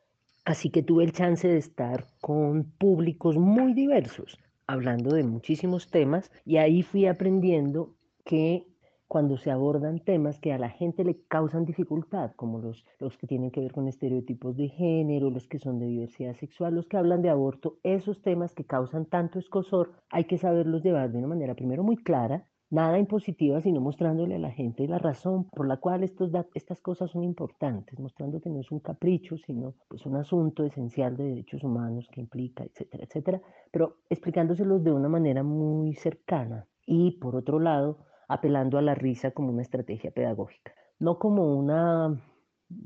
Así 0.46 0.70
que 0.70 0.84
tuve 0.84 1.06
el 1.06 1.14
chance 1.14 1.48
de 1.48 1.58
estar 1.58 2.06
con 2.20 2.66
públicos 2.78 3.38
muy 3.38 3.74
diversos, 3.74 4.38
hablando 4.68 5.16
de 5.16 5.24
muchísimos 5.24 5.90
temas, 5.90 6.30
y 6.46 6.58
ahí 6.58 6.84
fui 6.84 7.06
aprendiendo 7.06 7.96
que 8.26 8.68
cuando 9.14 9.38
se 9.38 9.52
abordan 9.52 10.00
temas 10.00 10.40
que 10.40 10.54
a 10.54 10.58
la 10.58 10.72
gente 10.72 11.04
le 11.04 11.20
causan 11.28 11.66
dificultad, 11.66 12.32
como 12.36 12.58
los, 12.58 12.84
los 12.98 13.16
que 13.16 13.28
tienen 13.28 13.52
que 13.52 13.62
ver 13.62 13.72
con 13.72 13.88
estereotipos 13.88 14.58
de 14.58 14.70
género, 14.70 15.30
los 15.30 15.46
que 15.46 15.60
son 15.60 15.78
de 15.78 15.86
diversidad 15.86 16.34
sexual, 16.34 16.74
los 16.74 16.88
que 16.88 16.98
hablan 16.98 17.22
de 17.22 17.30
aborto, 17.30 17.78
esos 17.84 18.24
temas 18.24 18.56
que 18.56 18.66
causan 18.66 19.06
tanto 19.06 19.38
escosor, 19.38 19.92
hay 20.10 20.24
que 20.24 20.40
saberlos 20.40 20.82
llevar 20.82 21.12
de 21.12 21.20
una 21.20 21.28
manera 21.28 21.54
primero 21.54 21.84
muy 21.84 21.98
clara, 21.98 22.48
nada 22.72 22.98
impositiva, 22.98 23.62
sino 23.62 23.82
mostrándole 23.82 24.34
a 24.34 24.40
la 24.40 24.50
gente 24.50 24.88
la 24.88 24.98
razón 24.98 25.44
por 25.56 25.68
la 25.68 25.78
cual 25.78 26.04
estos, 26.04 26.32
estas 26.56 26.82
cosas 26.82 27.12
son 27.12 27.24
importantes, 27.24 28.00
mostrando 28.00 28.42
que 28.42 28.50
no 28.50 28.62
es 28.62 28.72
un 28.72 28.80
capricho, 28.80 29.38
sino 29.38 29.76
pues 29.90 30.08
un 30.08 30.16
asunto 30.16 30.64
esencial 30.64 31.16
de 31.16 31.26
derechos 31.26 31.64
humanos 31.64 32.08
que 32.12 32.20
implica, 32.20 32.64
etcétera, 32.64 33.04
etcétera, 33.04 33.42
pero 33.72 33.98
explicándoselos 34.10 34.84
de 34.84 34.92
una 34.92 35.08
manera 35.08 35.44
muy 35.44 35.94
cercana. 35.94 36.66
Y 36.88 37.12
por 37.20 37.36
otro 37.36 37.60
lado, 37.60 38.00
apelando 38.28 38.78
a 38.78 38.82
la 38.82 38.96
risa 38.96 39.32
como 39.32 39.50
una 39.50 39.62
estrategia 39.62 40.12
pedagógica, 40.12 40.74
no 41.00 41.20
como 41.20 41.56
una, 41.56 42.22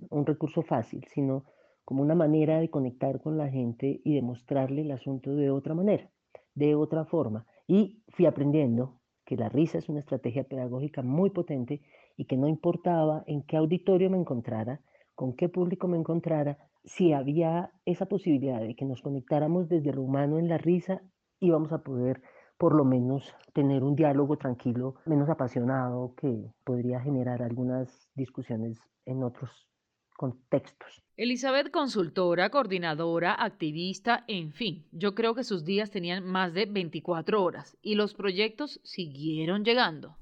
un 0.10 0.26
recurso 0.26 0.62
fácil, 0.62 1.06
sino 1.13 1.45
como 1.86 2.02
una 2.02 2.15
manera 2.15 2.60
de 2.60 2.69
conectar 2.69 3.21
con 3.21 3.38
la 3.38 3.50
gente 3.50 4.02
y 4.04 4.13
demostrarle 4.15 4.82
el 4.82 4.91
asunto 4.91 5.36
de 5.36 5.50
otra 5.50 5.73
manera, 5.73 6.10
de 6.54 6.76
otra 6.76 7.06
forma. 7.06 7.45
Y 7.65 8.04
fui 8.10 8.26
aprendiendo 8.26 9.00
que 9.26 9.38
la 9.38 9.50
risa 9.50 9.78
es 9.78 9.89
una 9.89 10.00
estrategia 10.00 10.43
pedagógica 10.43 11.02
muy 11.02 11.30
potente 11.30 11.82
y 12.15 12.26
que 12.26 12.38
no 12.38 12.47
importaba 12.47 13.23
en 13.28 13.43
qué 13.43 13.58
auditorio 13.58 14.10
me 14.10 14.17
encontrara, 14.17 14.82
con 15.15 15.34
qué 15.36 15.50
público 15.50 15.88
me 15.88 15.97
encontrara, 15.97 16.58
si 16.84 17.12
había 17.12 17.71
esa 17.86 18.06
posibilidad 18.06 18.62
de 18.62 18.76
que 18.76 18.86
nos 18.86 19.02
conectáramos 19.02 19.67
desde 19.67 19.93
lo 19.93 20.02
humano 20.02 20.39
en 20.39 20.47
la 20.47 20.58
risa, 20.58 21.02
íbamos 21.39 21.71
a 21.71 21.84
poder 21.84 22.21
por 22.58 22.76
lo 22.76 22.84
menos 22.86 23.34
tener 23.54 23.84
un 23.84 23.96
diálogo 23.96 24.38
tranquilo, 24.38 24.96
menos 25.06 25.30
apasionado, 25.30 26.13
que 26.15 26.52
podría 26.63 27.00
generar 27.00 27.41
algunas 27.41 28.10
discusiones 28.15 28.80
en 29.06 29.24
otros 29.24 29.67
contextos. 30.17 31.04
Elizabeth, 31.15 31.72
consultora, 31.72 32.50
coordinadora, 32.50 33.34
activista, 33.34 34.24
en 34.28 34.52
fin, 34.52 34.86
yo 34.91 35.15
creo 35.15 35.36
que 35.36 35.43
sus 35.43 35.63
días 35.63 35.91
tenían 35.91 36.26
más 36.26 36.54
de 36.54 36.65
24 36.65 37.43
horas 37.43 37.78
y 37.82 37.96
los 37.96 38.13
proyectos 38.13 38.80
siguieron 38.84 39.63
llegando. 39.63 40.17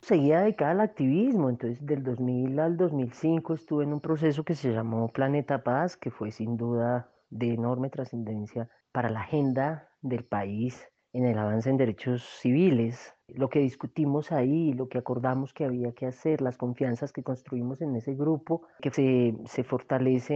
Seguía 0.00 0.40
dedicada 0.40 0.70
al 0.72 0.80
activismo, 0.80 1.50
entonces 1.50 1.84
del 1.84 2.04
2000 2.04 2.58
al 2.60 2.76
2005 2.76 3.54
estuve 3.54 3.84
en 3.84 3.92
un 3.92 4.00
proceso 4.00 4.44
que 4.44 4.54
se 4.54 4.72
llamó 4.72 5.08
Planeta 5.08 5.64
Paz, 5.64 5.96
que 5.96 6.10
fue 6.10 6.30
sin 6.30 6.56
duda 6.56 7.10
de 7.30 7.52
enorme 7.52 7.90
trascendencia 7.90 8.68
para 8.92 9.10
la 9.10 9.20
agenda 9.22 9.88
del 10.00 10.24
país 10.24 10.88
en 11.12 11.24
el 11.24 11.38
avance 11.38 11.70
en 11.70 11.76
derechos 11.76 12.22
civiles. 12.40 13.14
Lo 13.28 13.48
que 13.48 13.60
discutimos 13.60 14.32
ahí, 14.32 14.72
lo 14.72 14.88
que 14.88 14.98
acordamos 14.98 15.52
que 15.52 15.64
había 15.64 15.92
que 15.92 16.06
hacer, 16.06 16.40
las 16.40 16.56
confianzas 16.56 17.12
que 17.12 17.22
construimos 17.22 17.80
en 17.80 17.96
ese 17.96 18.14
grupo, 18.14 18.62
que 18.80 18.90
se, 18.90 19.34
se 19.46 19.64
fortalece 19.64 20.34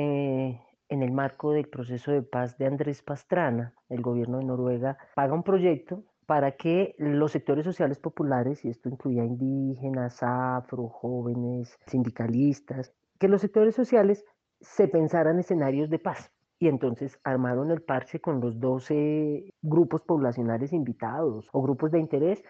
en 0.88 1.02
el 1.02 1.12
marco 1.12 1.52
del 1.52 1.68
proceso 1.68 2.12
de 2.12 2.22
paz 2.22 2.58
de 2.58 2.66
Andrés 2.66 3.02
Pastrana, 3.02 3.72
el 3.88 4.02
gobierno 4.02 4.38
de 4.38 4.44
Noruega 4.44 4.98
paga 5.14 5.32
un 5.32 5.42
proyecto 5.42 6.04
para 6.26 6.52
que 6.52 6.94
los 6.98 7.32
sectores 7.32 7.64
sociales 7.64 7.98
populares, 7.98 8.64
y 8.64 8.68
esto 8.68 8.88
incluía 8.88 9.24
indígenas, 9.24 10.22
afro, 10.22 10.88
jóvenes, 10.88 11.78
sindicalistas, 11.86 12.92
que 13.18 13.28
los 13.28 13.40
sectores 13.40 13.74
sociales 13.74 14.24
se 14.60 14.86
pensaran 14.86 15.38
escenarios 15.38 15.90
de 15.90 15.98
paz 15.98 16.30
y 16.62 16.68
entonces 16.68 17.18
armaron 17.24 17.72
el 17.72 17.82
parche 17.82 18.20
con 18.20 18.40
los 18.40 18.60
12 18.60 19.52
grupos 19.62 20.02
poblacionales 20.02 20.72
invitados 20.72 21.48
o 21.50 21.60
grupos 21.60 21.90
de 21.90 21.98
interés 21.98 22.44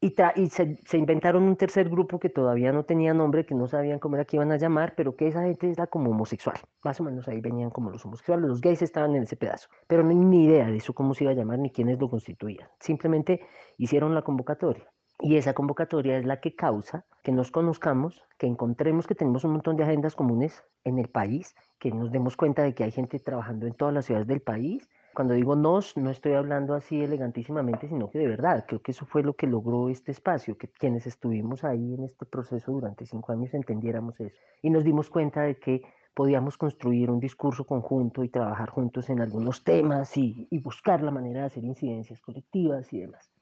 y, 0.00 0.14
se, 0.48 0.78
inventaron 0.96 1.42
un 1.42 1.54
tercer 1.54 1.90
grupo 1.90 2.18
que 2.18 2.30
todavía 2.30 2.72
no 2.72 2.84
tenía 2.84 3.12
nombre, 3.12 3.44
que 3.44 3.54
no 3.54 3.68
sabían 3.68 3.98
cómo 3.98 4.16
era 4.16 4.24
que 4.24 4.36
iban 4.36 4.52
a 4.52 4.56
llamar, 4.56 4.94
pero 4.96 5.16
que 5.16 5.26
esa 5.26 5.42
gente 5.42 5.70
era 5.70 5.86
como 5.86 6.12
homosexual. 6.12 6.56
Más 6.82 6.98
o 6.98 7.04
menos 7.04 7.28
ahí 7.28 7.42
venían 7.42 7.68
como 7.68 7.90
los 7.90 8.02
homosexuales, 8.06 8.48
los 8.48 8.62
gays 8.62 8.80
estaban 8.80 9.14
en 9.16 9.24
ese 9.24 9.36
pedazo, 9.36 9.68
pero 9.86 10.02
no 10.02 10.14
ni 10.14 10.46
idea 10.46 10.70
de 10.70 10.78
eso, 10.78 10.94
cómo 10.94 11.12
se 11.12 11.24
iba 11.24 11.32
a 11.32 11.36
llamar, 11.36 11.58
ni 11.58 11.70
quiénes 11.70 11.98
lo 11.98 12.08
constituían. 12.08 12.70
Simplemente 12.80 13.42
hicieron 13.76 14.14
la 14.14 14.22
convocatoria. 14.22 14.88
Y 15.20 15.36
esa 15.36 15.52
convocatoria 15.52 16.16
es 16.16 16.24
la 16.24 16.40
que 16.40 16.54
causa 16.54 17.04
que 17.24 17.32
nos 17.32 17.50
conozcamos, 17.50 18.22
que 18.38 18.46
encontremos 18.46 19.08
que 19.08 19.16
tenemos 19.16 19.42
un 19.42 19.52
montón 19.52 19.76
de 19.76 19.82
agendas 19.82 20.14
comunes 20.14 20.64
en 20.84 21.00
el 21.00 21.08
país, 21.08 21.56
que 21.80 21.90
nos 21.90 22.12
demos 22.12 22.36
cuenta 22.36 22.62
de 22.62 22.72
que 22.72 22.84
hay 22.84 22.92
gente 22.92 23.18
trabajando 23.18 23.66
en 23.66 23.74
todas 23.74 23.92
las 23.92 24.06
ciudades 24.06 24.28
del 24.28 24.40
país. 24.40 24.88
Cuando 25.14 25.34
digo 25.34 25.56
nos, 25.56 25.96
no 25.96 26.10
estoy 26.10 26.34
hablando 26.34 26.74
así 26.74 27.02
elegantísimamente, 27.02 27.88
sino 27.88 28.08
que 28.10 28.20
de 28.20 28.28
verdad, 28.28 28.64
creo 28.68 28.80
que 28.80 28.92
eso 28.92 29.06
fue 29.06 29.24
lo 29.24 29.34
que 29.34 29.48
logró 29.48 29.88
este 29.88 30.12
espacio, 30.12 30.56
que 30.56 30.68
quienes 30.68 31.04
estuvimos 31.08 31.64
ahí 31.64 31.94
en 31.94 32.04
este 32.04 32.24
proceso 32.24 32.70
durante 32.70 33.04
cinco 33.04 33.32
años 33.32 33.52
entendiéramos 33.54 34.20
eso. 34.20 34.36
Y 34.62 34.70
nos 34.70 34.84
dimos 34.84 35.10
cuenta 35.10 35.42
de 35.42 35.58
que 35.58 35.82
podíamos 36.14 36.56
construir 36.56 37.10
un 37.10 37.18
discurso 37.18 37.64
conjunto 37.64 38.22
y 38.22 38.28
trabajar 38.28 38.70
juntos 38.70 39.10
en 39.10 39.20
algunos 39.20 39.64
temas 39.64 40.16
y, 40.16 40.46
y 40.48 40.60
buscar 40.60 41.02
la 41.02 41.10
manera 41.10 41.40
de 41.40 41.46
hacer 41.46 41.64
incidencias 41.64 42.20
colectivas 42.20 42.92
y 42.92 43.00
demás. 43.00 43.37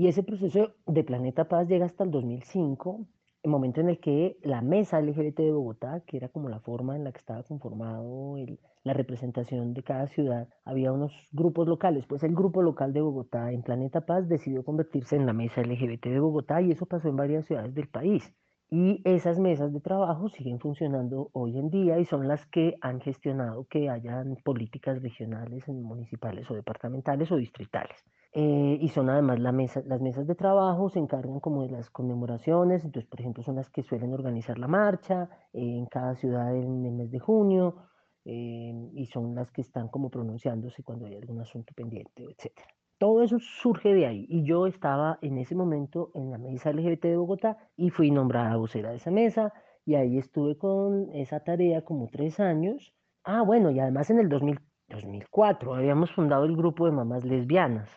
Y 0.00 0.06
ese 0.06 0.22
proceso 0.22 0.76
de 0.86 1.02
Planeta 1.02 1.48
Paz 1.48 1.66
llega 1.68 1.84
hasta 1.84 2.04
el 2.04 2.12
2005, 2.12 3.08
el 3.42 3.50
momento 3.50 3.80
en 3.80 3.88
el 3.88 3.98
que 3.98 4.38
la 4.44 4.62
mesa 4.62 5.00
LGBT 5.00 5.38
de 5.40 5.50
Bogotá, 5.50 6.04
que 6.06 6.18
era 6.18 6.28
como 6.28 6.48
la 6.48 6.60
forma 6.60 6.94
en 6.94 7.02
la 7.02 7.10
que 7.10 7.18
estaba 7.18 7.42
conformado 7.42 8.36
la 8.84 8.92
representación 8.92 9.74
de 9.74 9.82
cada 9.82 10.06
ciudad, 10.06 10.48
había 10.64 10.92
unos 10.92 11.12
grupos 11.32 11.66
locales. 11.66 12.06
Pues 12.06 12.22
el 12.22 12.32
grupo 12.32 12.62
local 12.62 12.92
de 12.92 13.00
Bogotá 13.00 13.50
en 13.50 13.64
Planeta 13.64 14.06
Paz 14.06 14.28
decidió 14.28 14.64
convertirse 14.64 15.16
en 15.16 15.26
la 15.26 15.32
mesa 15.32 15.62
LGBT 15.62 16.06
de 16.06 16.20
Bogotá 16.20 16.62
y 16.62 16.70
eso 16.70 16.86
pasó 16.86 17.08
en 17.08 17.16
varias 17.16 17.46
ciudades 17.46 17.74
del 17.74 17.88
país. 17.88 18.32
Y 18.70 19.02
esas 19.04 19.40
mesas 19.40 19.72
de 19.72 19.80
trabajo 19.80 20.28
siguen 20.28 20.60
funcionando 20.60 21.30
hoy 21.32 21.58
en 21.58 21.70
día 21.70 21.98
y 21.98 22.04
son 22.04 22.28
las 22.28 22.46
que 22.46 22.76
han 22.82 23.00
gestionado 23.00 23.66
que 23.66 23.90
hayan 23.90 24.36
políticas 24.44 25.02
regionales, 25.02 25.66
municipales 25.66 26.48
o 26.52 26.54
departamentales 26.54 27.32
o 27.32 27.36
distritales. 27.36 28.04
Eh, 28.32 28.78
y 28.80 28.88
son 28.88 29.08
además 29.08 29.40
la 29.40 29.52
mesa, 29.52 29.82
las 29.86 30.02
mesas 30.02 30.26
de 30.26 30.34
trabajo, 30.34 30.90
se 30.90 30.98
encargan 30.98 31.40
como 31.40 31.62
de 31.62 31.70
las 31.70 31.88
conmemoraciones, 31.88 32.84
entonces 32.84 33.08
por 33.08 33.20
ejemplo 33.20 33.42
son 33.42 33.56
las 33.56 33.70
que 33.70 33.82
suelen 33.82 34.12
organizar 34.12 34.58
la 34.58 34.68
marcha 34.68 35.30
eh, 35.54 35.78
en 35.78 35.86
cada 35.86 36.14
ciudad 36.14 36.54
en 36.54 36.84
el 36.84 36.92
mes 36.92 37.10
de 37.10 37.18
junio 37.20 37.76
eh, 38.26 38.90
y 38.92 39.06
son 39.06 39.34
las 39.34 39.50
que 39.50 39.62
están 39.62 39.88
como 39.88 40.10
pronunciándose 40.10 40.82
cuando 40.82 41.06
hay 41.06 41.16
algún 41.16 41.40
asunto 41.40 41.72
pendiente, 41.74 42.24
etc. 42.24 42.52
Todo 42.98 43.22
eso 43.22 43.38
surge 43.38 43.94
de 43.94 44.06
ahí 44.06 44.26
y 44.28 44.44
yo 44.44 44.66
estaba 44.66 45.18
en 45.22 45.38
ese 45.38 45.54
momento 45.54 46.10
en 46.14 46.30
la 46.30 46.36
mesa 46.36 46.70
LGBT 46.70 47.04
de 47.04 47.16
Bogotá 47.16 47.56
y 47.76 47.90
fui 47.90 48.10
nombrada 48.10 48.56
vocera 48.56 48.90
de 48.90 48.96
esa 48.96 49.10
mesa 49.10 49.54
y 49.86 49.94
ahí 49.94 50.18
estuve 50.18 50.58
con 50.58 51.08
esa 51.14 51.40
tarea 51.40 51.82
como 51.82 52.08
tres 52.08 52.40
años. 52.40 52.92
Ah, 53.24 53.42
bueno, 53.42 53.70
y 53.70 53.80
además 53.80 54.10
en 54.10 54.18
el 54.18 54.28
2004 54.28 55.74
habíamos 55.74 56.12
fundado 56.12 56.44
el 56.44 56.56
grupo 56.56 56.84
de 56.84 56.92
mamás 56.92 57.24
lesbianas 57.24 57.88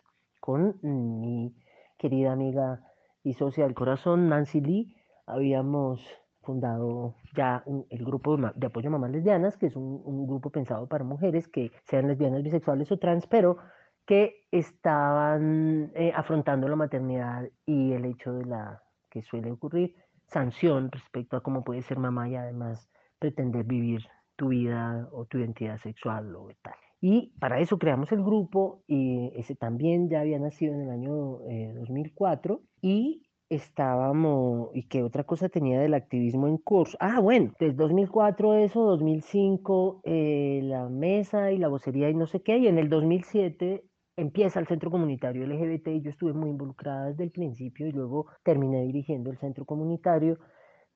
con 0.42 0.78
mi 0.82 1.56
querida 1.98 2.34
amiga 2.34 2.84
y 3.24 3.34
socia 3.34 3.64
del 3.64 3.76
corazón, 3.76 4.28
Nancy 4.28 4.60
Lee, 4.60 4.98
habíamos 5.26 6.02
fundado 6.42 7.16
ya 7.36 7.64
el 7.90 8.04
grupo 8.04 8.36
de 8.36 8.68
apoyo 8.68 8.90
a 8.90 8.92
mamás 8.92 9.12
lesbianas, 9.12 9.58
que 9.58 9.68
es 9.68 9.76
un, 9.76 10.28
grupo 10.28 10.50
pensado 10.50 10.88
para 10.88 11.04
mujeres 11.04 11.48
que 11.48 11.72
sean 11.84 12.08
lesbianas, 12.08 12.44
bisexuales 12.44 12.92
o 12.92 12.98
trans, 12.98 13.28
pero 13.28 13.58
que 14.06 14.48
estaban 14.52 15.92
eh, 15.94 16.12
afrontando 16.16 16.68
la 16.68 16.76
maternidad 16.76 17.48
y 17.66 17.94
el 17.94 18.06
hecho 18.06 18.34
de 18.34 18.46
la 18.46 18.82
que 19.12 19.22
suele 19.22 19.52
ocurrir, 19.52 19.96
sanción 20.26 20.90
respecto 20.92 21.38
a 21.38 21.42
cómo 21.44 21.64
puede 21.64 21.84
ser 21.84 22.00
mamá 22.00 22.28
y 22.28 22.36
además 22.36 22.90
pretender 23.20 23.66
vivir 23.66 24.02
tu 24.36 24.50
vida 24.50 25.08
o 25.12 25.26
tu 25.26 25.38
identidad 25.38 25.78
sexual 25.78 26.36
o 26.36 26.50
tal. 26.64 26.81
Y 27.02 27.34
para 27.40 27.60
eso 27.60 27.80
creamos 27.80 28.12
el 28.12 28.24
grupo 28.24 28.84
y 28.86 29.32
ese 29.36 29.56
también 29.56 30.08
ya 30.08 30.22
había 30.22 30.38
nacido 30.38 30.76
en 30.76 30.82
el 30.82 30.92
año 30.92 31.40
2004 31.80 32.62
eh, 32.62 32.68
y 32.84 33.24
estábamos, 33.50 34.70
¿y 34.76 34.88
qué 34.88 35.02
otra 35.02 35.24
cosa 35.24 35.50
tenía 35.50 35.82
del 35.82 35.96
activismo 35.96 36.48
en 36.48 36.58
curso? 36.58 36.96
Ah, 37.00 37.20
bueno, 37.20 37.54
desde 37.60 37.74
2004 37.74 38.54
eso, 38.54 38.84
2005 38.86 40.02
eh, 40.04 40.62
la 40.64 40.90
mesa 40.90 41.52
y 41.52 41.58
la 41.58 41.70
vocería 41.70 42.08
y 42.10 42.14
no 42.14 42.28
sé 42.28 42.44
qué, 42.44 42.60
y 42.60 42.68
en 42.68 42.78
el 42.78 42.88
2007 42.88 43.84
empieza 44.16 44.60
el 44.60 44.68
centro 44.68 44.92
comunitario 44.92 45.48
LGBT 45.48 45.88
y 45.88 46.02
yo 46.02 46.12
estuve 46.12 46.34
muy 46.34 46.52
involucrada 46.52 47.08
desde 47.08 47.24
el 47.24 47.32
principio 47.32 47.88
y 47.88 47.92
luego 47.92 48.28
terminé 48.44 48.84
dirigiendo 48.84 49.32
el 49.32 49.38
centro 49.40 49.66
comunitario 49.66 50.38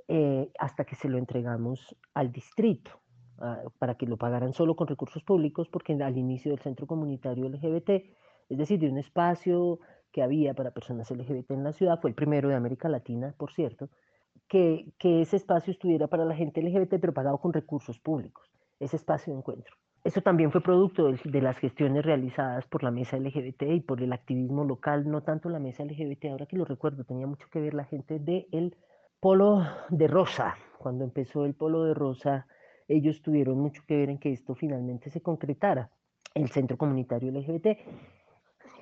eh, 0.08 0.52
hasta 0.60 0.86
que 0.86 0.96
se 0.96 1.10
lo 1.10 1.18
entregamos 1.18 1.98
al 2.13 2.32
distrito 2.32 3.02
para 3.80 3.95
que 3.95 4.06
lo 4.06 4.17
pagaran 4.17 4.54
solo 4.54 4.76
con 4.76 4.88
recursos 4.88 5.24
públicos 5.24 5.67
porque 5.69 5.93
al 5.93 6.17
inicio 6.17 6.52
del 6.52 6.62
centro 6.62 6.88
comunitario 6.88 7.48
LGBT, 7.50 7.89
es 8.50 8.58
decir, 8.58 8.80
de 8.80 8.89
un 8.89 8.98
espacio 8.98 9.80
que 10.12 10.24
había 10.24 10.54
para 10.54 10.71
personas 10.71 11.12
LGBT 11.12 11.52
en 11.52 11.63
la 11.63 11.74
ciudad, 11.74 12.00
fue 12.00 12.10
el 12.10 12.15
primero 12.15 12.50
de 12.50 12.56
América 12.56 12.88
Latina, 12.88 13.34
por 13.38 13.52
cierto, 13.52 13.89
que, 14.48 14.93
que 14.98 15.21
ese 15.21 15.36
espacio 15.36 15.71
estuviera 15.71 16.08
para 16.08 16.26
la 16.26 16.36
gente 16.36 16.62
LGBT, 16.62 17.00
pero 17.02 17.13
pagado 17.13 17.38
con 17.39 17.52
recursos 17.52 18.00
públicos, 18.00 18.50
ese 18.80 18.95
espacio 18.95 19.34
de 19.34 19.39
encuentro. 19.39 19.76
Eso 20.06 20.21
también 20.21 20.52
fue 20.52 20.62
producto 20.62 21.12
de, 21.12 21.41
las 21.41 21.58
gestiones 21.58 22.06
realizadas 22.06 22.67
por 22.67 22.84
la 22.84 22.91
mesa 22.91 23.17
LGBT 23.17 23.63
y 23.63 23.80
por 23.80 24.04
el 24.04 24.13
activismo 24.13 24.63
local, 24.63 25.10
no 25.10 25.24
tanto 25.24 25.50
la 25.50 25.58
mesa 25.58 25.84
LGBT, 25.84 26.26
ahora 26.26 26.45
que 26.45 26.58
lo 26.58 26.63
recuerdo, 26.63 27.06
tenía 27.06 27.26
mucho 27.26 27.48
que 27.52 27.60
ver 27.60 27.74
la 27.74 27.86
gente 27.86 28.19
del 28.19 28.78
polo 29.19 29.63
de 29.89 30.08
Rosa. 30.08 30.58
Cuando 30.78 31.04
empezó 31.04 31.43
el 31.45 31.56
polo 31.56 31.86
de 31.86 31.95
Rosa, 31.95 32.45
ellos 32.88 33.21
tuvieron 33.21 33.60
mucho 33.60 33.84
que 33.88 33.95
ver 33.98 34.10
en 34.10 34.17
que 34.17 34.32
esto 34.32 34.56
finalmente 34.56 35.10
se 35.10 35.21
concretara, 35.21 35.89
el 36.34 36.50
centro 36.50 36.78
comunitario 36.78 37.32
LGBT. 37.32 37.78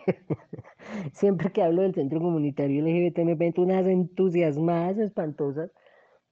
Siempre 1.13 1.51
que 1.51 1.63
hablo 1.63 1.81
del 1.81 1.93
centro 1.93 2.19
comunitario 2.19 2.83
LGBT 2.83 3.19
me 3.19 3.35
meto 3.35 3.61
unas 3.61 3.85
entusiasmadas 3.85 4.97
espantosas 4.97 5.71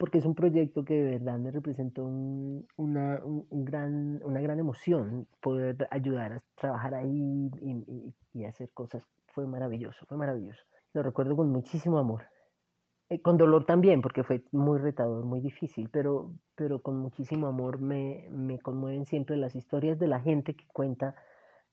porque 0.01 0.17
es 0.17 0.25
un 0.25 0.33
proyecto 0.33 0.83
que 0.83 0.95
de 0.95 1.11
verdad 1.19 1.37
me 1.37 1.51
representó 1.51 2.03
una, 2.03 3.21
gran, 3.51 4.19
una 4.23 4.41
gran 4.41 4.57
emoción 4.57 5.27
poder 5.41 5.87
ayudar 5.91 6.33
a 6.33 6.43
trabajar 6.59 6.95
ahí 6.95 7.51
y, 8.33 8.43
hacer 8.45 8.71
cosas. 8.71 9.03
Fue 9.27 9.45
maravilloso, 9.45 10.03
fue 10.07 10.17
maravilloso. 10.17 10.63
Lo 10.93 11.03
recuerdo 11.03 11.35
con 11.35 11.51
muchísimo 11.51 11.99
amor. 11.99 12.23
Eh, 13.11 13.21
con 13.21 13.37
dolor 13.37 13.65
también, 13.65 14.01
porque 14.01 14.23
fue 14.23 14.41
muy 14.53 14.79
retador, 14.79 15.25
muy 15.25 15.41
difícil, 15.41 15.89
pero, 15.89 16.31
pero 16.55 16.81
con 16.81 16.97
muchísimo 16.97 17.47
amor 17.47 17.81
me, 17.81 18.25
me 18.31 18.57
conmueven 18.59 19.05
siempre 19.05 19.35
las 19.35 19.53
historias 19.53 19.99
de 19.99 20.07
la 20.07 20.21
gente 20.21 20.55
que 20.55 20.65
cuenta 20.67 21.13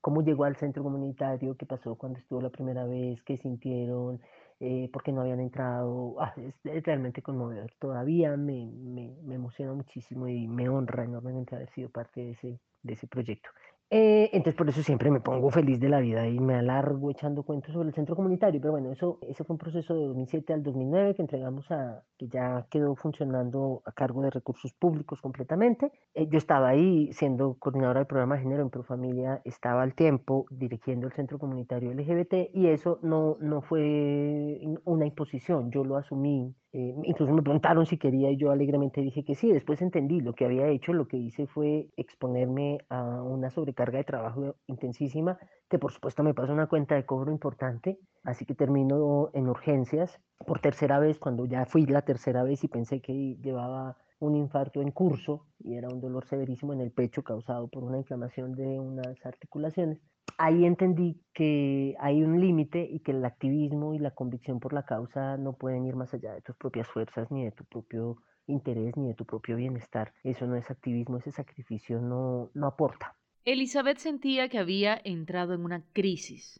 cómo 0.01 0.21
llegó 0.21 0.43
al 0.43 0.57
centro 0.57 0.83
comunitario, 0.83 1.55
qué 1.55 1.65
pasó 1.65 1.95
cuando 1.95 2.19
estuvo 2.19 2.41
la 2.41 2.49
primera 2.49 2.85
vez, 2.85 3.23
qué 3.23 3.37
sintieron, 3.37 4.21
eh, 4.59 4.89
porque 4.91 5.13
no 5.13 5.21
habían 5.21 5.39
entrado. 5.39 6.15
Ah, 6.19 6.33
es, 6.37 6.83
realmente 6.83 7.21
conmovedor. 7.21 7.71
Todavía 7.79 8.35
me, 8.35 8.65
me, 8.73 9.15
me, 9.23 9.35
emociona 9.35 9.73
muchísimo 9.73 10.27
y 10.27 10.45
me 10.47 10.67
honra 10.67 11.05
enormemente 11.05 11.55
haber 11.55 11.69
sido 11.71 11.89
parte 11.89 12.19
de 12.21 12.31
ese, 12.31 12.59
de 12.83 12.93
ese 12.93 13.07
proyecto. 13.07 13.49
Eh, 13.91 14.29
entonces 14.33 14.55
por 14.55 14.69
eso 14.69 14.83
siempre 14.83 15.09
me 15.09 15.19
pongo 15.19 15.49
feliz 15.49 15.79
de 15.79 15.89
la 15.89 15.99
vida 15.99 16.27
y 16.27 16.39
me 16.39 16.53
alargo 16.53 17.09
echando 17.09 17.41
cuentos 17.41 17.73
sobre 17.73 17.89
el 17.89 17.95
centro 17.95 18.15
comunitario, 18.15 18.61
pero 18.61 18.73
bueno, 18.73 18.91
eso, 18.91 19.17
ese 19.27 19.43
fue 19.43 19.55
un 19.55 19.57
proceso 19.57 19.95
de 19.95 20.05
2007 20.05 20.53
al 20.53 20.61
2009 20.61 21.15
que 21.15 21.23
entregamos 21.23 21.71
a, 21.71 22.03
que 22.15 22.27
ya 22.27 22.67
quedó 22.69 22.95
funcionando 22.95 23.81
a 23.85 23.91
cargo 23.91 24.21
de 24.21 24.29
recursos 24.29 24.73
públicos 24.73 25.19
completamente. 25.21 25.91
Eh, 26.13 26.27
yo 26.29 26.37
estaba 26.37 26.69
ahí 26.69 27.11
siendo 27.13 27.55
coordinadora 27.55 28.01
del 28.01 28.07
programa 28.07 28.35
de 28.35 28.43
género 28.43 28.61
en 28.61 28.69
Profamilia, 28.69 29.41
estaba 29.43 29.81
al 29.81 29.95
tiempo 29.95 30.45
dirigiendo 30.51 31.07
el 31.07 31.13
centro 31.13 31.39
comunitario 31.39 31.91
LGBT 31.91 32.53
y 32.53 32.67
eso 32.67 32.99
no, 33.01 33.37
no 33.39 33.61
fue 33.63 34.61
una 34.85 35.07
imposición, 35.07 35.71
yo 35.71 35.83
lo 35.83 35.97
asumí 35.97 36.53
eh, 36.71 36.93
incluso 37.03 37.33
me 37.33 37.41
preguntaron 37.41 37.85
si 37.85 37.97
quería 37.97 38.29
y 38.29 38.37
yo 38.37 38.51
alegremente 38.51 39.01
dije 39.01 39.23
que 39.23 39.35
sí. 39.35 39.51
Después 39.51 39.81
entendí 39.81 40.21
lo 40.21 40.33
que 40.33 40.45
había 40.45 40.67
hecho, 40.67 40.93
lo 40.93 41.07
que 41.07 41.17
hice 41.17 41.47
fue 41.47 41.89
exponerme 41.97 42.79
a 42.89 43.23
una 43.23 43.49
sobrecarga 43.49 43.97
de 43.97 44.03
trabajo 44.03 44.55
intensísima, 44.67 45.39
que 45.69 45.79
por 45.79 45.91
supuesto 45.91 46.23
me 46.23 46.33
pasó 46.33 46.53
una 46.53 46.67
cuenta 46.67 46.95
de 46.95 47.05
cobro 47.05 47.31
importante, 47.31 47.99
así 48.23 48.45
que 48.45 48.55
termino 48.55 49.31
en 49.33 49.47
urgencias 49.47 50.19
por 50.45 50.59
tercera 50.59 50.99
vez, 50.99 51.17
cuando 51.17 51.45
ya 51.45 51.65
fui 51.65 51.85
la 51.85 52.03
tercera 52.03 52.43
vez 52.43 52.63
y 52.63 52.67
pensé 52.67 53.01
que 53.01 53.35
llevaba 53.41 53.97
un 54.19 54.35
infarto 54.35 54.81
en 54.81 54.91
curso 54.91 55.47
y 55.59 55.75
era 55.75 55.87
un 55.89 56.01
dolor 56.01 56.25
severísimo 56.25 56.73
en 56.73 56.81
el 56.81 56.91
pecho 56.91 57.23
causado 57.23 57.67
por 57.67 57.83
una 57.83 57.97
inflamación 57.97 58.53
de 58.53 58.79
unas 58.79 59.25
articulaciones 59.25 59.99
ahí 60.39 60.65
entendí 60.65 61.21
que 61.33 61.95
hay 61.99 62.23
un 62.23 62.39
límite 62.39 62.87
y 62.89 62.99
que 62.99 63.11
el 63.11 63.23
activismo 63.25 63.93
y 63.93 63.99
la 63.99 64.11
convicción 64.11 64.59
por 64.59 64.73
la 64.73 64.83
causa 64.83 65.37
no 65.37 65.53
pueden 65.53 65.85
ir 65.85 65.95
más 65.95 66.13
allá 66.13 66.33
de 66.33 66.41
tus 66.41 66.55
propias 66.55 66.87
fuerzas, 66.87 67.29
ni 67.29 67.43
de 67.43 67.51
tu 67.51 67.65
propio 67.65 68.17
interés, 68.47 68.95
ni 68.95 69.09
de 69.09 69.13
tu 69.15 69.25
propio 69.25 69.57
bienestar. 69.57 70.13
Eso 70.23 70.47
no 70.47 70.55
es 70.55 70.71
activismo, 70.71 71.17
ese 71.17 71.31
sacrificio 71.31 71.99
no, 71.99 72.51
no 72.53 72.67
aporta. 72.67 73.15
Elizabeth 73.43 73.97
sentía 73.97 74.47
que 74.47 74.59
había 74.59 74.99
entrado 75.03 75.53
en 75.53 75.65
una 75.65 75.83
crisis. 75.91 76.59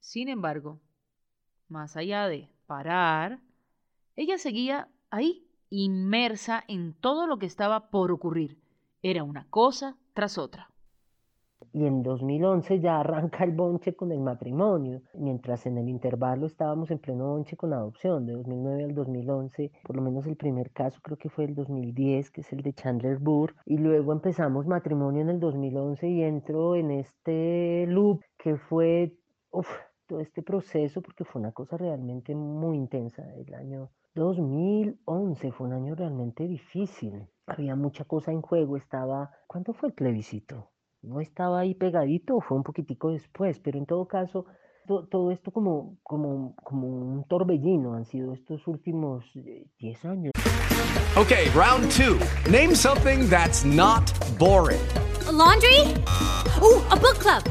Sin 0.00 0.28
embargo, 0.28 0.80
más 1.68 1.96
allá 1.96 2.26
de 2.26 2.48
parar, 2.66 3.40
ella 4.16 4.38
seguía 4.38 4.88
ahí, 5.10 5.46
inmersa 5.70 6.62
en 6.68 6.94
todo 6.94 7.26
lo 7.26 7.38
que 7.38 7.46
estaba 7.46 7.90
por 7.90 8.12
ocurrir. 8.12 8.58
Era 9.02 9.24
una 9.24 9.46
cosa 9.48 9.96
tras 10.12 10.36
otra 10.36 10.70
y 11.72 11.86
en 11.86 12.02
2011 12.02 12.80
ya 12.80 13.00
arranca 13.00 13.44
el 13.44 13.52
bonche 13.52 13.94
con 13.94 14.12
el 14.12 14.20
matrimonio, 14.20 15.02
mientras 15.14 15.66
en 15.66 15.78
el 15.78 15.88
intervalo 15.88 16.46
estábamos 16.46 16.90
en 16.90 16.98
pleno 16.98 17.28
bonche 17.28 17.56
con 17.56 17.72
adopción, 17.72 18.26
de 18.26 18.32
2009 18.32 18.84
al 18.84 18.94
2011, 18.94 19.70
por 19.84 19.96
lo 19.96 20.02
menos 20.02 20.26
el 20.26 20.36
primer 20.36 20.70
caso 20.72 21.00
creo 21.02 21.16
que 21.16 21.28
fue 21.28 21.44
el 21.44 21.54
2010, 21.54 22.30
que 22.30 22.40
es 22.40 22.52
el 22.52 22.62
de 22.62 22.72
Chandler 22.72 23.18
Burr, 23.18 23.54
y 23.66 23.78
luego 23.78 24.12
empezamos 24.12 24.66
matrimonio 24.66 25.22
en 25.22 25.30
el 25.30 25.40
2011 25.40 26.08
y 26.08 26.22
entro 26.22 26.74
en 26.74 26.90
este 26.90 27.86
loop 27.86 28.22
que 28.36 28.56
fue 28.56 29.14
todo 30.06 30.20
este 30.20 30.42
proceso, 30.42 31.02
porque 31.02 31.24
fue 31.24 31.40
una 31.40 31.52
cosa 31.52 31.76
realmente 31.76 32.34
muy 32.34 32.76
intensa, 32.76 33.22
el 33.34 33.54
año 33.54 33.90
2011 34.14 35.52
fue 35.52 35.66
un 35.66 35.72
año 35.72 35.94
realmente 35.94 36.46
difícil. 36.46 37.28
Había 37.46 37.76
mucha 37.76 38.04
cosa 38.04 38.32
en 38.32 38.42
juego, 38.42 38.76
estaba... 38.76 39.30
¿Cuánto 39.46 39.72
fue 39.72 39.88
el 39.88 39.94
plebiscito? 39.94 40.70
no 41.02 41.20
estaba 41.20 41.60
ahí 41.60 41.74
pegadito, 41.74 42.40
fue 42.40 42.56
un 42.56 42.62
poquitico 42.62 43.10
después, 43.10 43.58
pero 43.60 43.78
en 43.78 43.86
todo 43.86 44.06
caso, 44.06 44.46
todo 44.86 45.30
esto 45.30 45.50
como, 45.50 45.98
como, 46.02 46.54
como 46.56 46.88
un 46.88 47.24
torbellino 47.28 47.94
han 47.94 48.04
sido 48.04 48.34
estos 48.34 48.66
últimos 48.66 49.24
10 49.78 50.04
años. 50.04 50.32
Okay, 51.16 51.48
round 51.54 51.90
two. 51.90 52.18
Name 52.50 52.74
something 52.74 53.28
that's 53.28 53.64
not 53.64 54.12
boring. 54.38 54.80
laundry? 55.30 55.94
Ooh, 56.62 56.82
a 56.90 56.96
book 56.96 57.18
club. 57.18 57.42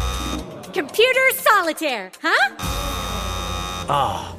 Computer 0.73 1.33
solitaire, 1.33 2.11
huh? 2.21 2.55
Ah, 3.91 4.35
oh, 4.35 4.38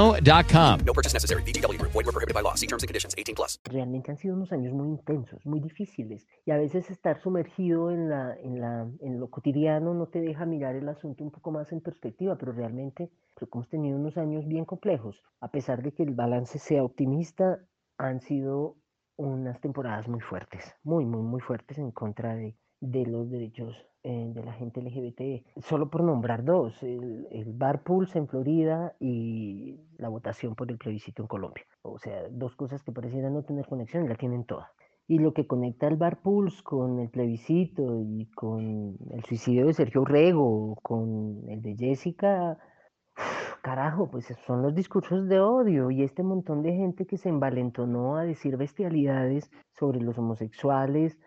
ChumbaCasino.com. 0.00 0.80
No 0.86 0.92
purchase 0.92 1.14
necessary. 1.14 1.42
BGW. 1.42 1.80
Void 1.82 2.06
were 2.06 2.12
prohibited 2.12 2.34
by 2.34 2.42
law. 2.42 2.54
See 2.54 2.66
terms 2.66 2.82
and 2.82 2.88
conditions. 2.88 3.14
18 3.16 3.34
plus. 3.34 3.58
Realmente 3.64 4.10
han 4.10 4.18
sido 4.18 4.34
unos 4.34 4.52
años 4.52 4.72
muy 4.72 4.88
intensos, 4.88 5.44
muy 5.44 5.60
difíciles. 5.60 6.26
Y 6.44 6.50
a 6.50 6.56
veces 6.56 6.90
estar 6.90 7.20
sumergido 7.20 7.90
en, 7.90 8.08
la, 8.08 8.36
en, 8.36 8.60
la, 8.60 8.88
en 9.00 9.20
lo 9.20 9.28
cotidiano 9.30 9.94
no 9.94 10.06
te 10.06 10.20
deja 10.20 10.46
mirar 10.46 10.76
el 10.76 10.88
asunto 10.88 11.24
un 11.24 11.30
poco 11.30 11.50
más 11.50 11.70
en 11.72 11.80
perspectiva, 11.80 12.36
pero 12.36 12.52
realmente 12.52 13.10
creo 13.34 13.48
que 13.48 13.58
hemos 13.58 13.68
tenido 13.68 13.98
unos 13.98 14.16
años 14.16 14.46
bien 14.46 14.64
complejos. 14.64 15.22
A 15.40 15.50
pesar 15.50 15.82
de 15.82 15.92
que 15.92 16.02
el 16.02 16.14
balance 16.14 16.58
sea 16.58 16.82
optimista, 16.82 17.58
han 17.98 18.20
sido 18.20 18.76
unas 19.16 19.60
temporadas 19.60 20.08
muy 20.08 20.20
fuertes, 20.20 20.74
muy, 20.82 21.04
muy, 21.04 21.22
muy 21.22 21.40
fuertes 21.40 21.76
en 21.78 21.90
contra 21.90 22.34
de, 22.34 22.56
de 22.80 23.04
los 23.04 23.30
derechos 23.30 23.76
eh, 24.02 24.32
de 24.34 24.42
la 24.42 24.52
gente 24.54 24.80
LGBT. 24.80 25.46
Solo 25.62 25.90
por 25.90 26.02
nombrar 26.02 26.44
dos, 26.44 26.82
el, 26.82 27.28
el 27.30 27.52
Bar 27.52 27.82
Pulse 27.82 28.18
en 28.18 28.28
Florida 28.28 28.94
y 28.98 29.78
la 29.98 30.08
votación 30.08 30.54
por 30.54 30.70
el 30.70 30.78
plebiscito 30.78 31.22
en 31.22 31.28
Colombia. 31.28 31.64
O 31.82 31.98
sea, 31.98 32.28
dos 32.30 32.56
cosas 32.56 32.82
que 32.82 32.92
parecieran 32.92 33.34
no 33.34 33.42
tener 33.42 33.66
conexión 33.66 34.08
la 34.08 34.14
tienen 34.16 34.44
toda. 34.44 34.72
Y 35.06 35.18
lo 35.18 35.34
que 35.34 35.46
conecta 35.46 35.86
el 35.88 35.96
Bar 35.96 36.22
Pulse 36.22 36.62
con 36.62 37.00
el 37.00 37.10
plebiscito 37.10 38.00
y 38.02 38.26
con 38.34 38.96
el 39.10 39.24
suicidio 39.24 39.66
de 39.66 39.74
Sergio 39.74 40.04
Rego, 40.04 40.76
con 40.82 41.42
el 41.48 41.60
de 41.60 41.76
Jessica, 41.76 42.58
carajo, 43.60 44.10
pues 44.10 44.32
son 44.46 44.62
los 44.62 44.74
discursos 44.74 45.28
de 45.28 45.40
odio 45.40 45.90
y 45.90 46.02
este 46.02 46.22
montón 46.22 46.62
de 46.62 46.72
gente 46.72 47.06
que 47.06 47.18
se 47.18 47.28
envalentonó 47.28 48.16
a 48.16 48.24
decir 48.24 48.56
bestialidades 48.56 49.50
sobre 49.72 50.00
los 50.00 50.16
homosexuales, 50.18 51.18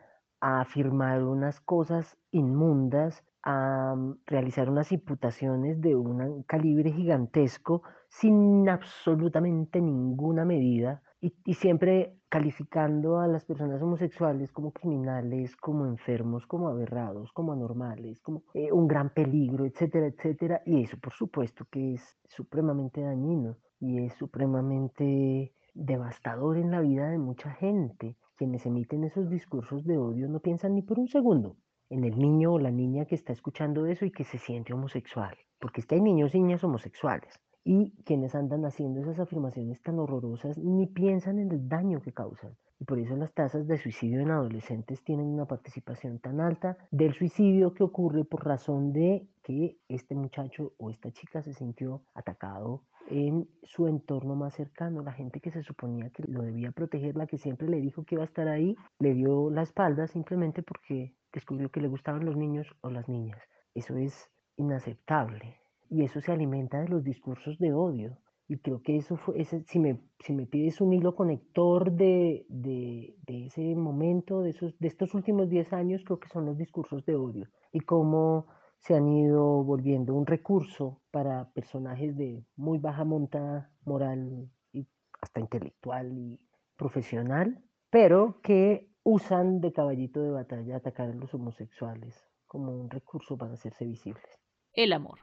a 0.44 0.60
afirmar 0.60 1.24
unas 1.24 1.62
cosas 1.62 2.18
inmundas, 2.32 3.24
a 3.44 3.96
mm, 3.96 4.18
realizar 4.26 4.70
unas 4.70 4.92
imputaciones 4.92 5.80
de 5.80 5.96
un 5.96 6.44
calibre 6.44 6.92
gigantesco 6.92 7.82
sin 8.10 8.68
absolutamente 8.68 9.80
ninguna 9.80 10.44
medida 10.44 11.02
y, 11.22 11.54
siempre 11.54 12.18
calificando 12.28 13.20
a 13.20 13.28
las 13.28 13.46
personas 13.46 13.82
homosexuales 13.82 14.52
como 14.52 14.74
criminales, 14.74 15.56
como 15.56 15.86
enfermos, 15.86 16.46
como 16.46 16.68
aberrados, 16.68 17.32
como 17.32 17.54
anormales, 17.54 18.20
como 18.20 18.44
eh, 18.54 18.70
un 18.74 18.90
gran 18.90 19.12
peligro, 19.12 19.66
etcétera, 19.66 20.08
etcétera. 20.08 20.62
Y 20.66 20.84
eso 20.84 20.98
por 20.98 21.14
supuesto 21.14 21.66
que 21.72 21.94
es 21.94 22.18
supremamente 22.26 23.00
dañino 23.00 23.56
y 23.80 24.04
es 24.04 24.14
supremamente 24.16 25.54
devastador 25.74 26.58
en 26.58 26.72
la 26.72 26.82
vida 26.82 27.08
de 27.10 27.18
mucha 27.18 27.52
gente. 27.52 28.18
Quienes 28.44 28.66
emiten 28.66 29.06
esos 29.06 29.30
discursos 29.30 29.86
de 29.86 29.98
odio 29.98 30.28
no 30.28 30.42
piensan 30.42 30.76
ni 30.76 30.82
por 30.82 31.00
un 31.00 31.08
segundo 31.08 31.56
en 31.90 32.04
el 32.04 32.20
niño 32.20 32.52
o 32.52 32.60
la 32.60 32.72
niña 32.72 33.06
que 33.06 33.16
está 33.16 33.32
escuchando 33.32 33.86
eso 33.86 34.04
y 34.04 34.12
que 34.12 34.26
se 34.26 34.38
siente 34.38 34.74
homosexual. 34.74 35.34
Porque 35.60 35.80
es 35.80 35.88
que 35.88 35.96
hay 35.96 36.02
niños 36.02 36.36
y 36.36 36.42
niñas 36.42 36.62
homosexuales. 36.62 37.40
Y 37.64 37.94
quienes 38.04 38.36
andan 38.36 38.66
haciendo 38.66 39.00
esas 39.00 39.18
afirmaciones 39.18 39.82
tan 39.82 39.98
horrorosas 39.98 40.58
ni 40.58 40.88
piensan 40.88 41.40
en 41.40 41.54
el 41.54 41.70
daño 41.70 42.02
que 42.02 42.12
causan. 42.12 42.58
Y 42.84 42.86
por 42.86 43.00
eso 43.00 43.16
las 43.16 43.34
tasas 43.34 43.66
de 43.66 43.78
suicidio 43.78 44.20
en 44.20 44.30
adolescentes 44.30 45.02
tienen 45.06 45.28
una 45.28 45.46
participación 45.46 46.20
tan 46.20 46.42
alta 46.42 46.76
del 46.92 47.14
suicidio 47.14 47.74
que 47.74 47.82
ocurre 47.82 48.26
por 48.26 48.46
razón 48.46 48.92
de 48.92 49.26
que 49.42 49.78
este 49.88 50.16
muchacho 50.16 50.74
o 50.78 50.90
esta 50.90 51.10
chica 51.14 51.42
se 51.42 51.54
sintió 51.54 52.04
atacado 52.14 52.84
en 53.10 53.48
su 53.64 53.88
entorno 53.88 54.36
más 54.36 54.56
cercano. 54.56 55.02
La 55.02 55.14
gente 55.14 55.40
que 55.40 55.50
se 55.50 55.64
suponía 55.64 56.10
que 56.10 56.24
lo 56.28 56.42
debía 56.42 56.74
proteger, 56.74 57.16
la 57.16 57.26
que 57.26 57.38
siempre 57.38 57.70
le 57.70 57.80
dijo 57.80 58.04
que 58.04 58.16
iba 58.16 58.24
a 58.26 58.28
estar 58.28 58.50
ahí, 58.50 58.76
le 59.00 59.14
dio 59.14 59.50
la 59.50 59.62
espalda 59.62 60.08
simplemente 60.08 60.62
porque 60.62 61.16
descubrió 61.32 61.70
que 61.70 61.80
le 61.80 61.88
gustaban 61.88 62.26
los 62.26 62.36
niños 62.36 62.68
o 62.82 62.90
las 62.90 63.08
niñas. 63.08 63.40
Eso 63.74 63.96
es 63.96 64.30
inaceptable 64.58 65.56
y 65.90 66.04
eso 66.04 66.20
se 66.20 66.34
alimenta 66.34 66.82
de 66.82 66.90
los 66.90 67.06
discursos 67.06 67.58
de 67.60 67.72
odio. 67.72 68.18
Y 68.54 68.60
creo 68.60 68.84
que 68.84 68.98
eso 68.98 69.18
fue, 69.18 69.42
ese, 69.42 69.64
si, 69.64 69.80
me, 69.80 70.00
si 70.20 70.32
me 70.32 70.46
pides 70.46 70.80
un 70.80 70.94
hilo 70.94 71.16
conector 71.16 71.92
de, 71.92 72.46
de, 72.50 73.16
de, 73.26 73.48
ese 73.48 73.74
momento, 73.74 74.44
de, 74.44 74.52
esos, 74.52 74.78
de 74.78 74.90
estos 74.90 75.16
últimos 75.16 75.50
10 75.50 75.74
años, 75.74 76.04
creo 76.06 76.20
que 76.20 76.30
son 76.30 76.46
los 76.46 76.56
discursos 76.56 77.04
de 77.04 77.16
odio 77.16 77.48
y 77.72 77.80
cómo 77.80 78.46
se 78.78 78.94
han 78.94 79.08
ido 79.08 79.64
volviendo 79.64 80.14
un 80.14 80.28
recurso 80.28 81.02
para 81.10 81.50
personajes 81.54 82.16
de 82.16 82.46
muy 82.56 82.78
baja 82.78 83.04
monta 83.04 83.72
moral 83.86 84.52
y 84.72 84.88
hasta 85.20 85.40
intelectual 85.40 86.16
y 86.16 86.40
profesional, 86.78 87.60
pero 87.90 88.40
que 88.44 88.88
usan 89.02 89.62
de 89.62 89.74
caballito 89.74 90.22
de 90.22 90.30
batalla 90.30 90.76
atacar 90.78 91.10
a 91.10 91.16
los 91.16 91.34
homosexuales 91.34 92.30
como 92.46 92.72
un 92.72 92.92
recurso 92.92 93.36
para 93.36 93.54
hacerse 93.54 93.84
visibles. 93.84 94.38
El 94.74 94.94
amor 94.94 95.22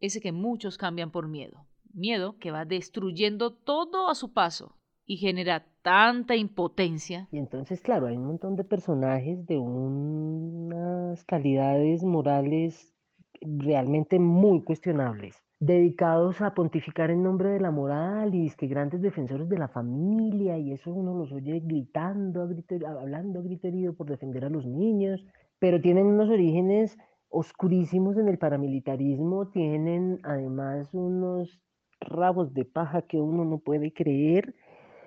ese 0.00 0.20
que 0.20 0.32
muchos 0.32 0.78
cambian 0.78 1.10
por 1.10 1.28
miedo. 1.28 1.66
Miedo 1.94 2.36
que 2.38 2.50
va 2.50 2.64
destruyendo 2.64 3.52
todo 3.52 4.08
a 4.08 4.14
su 4.14 4.32
paso 4.32 4.76
y 5.04 5.16
genera 5.16 5.66
tanta 5.82 6.36
impotencia. 6.36 7.28
Y 7.32 7.38
entonces, 7.38 7.80
claro, 7.80 8.06
hay 8.06 8.16
un 8.16 8.26
montón 8.26 8.56
de 8.56 8.64
personajes 8.64 9.46
de 9.46 9.58
unas 9.58 11.24
calidades 11.24 12.04
morales 12.04 12.94
realmente 13.40 14.18
muy 14.18 14.62
cuestionables, 14.62 15.42
dedicados 15.60 16.40
a 16.40 16.54
pontificar 16.54 17.10
en 17.10 17.22
nombre 17.22 17.50
de 17.50 17.60
la 17.60 17.70
moral 17.70 18.34
y 18.34 18.46
es 18.46 18.56
que 18.56 18.66
grandes 18.66 19.00
defensores 19.00 19.48
de 19.48 19.58
la 19.58 19.68
familia 19.68 20.58
y 20.58 20.72
eso 20.72 20.92
uno 20.92 21.16
los 21.16 21.32
oye 21.32 21.60
gritando, 21.60 22.42
hablando 22.86 23.38
a 23.38 23.42
grito 23.42 23.68
herido 23.68 23.94
por 23.94 24.08
defender 24.08 24.44
a 24.44 24.50
los 24.50 24.66
niños, 24.66 25.24
pero 25.58 25.80
tienen 25.80 26.06
unos 26.06 26.28
orígenes 26.28 26.98
oscurísimos 27.30 28.16
en 28.16 28.28
el 28.28 28.38
paramilitarismo, 28.38 29.48
tienen 29.48 30.18
además 30.22 30.88
unos 30.92 31.60
rabos 32.00 32.54
de 32.54 32.64
paja 32.64 33.02
que 33.02 33.18
uno 33.18 33.44
no 33.44 33.58
puede 33.58 33.92
creer, 33.92 34.54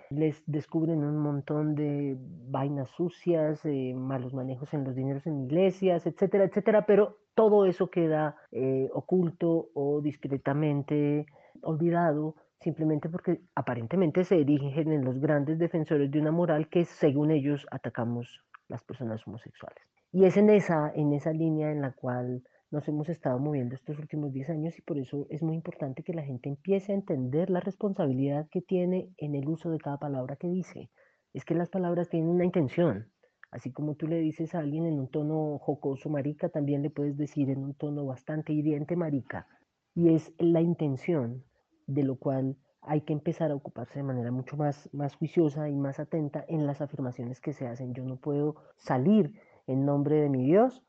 les 0.09 0.43
descubren 0.45 1.03
un 1.03 1.17
montón 1.17 1.73
de 1.75 2.17
vainas 2.19 2.89
sucias, 2.91 3.63
eh, 3.65 3.93
malos 3.95 4.33
manejos 4.33 4.73
en 4.73 4.83
los 4.83 4.95
dineros 4.95 5.25
en 5.25 5.45
iglesias, 5.45 6.05
etcétera, 6.05 6.43
etcétera, 6.43 6.85
pero 6.85 7.17
todo 7.33 7.65
eso 7.65 7.89
queda 7.89 8.35
eh, 8.51 8.89
oculto 8.93 9.69
o 9.73 10.01
discretamente 10.01 11.25
olvidado 11.61 12.35
simplemente 12.59 13.09
porque 13.09 13.41
aparentemente 13.55 14.23
se 14.23 14.39
erigen 14.39 14.91
en 14.91 15.03
los 15.03 15.19
grandes 15.19 15.57
defensores 15.57 16.11
de 16.11 16.19
una 16.19 16.31
moral 16.31 16.67
que 16.69 16.85
según 16.85 17.31
ellos 17.31 17.65
atacamos 17.71 18.43
las 18.67 18.83
personas 18.83 19.25
homosexuales. 19.27 19.83
Y 20.11 20.25
es 20.25 20.37
en 20.37 20.49
esa, 20.49 20.91
en 20.93 21.13
esa 21.13 21.31
línea 21.31 21.71
en 21.71 21.81
la 21.81 21.91
cual 21.93 22.43
nos 22.71 22.87
hemos 22.87 23.09
estado 23.09 23.37
moviendo 23.37 23.75
estos 23.75 23.99
últimos 23.99 24.31
10 24.31 24.49
años 24.49 24.79
y 24.79 24.81
por 24.81 24.97
eso 24.97 25.27
es 25.29 25.43
muy 25.43 25.55
importante 25.55 26.03
que 26.03 26.13
la 26.13 26.23
gente 26.23 26.47
empiece 26.47 26.93
a 26.93 26.95
entender 26.95 27.49
la 27.49 27.59
responsabilidad 27.59 28.47
que 28.49 28.61
tiene 28.61 29.13
en 29.17 29.35
el 29.35 29.47
uso 29.49 29.69
de 29.69 29.77
cada 29.77 29.97
palabra 29.97 30.37
que 30.37 30.47
dice. 30.47 30.89
Es 31.33 31.43
que 31.43 31.53
las 31.53 31.69
palabras 31.69 32.09
tienen 32.09 32.29
una 32.29 32.45
intención. 32.45 33.11
Así 33.51 33.73
como 33.73 33.95
tú 33.95 34.07
le 34.07 34.19
dices 34.19 34.55
a 34.55 34.59
alguien 34.59 34.85
en 34.85 34.99
un 34.99 35.09
tono 35.09 35.59
jocoso 35.59 36.09
marica, 36.09 36.47
también 36.47 36.81
le 36.81 36.89
puedes 36.89 37.17
decir 37.17 37.49
en 37.49 37.61
un 37.61 37.73
tono 37.73 38.05
bastante 38.05 38.53
hiriente 38.53 38.95
marica. 38.95 39.47
Y 39.93 40.13
es 40.13 40.33
la 40.39 40.61
intención 40.61 41.43
de 41.87 42.03
lo 42.03 42.15
cual 42.15 42.55
hay 42.81 43.01
que 43.01 43.11
empezar 43.11 43.51
a 43.51 43.55
ocuparse 43.55 43.99
de 43.99 44.03
manera 44.03 44.31
mucho 44.31 44.55
más, 44.55 44.89
más 44.93 45.15
juiciosa 45.15 45.69
y 45.69 45.75
más 45.75 45.99
atenta 45.99 46.45
en 46.47 46.65
las 46.65 46.79
afirmaciones 46.79 47.41
que 47.41 47.51
se 47.51 47.67
hacen. 47.67 47.93
Yo 47.93 48.05
no 48.05 48.15
puedo 48.15 48.55
salir 48.77 49.33
en 49.67 49.85
nombre 49.85 50.21
de 50.21 50.29
mi 50.29 50.45
Dios 50.45 50.81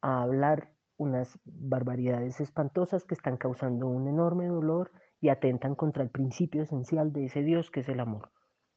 a 0.00 0.22
hablar 0.22 0.72
unas 0.98 1.38
barbaridades 1.44 2.40
espantosas 2.40 3.04
que 3.04 3.14
están 3.14 3.38
causando 3.38 3.86
un 3.86 4.08
enorme 4.08 4.46
dolor 4.46 4.90
y 5.20 5.30
atentan 5.30 5.74
contra 5.74 6.02
el 6.02 6.10
principio 6.10 6.62
esencial 6.62 7.12
de 7.12 7.24
ese 7.26 7.42
Dios 7.42 7.70
que 7.70 7.80
es 7.80 7.88
el 7.88 8.00
amor. 8.00 8.30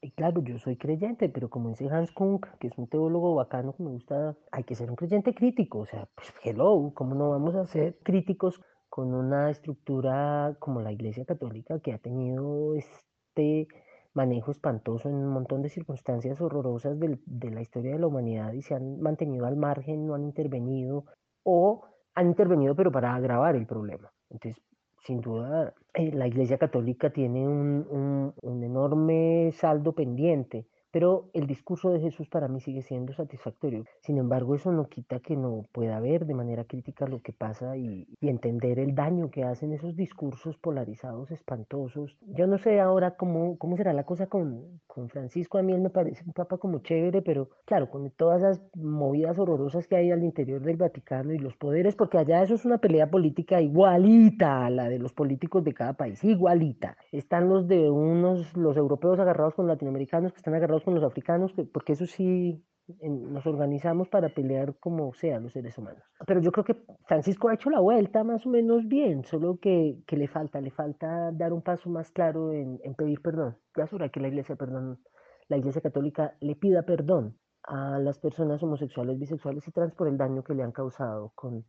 Y 0.03 0.11
claro, 0.11 0.41
yo 0.41 0.57
soy 0.57 0.77
creyente, 0.77 1.29
pero 1.29 1.49
como 1.49 1.69
dice 1.69 1.87
Hans 1.91 2.11
Kunk, 2.11 2.47
que 2.59 2.67
es 2.67 2.77
un 2.77 2.87
teólogo 2.87 3.35
bacano 3.35 3.73
que 3.73 3.83
me 3.83 3.91
gusta, 3.91 4.35
hay 4.51 4.63
que 4.63 4.73
ser 4.73 4.89
un 4.89 4.95
creyente 4.95 5.35
crítico. 5.35 5.79
O 5.79 5.85
sea, 5.85 6.07
pues 6.15 6.33
hello, 6.43 6.91
¿cómo 6.95 7.13
no 7.13 7.29
vamos 7.29 7.55
a 7.55 7.67
ser 7.67 7.99
críticos 8.03 8.59
con 8.89 9.13
una 9.13 9.51
estructura 9.51 10.55
como 10.59 10.81
la 10.81 10.91
Iglesia 10.91 11.25
Católica 11.25 11.79
que 11.79 11.93
ha 11.93 11.99
tenido 11.99 12.75
este 12.75 13.67
manejo 14.13 14.51
espantoso 14.51 15.07
en 15.07 15.15
un 15.15 15.29
montón 15.29 15.61
de 15.61 15.69
circunstancias 15.69 16.41
horrorosas 16.41 16.99
de 16.99 17.51
la 17.51 17.61
historia 17.61 17.93
de 17.93 17.99
la 17.99 18.07
humanidad 18.07 18.53
y 18.53 18.61
se 18.63 18.75
han 18.75 18.99
mantenido 18.99 19.45
al 19.45 19.55
margen, 19.55 20.05
no 20.05 20.15
han 20.15 20.23
intervenido 20.23 21.05
o 21.43 21.85
han 22.15 22.27
intervenido 22.27 22.75
pero 22.75 22.91
para 22.91 23.15
agravar 23.15 23.55
el 23.55 23.65
problema. 23.65 24.11
Entonces, 24.29 24.61
sin 25.05 25.21
duda, 25.21 25.73
eh, 25.93 26.11
la 26.11 26.27
Iglesia 26.27 26.57
Católica 26.57 27.09
tiene 27.09 27.47
un, 27.47 27.85
un, 27.89 28.33
un, 28.41 28.63
enorme 28.63 29.51
saldo 29.53 29.93
pendiente 29.93 30.65
pero 30.91 31.29
el 31.33 31.47
discurso 31.47 31.89
de 31.89 31.99
Jesús 31.99 32.27
para 32.29 32.47
mí 32.47 32.59
sigue 32.59 32.81
siendo 32.81 33.13
satisfactorio. 33.13 33.85
Sin 34.01 34.17
embargo, 34.17 34.55
eso 34.55 34.71
no 34.71 34.87
quita 34.87 35.19
que 35.19 35.35
no 35.35 35.63
pueda 35.71 35.99
ver 35.99 36.25
de 36.25 36.33
manera 36.33 36.65
crítica 36.65 37.07
lo 37.07 37.21
que 37.21 37.33
pasa 37.33 37.77
y, 37.77 38.07
entender 38.21 38.79
el 38.79 38.95
daño 38.95 39.29
que 39.29 39.43
hacen 39.43 39.73
esos 39.73 39.95
discursos 39.95 40.57
polarizados, 40.57 41.31
espantosos. 41.31 42.17
Yo 42.21 42.47
no 42.47 42.57
sé 42.57 42.79
ahora 42.79 43.15
cómo, 43.17 43.57
cómo 43.57 43.75
será 43.75 43.93
la 43.93 44.05
cosa 44.05 44.27
con, 44.27 44.79
con 44.87 45.09
Francisco, 45.09 45.57
a 45.57 45.63
mí 45.63 45.73
él 45.73 45.81
me 45.81 45.89
parece 45.89 46.23
un 46.25 46.33
papa 46.33 46.57
como 46.57 46.79
chévere, 46.79 47.21
pero 47.21 47.49
claro, 47.65 47.89
con 47.89 48.09
todas 48.11 48.41
las 48.41 48.61
movidas 48.75 49.37
horrorosas 49.37 49.87
que 49.87 49.95
hay 49.95 50.11
al 50.11 50.23
interior 50.23 50.61
del 50.61 50.77
Vaticano 50.77 51.33
y 51.33 51.39
los 51.39 51.55
poderes, 51.55 51.95
porque 51.95 52.17
allá 52.17 52.41
eso 52.41 52.55
es 52.55 52.65
una 52.65 52.77
pelea 52.77 53.09
política 53.09 53.61
igualita 53.61 54.65
a 54.65 54.69
la 54.69 54.89
de 54.89 54.99
los 54.99 55.13
políticos 55.13 55.63
de 55.63 55.73
cada 55.73 55.93
país, 55.93 56.23
igualita. 56.23 56.97
Están 57.11 57.49
los 57.49 57.67
de 57.67 57.89
unos, 57.89 58.55
los 58.55 58.77
europeos 58.77 59.19
agarrados 59.19 59.55
con 59.55 59.67
latinoamericanos, 59.67 60.31
que 60.31 60.37
están 60.37 60.53
agarrados 60.53 60.80
con 60.83 60.95
los 60.95 61.03
africanos, 61.03 61.53
porque 61.73 61.93
eso 61.93 62.05
sí 62.05 62.63
nos 63.03 63.45
organizamos 63.45 64.09
para 64.09 64.29
pelear 64.29 64.75
como 64.79 65.13
sean 65.13 65.43
los 65.43 65.53
seres 65.53 65.77
humanos. 65.77 66.03
Pero 66.25 66.41
yo 66.41 66.51
creo 66.51 66.65
que 66.65 66.83
Francisco 67.05 67.49
ha 67.49 67.53
hecho 67.53 67.69
la 67.69 67.79
vuelta 67.79 68.23
más 68.23 68.45
o 68.45 68.49
menos 68.49 68.87
bien, 68.87 69.23
solo 69.23 69.59
que, 69.61 70.03
le 70.09 70.27
falta, 70.27 70.59
le 70.59 70.71
falta 70.71 71.31
dar 71.31 71.53
un 71.53 71.61
paso 71.61 71.89
más 71.89 72.11
claro 72.11 72.51
en, 72.51 72.79
en 72.83 72.95
pedir 72.95 73.21
perdón. 73.21 73.57
Ya 73.77 73.85
es 73.85 73.93
hora 73.93 74.09
que 74.09 74.19
la 74.19 74.27
iglesia, 74.27 74.55
perdón, 74.55 74.99
la 75.47 75.57
iglesia 75.57 75.81
católica 75.81 76.35
le 76.41 76.55
pida 76.55 76.83
perdón 76.83 77.37
a 77.63 77.99
las 77.99 78.19
personas 78.19 78.61
homosexuales, 78.63 79.19
bisexuales 79.19 79.67
y 79.67 79.71
trans 79.71 79.93
por 79.93 80.07
el 80.07 80.17
daño 80.17 80.43
que 80.43 80.55
le 80.55 80.63
han 80.63 80.71
causado 80.71 81.31
con 81.35 81.65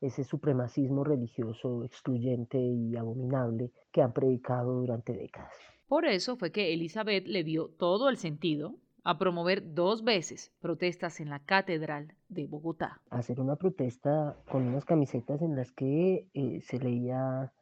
ese 0.00 0.24
supremacismo 0.24 1.04
religioso 1.04 1.84
excluyente 1.84 2.58
y 2.58 2.96
abominable 2.96 3.72
que 3.92 4.02
han 4.02 4.12
predicado 4.12 4.80
durante 4.80 5.12
décadas. 5.12 5.52
Por 5.86 6.06
eso 6.06 6.36
fue 6.36 6.52
que 6.52 6.72
Elizabeth 6.72 7.26
le 7.26 7.44
dio 7.44 7.68
todo 7.68 8.08
el 8.08 8.16
sentido 8.16 8.76
a 9.04 9.18
promover 9.18 9.74
dos 9.74 10.04
veces 10.04 10.52
protestas 10.60 11.20
en 11.20 11.30
la 11.30 11.40
Catedral 11.40 12.14
de 12.28 12.46
Bogotá. 12.46 13.00
Hacer 13.10 13.40
una 13.40 13.56
protesta 13.56 14.36
con 14.50 14.68
unas 14.68 14.84
camisetas 14.84 15.42
en 15.42 15.56
las 15.56 15.72
que 15.72 16.28
eh, 16.34 16.60
se 16.62 16.78
leía 16.78 17.52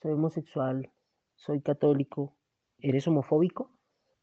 soy 0.00 0.12
homosexual, 0.12 0.90
soy 1.34 1.60
católico, 1.60 2.34
eres 2.78 3.06
homofóbico. 3.08 3.70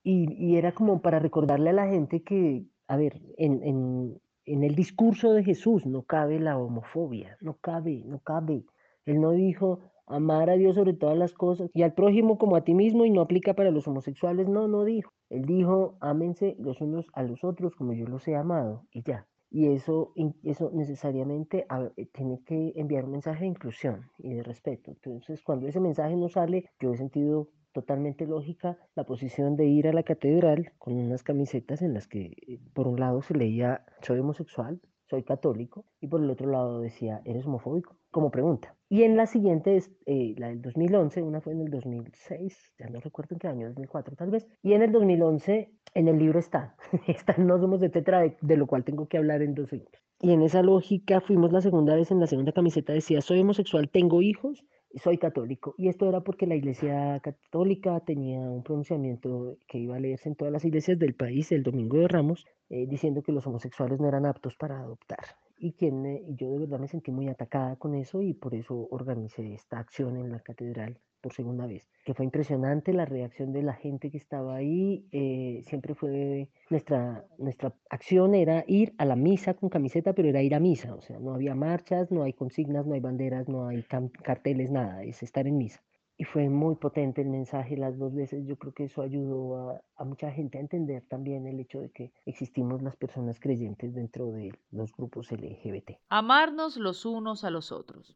Y, 0.05 0.57
era 0.57 0.73
como 0.73 1.01
para 1.01 1.19
recordarle 1.19 1.69
a 1.69 1.73
la 1.73 1.87
gente 1.87 2.23
que, 2.23 2.65
a 2.87 2.97
ver, 2.97 3.21
en, 3.37 3.63
en, 3.63 4.21
en 4.45 4.63
el 4.63 4.75
discurso 4.75 5.31
de 5.31 5.45
Jesús 5.45 5.85
no 5.85 6.03
cabe 6.03 6.39
la 6.39 6.57
homofobia, 6.57 7.37
no 7.39 7.57
cabe, 7.59 8.03
no 8.05 8.19
cabe. 8.19 8.65
Él 9.05 9.21
no 9.21 9.31
dijo, 9.31 9.92
amar 10.05 10.49
a 10.49 10.55
Dios 10.55 10.75
sobre 10.75 10.93
todas 10.93 11.17
las 11.17 11.33
cosas 11.33 11.69
y 11.73 11.83
al 11.83 11.93
prójimo 11.93 12.37
como 12.37 12.55
a 12.55 12.63
ti 12.63 12.73
mismo 12.73 13.05
y 13.05 13.11
no 13.11 13.21
aplica 13.21 13.53
para 13.53 13.71
los 13.71 13.87
homosexuales. 13.87 14.47
No, 14.47 14.67
no 14.67 14.83
dijo. 14.83 15.11
Él 15.29 15.45
dijo, 15.45 15.97
ámense 15.99 16.55
los 16.59 16.81
unos 16.81 17.07
a 17.13 17.23
los 17.23 17.43
otros 17.43 17.75
como 17.75 17.93
yo 17.93 18.05
los 18.05 18.27
he 18.27 18.35
amado 18.35 18.85
y 18.91 19.03
ya. 19.03 19.27
Y 19.49 19.67
eso, 19.67 20.13
eso 20.43 20.71
necesariamente 20.73 21.67
tiene 22.11 22.41
que 22.43 22.73
enviar 22.75 23.05
un 23.05 23.11
mensaje 23.11 23.41
de 23.41 23.51
inclusión 23.51 24.09
y 24.17 24.33
de 24.33 24.41
respeto. 24.41 24.89
Entonces, 24.89 25.43
cuando 25.43 25.67
ese 25.67 25.79
mensaje 25.79 26.15
no 26.15 26.27
sale, 26.27 26.71
yo 26.79 26.91
he 26.91 26.97
sentido 26.97 27.49
totalmente 27.71 28.25
lógica 28.25 28.77
la 28.95 29.03
posición 29.03 29.55
de 29.55 29.65
ir 29.65 29.87
a 29.87 29.93
la 29.93 30.03
catedral 30.03 30.71
con 30.79 30.93
unas 30.93 31.21
camisetas 31.21 31.81
en 31.81 31.93
las 31.93 32.07
que, 32.07 32.35
eh, 32.47 32.59
por 32.73 32.87
un 32.87 32.99
lado, 32.99 33.21
se 33.21 33.35
leía 33.35 33.85
soy 34.01 34.19
homosexual, 34.19 34.79
soy 35.13 35.21
católico, 35.21 35.85
y 36.01 36.07
por 36.07 36.23
el 36.23 36.29
otro 36.31 36.49
lado 36.49 36.81
decía 36.81 37.21
eres 37.23 37.45
homofóbico, 37.45 37.95
como 38.09 38.31
pregunta. 38.31 38.75
Y 38.89 39.03
en 39.03 39.15
la 39.15 39.27
siguiente, 39.27 39.79
eh, 40.07 40.33
la 40.39 40.47
del 40.47 40.63
2011, 40.63 41.21
una 41.21 41.39
fue 41.39 41.53
en 41.53 41.61
el 41.61 41.69
2006, 41.69 42.73
ya 42.79 42.89
no 42.89 42.99
recuerdo 42.99 43.35
en 43.35 43.39
qué 43.39 43.47
año, 43.47 43.67
2004 43.67 44.15
tal 44.15 44.31
vez, 44.31 44.47
y 44.63 44.73
en 44.73 44.81
el 44.81 44.91
2011 44.91 45.69
en 45.93 46.07
el 46.07 46.17
libro 46.17 46.39
está, 46.39 46.75
está 47.07 47.35
No 47.37 47.59
somos 47.59 47.79
de 47.79 47.89
Tetra, 47.89 48.21
de, 48.21 48.35
de 48.41 48.57
lo 48.57 48.65
cual 48.65 48.83
tengo 48.83 49.07
que 49.07 49.19
hablar 49.19 49.43
en 49.43 49.53
dos 49.53 49.69
segundos. 49.69 50.01
Y 50.19 50.31
en 50.31 50.41
esa 50.41 50.63
lógica 50.63 51.21
fuimos 51.21 51.51
la 51.51 51.61
segunda 51.61 51.95
vez, 51.95 52.09
en 52.09 52.19
la 52.19 52.27
segunda 52.27 52.51
camiseta 52.51 52.91
decía 52.91 53.21
soy 53.21 53.41
homosexual, 53.41 53.89
tengo 53.89 54.23
hijos, 54.23 54.65
soy 55.01 55.17
católico. 55.17 55.73
Y 55.77 55.87
esto 55.89 56.07
era 56.07 56.21
porque 56.21 56.47
la 56.47 56.55
Iglesia 56.55 57.19
Católica 57.21 57.99
tenía 58.01 58.39
un 58.39 58.63
pronunciamiento 58.63 59.57
que 59.67 59.79
iba 59.79 59.95
a 59.95 59.99
leerse 59.99 60.29
en 60.29 60.35
todas 60.35 60.53
las 60.53 60.65
iglesias 60.65 60.99
del 60.99 61.15
país 61.15 61.51
el 61.51 61.63
Domingo 61.63 61.97
de 61.97 62.07
Ramos, 62.07 62.45
eh, 62.69 62.85
diciendo 62.87 63.21
que 63.23 63.31
los 63.31 63.45
homosexuales 63.47 63.99
no 63.99 64.07
eran 64.07 64.25
aptos 64.25 64.55
para 64.55 64.79
adoptar. 64.79 65.42
Y 65.65 65.71
quien, 65.71 66.35
yo 66.35 66.51
de 66.51 66.57
verdad 66.57 66.77
me 66.77 66.89
sentí 66.89 67.09
muy 67.09 67.29
atacada 67.29 67.77
con 67.77 67.95
eso 67.95 68.21
y 68.21 68.33
por 68.33 68.53
eso 68.53 68.85
organicé 68.91 69.53
esta 69.53 69.79
acción 69.79 70.17
en 70.17 70.29
la 70.29 70.41
catedral 70.41 70.99
por 71.21 71.31
segunda 71.31 71.65
vez, 71.65 71.89
que 72.03 72.13
fue 72.13 72.25
impresionante 72.25 72.91
la 72.91 73.05
reacción 73.05 73.53
de 73.53 73.63
la 73.63 73.71
gente 73.71 74.11
que 74.11 74.17
estaba 74.17 74.57
ahí. 74.57 75.07
Eh, 75.13 75.61
siempre 75.65 75.95
fue 75.95 76.49
nuestra, 76.69 77.25
nuestra 77.37 77.73
acción 77.89 78.35
era 78.35 78.65
ir 78.67 78.93
a 78.97 79.05
la 79.05 79.15
misa 79.15 79.53
con 79.53 79.69
camiseta, 79.69 80.11
pero 80.11 80.27
era 80.27 80.41
ir 80.41 80.53
a 80.53 80.59
misa, 80.59 80.95
o 80.95 81.01
sea, 81.01 81.17
no 81.17 81.33
había 81.33 81.55
marchas, 81.55 82.11
no 82.11 82.23
hay 82.23 82.33
consignas, 82.33 82.85
no 82.85 82.95
hay 82.95 82.99
banderas, 82.99 83.47
no 83.47 83.69
hay 83.69 83.83
carteles, 84.21 84.69
nada, 84.69 85.01
es 85.03 85.23
estar 85.23 85.47
en 85.47 85.57
misa. 85.57 85.81
Y 86.17 86.25
fue 86.25 86.47
muy 86.47 86.75
potente 86.75 87.21
el 87.21 87.29
mensaje 87.29 87.75
las 87.75 87.97
dos 87.97 88.13
veces. 88.13 88.45
Yo 88.45 88.55
creo 88.57 88.73
que 88.73 88.85
eso 88.85 89.01
ayudó 89.01 89.71
a, 89.71 89.81
a 89.97 90.03
mucha 90.03 90.31
gente 90.31 90.57
a 90.57 90.61
entender 90.61 91.03
también 91.07 91.47
el 91.47 91.59
hecho 91.59 91.79
de 91.81 91.89
que 91.89 92.11
existimos 92.25 92.81
las 92.83 92.95
personas 92.95 93.39
creyentes 93.39 93.95
dentro 93.95 94.31
de 94.31 94.53
los 94.71 94.95
grupos 94.95 95.31
LGBT. 95.31 95.97
Amarnos 96.09 96.77
los 96.77 97.05
unos 97.05 97.43
a 97.43 97.49
los 97.49 97.71
otros. 97.71 98.15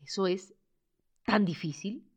Eso 0.00 0.26
es 0.26 0.54
tan 1.24 1.44
difícil 1.44 2.08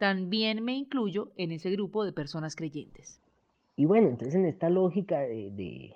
también 0.00 0.64
me 0.64 0.74
incluyo 0.74 1.30
en 1.36 1.52
ese 1.52 1.70
grupo 1.70 2.04
de 2.04 2.12
personas 2.14 2.56
creyentes. 2.56 3.20
Y 3.76 3.84
bueno, 3.84 4.08
entonces 4.08 4.34
en 4.34 4.46
esta 4.46 4.70
lógica 4.70 5.20
de, 5.20 5.50
de 5.50 5.94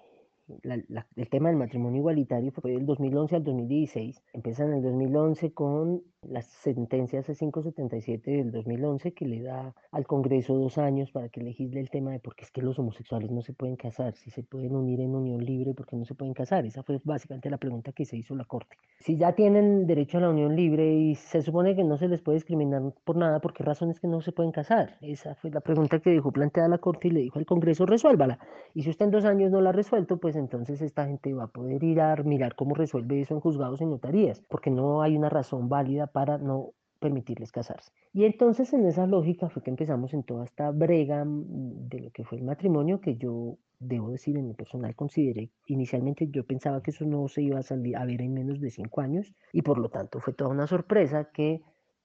la, 0.62 0.79
la, 0.89 1.07
el 1.16 1.29
tema 1.31 1.49
del 1.49 1.57
matrimonio 1.57 2.01
igualitario 2.01 2.53
fue 2.53 2.72
del 2.72 2.85
2011 2.85 3.37
al 3.37 3.45
2016. 3.45 4.22
Empieza 4.35 4.64
en 4.64 4.75
el 4.75 4.83
2011 4.83 5.53
con 5.55 6.03
las 6.29 6.47
sentencias 6.47 7.29
C577 7.29 8.22
del 8.25 8.53
2011 8.53 9.12
que 9.12 9.27
le 9.27 9.43
da 9.43 9.75
al 9.93 10.07
Congreso 10.07 10.55
dos 10.55 10.79
años 10.79 11.11
para 11.11 11.29
que 11.29 11.41
legisle 11.41 11.81
el 11.81 11.91
tema 11.91 12.12
de 12.12 12.20
por 12.20 12.35
qué 12.35 12.45
es 12.45 12.51
que 12.51 12.62
los 12.62 12.79
homosexuales 12.79 13.31
no 13.31 13.43
se 13.43 13.53
pueden 13.53 13.77
casar, 13.77 14.14
si 14.14 14.31
se 14.31 14.43
pueden 14.43 14.75
unir 14.75 15.01
en 15.01 15.14
unión 15.14 15.45
libre, 15.45 15.75
por 15.75 15.87
qué 15.87 15.97
no 15.97 16.05
se 16.05 16.14
pueden 16.14 16.35
casar. 16.35 16.66
Esa 16.66 16.83
fue 16.83 17.01
básicamente 17.05 17.51
la 17.51 17.59
pregunta 17.59 17.93
que 17.93 18.05
se 18.05 18.16
hizo 18.16 18.35
la 18.35 18.45
Corte. 18.45 18.77
Si 19.01 19.16
ya 19.16 19.33
tienen 19.33 19.87
derecho 19.87 20.18
a 20.18 20.22
la 20.22 20.31
unión 20.31 20.57
libre 20.57 20.95
y 20.95 21.14
se 21.14 21.43
supone 21.43 21.77
que 21.77 21.85
no 21.85 21.97
se 21.97 22.09
les 22.09 22.22
puede 22.22 22.37
discriminar 22.37 22.83
por 23.05 23.16
nada, 23.16 23.41
¿por 23.41 23.53
qué 23.53 23.62
razones 23.62 24.01
que 24.01 24.09
no 24.09 24.20
se 24.20 24.33
pueden 24.33 24.53
casar? 24.53 24.97
Esa 25.01 25.35
fue 25.35 25.51
la 25.51 25.61
pregunta 25.61 25.99
que 25.99 26.11
dejó 26.11 26.33
planteada 26.33 26.68
la 26.68 26.79
Corte 26.79 27.09
y 27.09 27.11
le 27.11 27.20
dijo 27.20 27.39
al 27.39 27.47
Congreso, 27.47 27.87
resuélvala. 27.87 28.39
Y 28.75 28.83
si 28.83 28.91
usted 28.91 29.07
en 29.07 29.11
dos 29.11 29.25
años 29.25 29.51
no 29.51 29.61
la 29.61 29.70
ha 29.70 29.72
resuelto, 29.72 30.16
pues 30.16 30.37
entonces 30.37 30.81
esta 30.81 31.07
gente 31.07 31.35
va 31.35 31.45
a 31.45 31.49
poder 31.49 31.83
ir 31.83 32.01
a 32.01 32.16
mirar 32.16 32.55
cómo 32.55 32.75
resuelve 32.75 33.20
eso 33.20 33.35
en 33.35 33.41
juzgados 33.41 33.81
y 33.81 33.87
notarías, 33.87 34.41
porque 34.49 34.70
no 34.70 35.03
hay 35.03 35.16
una 35.16 35.29
razón 35.29 35.68
válida 35.68 36.07
para 36.14 36.38
no 36.38 36.74
permitirles 37.00 37.50
casarse. 37.50 37.90
Y 38.12 38.24
entonces 38.24 38.72
en 38.72 38.86
esa 38.86 39.04
lógica 39.04 39.48
fue 39.48 39.64
que 39.64 39.70
empezamos 39.70 40.14
en 40.14 40.22
toda 40.22 40.44
esta 40.44 40.70
brega 40.70 41.24
mm, 41.24 41.88
de 41.88 41.98
lo 41.98 42.10
que 42.12 42.22
fue 42.22 42.38
el 42.38 42.44
matrimonio, 42.44 43.00
que 43.00 43.16
yo 43.16 43.58
debo 43.80 44.10
decir 44.10 44.36
en 44.38 44.46
mi 44.46 44.54
personal 44.54 44.94
consideré, 44.94 45.50
inicialmente 45.66 46.28
yo 46.30 46.46
pensaba 46.46 46.82
que 46.82 46.92
eso 46.92 47.04
no 47.04 47.26
se 47.26 47.42
iba 47.42 47.58
a 47.58 47.64
salir 47.64 47.96
a 47.96 48.04
ver 48.06 48.22
en 48.22 48.32
menos 48.32 48.60
de 48.60 48.70
cinco 48.70 49.00
años 49.00 49.34
y 49.52 49.62
por 49.62 49.78
lo 49.78 49.88
tanto 49.88 50.20
fue 50.20 50.32
toda 50.32 50.50
una 50.50 50.68
sorpresa 50.68 51.30
que 51.34 51.62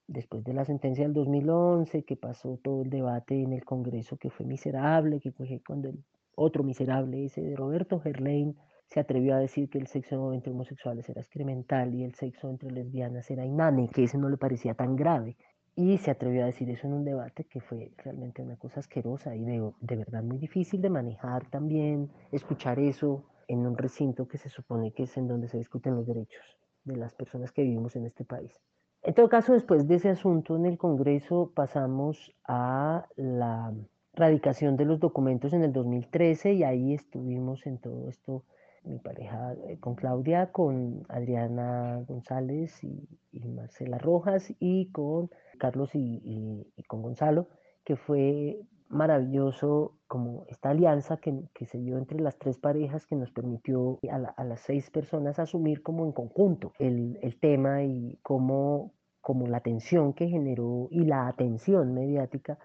después 0.08 0.42
de 0.42 0.54
la 0.54 0.64
sentencia 0.64 1.04
del 1.04 1.14
2011, 1.14 2.02
que 2.02 2.16
pasó 2.16 2.58
todo 2.62 2.82
el 2.82 2.90
debate 2.90 3.40
en 3.40 3.52
el 3.52 3.64
Congreso 3.64 4.16
que 4.16 4.28
fue 4.28 4.44
miserable, 4.44 5.20
que 5.20 5.30
fue 5.30 5.62
cuando 5.64 5.90
el 5.90 6.04
otro 6.34 6.64
miserable 6.64 7.26
ese 7.26 7.42
de 7.42 7.54
Roberto 7.54 8.00
Gerlain 8.00 8.56
se 8.90 8.98
atrevió 8.98 9.36
a 9.36 9.38
decir 9.38 9.70
que 9.70 9.78
el 9.78 9.86
sexo 9.86 10.32
entre 10.32 10.50
homosexuales 10.50 11.08
era 11.08 11.20
excremental 11.20 11.94
y 11.94 12.02
el 12.02 12.14
sexo 12.14 12.50
entre 12.50 12.72
lesbianas 12.72 13.30
era 13.30 13.46
inane, 13.46 13.88
que 13.88 14.04
ese 14.04 14.18
no 14.18 14.28
le 14.28 14.36
parecía 14.36 14.74
tan 14.74 14.96
grave. 14.96 15.36
Y 15.76 15.98
se 15.98 16.10
atrevió 16.10 16.42
a 16.42 16.46
decir 16.46 16.68
eso 16.70 16.88
en 16.88 16.94
un 16.94 17.04
debate 17.04 17.44
que 17.44 17.60
fue 17.60 17.92
realmente 17.98 18.42
una 18.42 18.56
cosa 18.56 18.80
asquerosa 18.80 19.36
y 19.36 19.44
de, 19.44 19.70
de 19.80 19.96
verdad 19.96 20.24
muy 20.24 20.38
difícil 20.38 20.82
de 20.82 20.90
manejar 20.90 21.48
también, 21.50 22.10
escuchar 22.32 22.80
eso 22.80 23.24
en 23.46 23.64
un 23.64 23.78
recinto 23.78 24.26
que 24.26 24.38
se 24.38 24.50
supone 24.50 24.92
que 24.92 25.04
es 25.04 25.16
en 25.16 25.28
donde 25.28 25.48
se 25.48 25.58
discuten 25.58 25.94
los 25.94 26.06
derechos 26.06 26.58
de 26.82 26.96
las 26.96 27.14
personas 27.14 27.52
que 27.52 27.62
vivimos 27.62 27.94
en 27.94 28.06
este 28.06 28.24
país. 28.24 28.60
En 29.02 29.14
todo 29.14 29.28
caso, 29.28 29.52
después 29.52 29.86
de 29.86 29.94
ese 29.94 30.08
asunto 30.08 30.56
en 30.56 30.66
el 30.66 30.76
Congreso 30.76 31.52
pasamos 31.54 32.34
a 32.46 33.06
la 33.16 33.72
radicación 34.14 34.76
de 34.76 34.84
los 34.84 34.98
documentos 34.98 35.52
en 35.52 35.62
el 35.62 35.72
2013 35.72 36.54
y 36.54 36.64
ahí 36.64 36.92
estuvimos 36.92 37.64
en 37.66 37.78
todo 37.78 38.08
esto 38.08 38.44
mi 38.84 38.98
pareja 38.98 39.54
eh, 39.66 39.78
con 39.78 39.94
Claudia, 39.94 40.52
con 40.52 41.04
Adriana 41.08 42.02
González 42.06 42.82
y, 42.84 43.08
Marcela 43.32 43.98
Rojas 43.98 44.52
y 44.58 44.90
con 44.90 45.30
Carlos 45.58 45.90
y, 45.94 46.66
con 46.88 47.02
Gonzalo, 47.02 47.48
que 47.84 47.96
fue 47.96 48.60
maravilloso 48.88 49.98
como 50.08 50.44
esta 50.48 50.70
alianza 50.70 51.18
que, 51.18 51.48
se 51.64 51.78
dio 51.78 51.96
entre 51.96 52.18
las 52.18 52.38
tres 52.38 52.58
parejas 52.58 53.06
que 53.06 53.14
nos 53.14 53.30
permitió 53.30 54.00
a, 54.10 54.18
la, 54.18 54.28
a 54.30 54.44
las 54.44 54.60
seis 54.60 54.90
personas 54.90 55.38
asumir 55.38 55.82
como 55.82 56.04
en 56.04 56.12
conjunto 56.12 56.72
el, 56.78 57.18
el 57.22 57.38
tema 57.38 57.84
y 57.84 58.18
cómo 58.22 58.94
como 59.20 59.46
la 59.46 59.60
tensión 59.60 60.14
que 60.14 60.28
generó 60.28 60.88
y 60.90 61.04
la 61.04 61.28
atención 61.28 61.92
mediática 61.94 62.58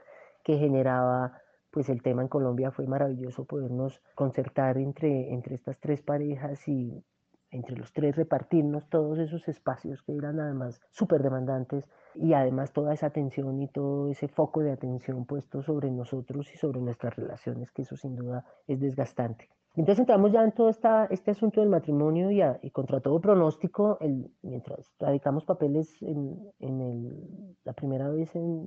que 0.43 0.57
generaba 0.57 1.41
pues 1.76 1.89
el 1.89 2.01
tema 2.01 2.21
en 2.21 2.30
Colombia 2.30 2.71
fue 2.71 2.88
maravilloso 2.88 3.43
podernos 3.43 4.01
concertar 4.15 4.78
entre, 4.78 5.34
entre 5.34 5.55
estas 5.55 5.78
tres 5.82 6.01
parejas 6.01 6.65
y 6.69 7.03
entre 7.51 7.76
los 7.76 7.91
tres 7.91 8.15
repartirnos 8.15 8.88
todos 8.88 9.19
esos 9.19 9.45
espacios 9.49 10.01
que 10.01 10.15
eran 10.15 10.39
además 10.39 10.80
súper 10.91 11.21
demandantes 11.21 11.84
y 12.13 12.32
además 12.32 12.71
toda 12.71 12.93
esa 12.93 13.07
atención 13.07 13.61
y 13.61 13.67
todo 13.67 14.09
ese 14.09 14.30
foco 14.30 14.61
de 14.61 14.71
atención 14.71 15.26
puesto 15.26 15.63
sobre 15.63 15.91
nosotros 15.91 16.49
y 16.53 16.57
sobre 16.57 16.80
nuestras 16.80 17.13
relaciones, 17.17 17.69
que 17.73 17.82
eso 17.82 17.97
sin 17.97 18.15
duda 18.15 18.45
es 18.67 18.80
desgastante. 18.80 19.49
Entonces 19.76 19.99
entramos 19.99 20.32
ya 20.32 20.45
en 20.45 20.53
todo 20.53 20.69
esta, 20.69 21.07
este 21.07 21.32
asunto 21.32 21.59
del 21.59 21.69
matrimonio 21.69 22.32
y, 22.32 22.71
contra 22.71 23.01
todo 23.01 23.19
pronóstico, 23.19 23.99
mientras 24.43 24.93
radicamos 24.97 25.43
papeles 25.43 26.01
en, 26.01 26.39
en 26.59 26.80
el, 26.80 27.57
la 27.65 27.73
primera 27.73 28.07
vez 28.07 28.34
en 28.34 28.65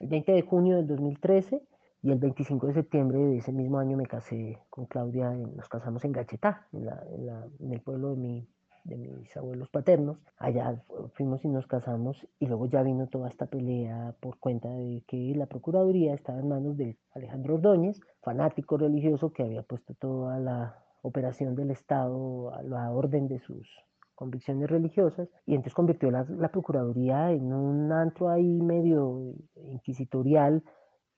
el 0.00 0.08
20 0.08 0.32
de 0.32 0.42
junio 0.42 0.76
del 0.78 0.88
2013 0.88 1.62
y 2.02 2.10
el 2.10 2.18
25 2.18 2.68
de 2.68 2.74
septiembre 2.74 3.18
de 3.18 3.38
ese 3.38 3.52
mismo 3.52 3.78
año 3.78 3.96
me 3.96 4.06
casé 4.06 4.58
con 4.70 4.86
Claudia, 4.86 5.30
nos 5.30 5.68
casamos 5.68 6.04
en 6.04 6.12
Gachetá, 6.12 6.66
en, 6.72 6.86
la, 6.86 7.02
en, 7.10 7.26
la, 7.26 7.46
el 7.72 7.80
pueblo 7.80 8.10
de 8.10 8.16
mi, 8.16 8.48
de 8.84 8.96
mis 8.96 9.36
abuelos 9.36 9.68
paternos. 9.68 10.18
Allá 10.38 10.82
fuimos 11.14 11.44
y 11.44 11.48
nos 11.48 11.66
casamos 11.66 12.26
y 12.38 12.46
luego 12.46 12.66
ya 12.66 12.82
vino 12.82 13.08
toda 13.08 13.28
esta 13.28 13.46
pelea 13.46 14.14
por 14.20 14.38
cuenta 14.38 14.68
de 14.70 15.02
que 15.08 15.34
la 15.36 15.46
Procuraduría 15.46 16.14
estaba 16.14 16.38
en 16.38 16.48
manos 16.48 16.76
de 16.76 16.96
Alejandro 17.12 17.54
Ordóñez, 17.54 18.00
fanático 18.22 18.76
religioso 18.76 19.32
que 19.32 19.42
había 19.42 19.62
puesto 19.62 19.94
toda 19.94 20.38
la 20.38 20.84
operación 21.02 21.54
del 21.56 21.70
Estado 21.70 22.54
a 22.54 22.62
la 22.62 22.90
orden 22.92 23.28
de 23.28 23.40
sus 23.40 23.68
convicciones 24.14 24.68
religiosas 24.68 25.28
y 25.46 25.54
entonces 25.54 25.74
convirtió 25.74 26.10
la, 26.10 26.24
la 26.28 26.48
Procuraduría 26.48 27.30
en 27.32 27.52
un 27.52 27.92
antro 27.92 28.28
ahí 28.30 28.60
medio 28.60 29.34
inquisitorial 29.56 30.62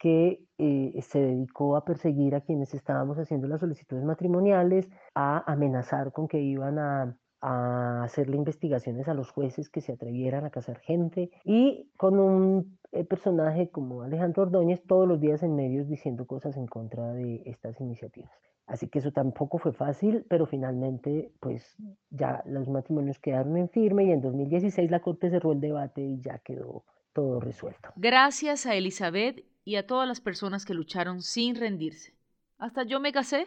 que 0.00 0.42
eh, 0.58 0.98
se 1.02 1.20
dedicó 1.20 1.76
a 1.76 1.84
perseguir 1.84 2.34
a 2.34 2.40
quienes 2.40 2.74
estábamos 2.74 3.18
haciendo 3.18 3.46
las 3.46 3.60
solicitudes 3.60 4.04
matrimoniales, 4.04 4.88
a 5.14 5.44
amenazar 5.50 6.10
con 6.12 6.26
que 6.26 6.40
iban 6.40 6.78
a 6.78 7.16
a 7.40 8.02
hacerle 8.04 8.36
investigaciones 8.36 9.08
a 9.08 9.14
los 9.14 9.30
jueces 9.30 9.70
que 9.70 9.80
se 9.80 9.92
atrevieran 9.92 10.44
a 10.44 10.50
casar 10.50 10.78
gente 10.80 11.30
y 11.44 11.90
con 11.96 12.18
un 12.18 12.78
eh, 12.92 13.04
personaje 13.04 13.70
como 13.70 14.02
Alejandro 14.02 14.42
Ordóñez 14.42 14.82
todos 14.86 15.08
los 15.08 15.20
días 15.20 15.42
en 15.42 15.56
medios 15.56 15.88
diciendo 15.88 16.26
cosas 16.26 16.56
en 16.56 16.66
contra 16.66 17.12
de 17.12 17.42
estas 17.46 17.80
iniciativas. 17.80 18.30
Así 18.66 18.88
que 18.88 19.00
eso 19.00 19.10
tampoco 19.10 19.58
fue 19.58 19.72
fácil, 19.72 20.24
pero 20.28 20.46
finalmente 20.46 21.32
pues 21.40 21.76
ya 22.10 22.42
los 22.46 22.68
matrimonios 22.68 23.18
quedaron 23.18 23.56
en 23.56 23.68
firme 23.68 24.04
y 24.04 24.12
en 24.12 24.20
2016 24.20 24.90
la 24.90 25.00
Corte 25.00 25.30
cerró 25.30 25.52
el 25.52 25.60
debate 25.60 26.02
y 26.02 26.20
ya 26.20 26.38
quedó 26.38 26.84
todo 27.12 27.40
resuelto. 27.40 27.90
Gracias 27.96 28.66
a 28.66 28.74
Elizabeth 28.74 29.44
y 29.64 29.76
a 29.76 29.86
todas 29.86 30.08
las 30.08 30.20
personas 30.20 30.64
que 30.64 30.74
lucharon 30.74 31.22
sin 31.22 31.56
rendirse. 31.56 32.14
Hasta 32.58 32.84
yo 32.84 33.00
me 33.00 33.12
casé. 33.12 33.46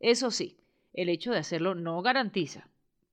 Eso 0.00 0.30
sí, 0.30 0.56
el 0.92 1.08
hecho 1.08 1.32
de 1.32 1.38
hacerlo 1.38 1.74
no 1.74 2.00
garantiza 2.02 2.68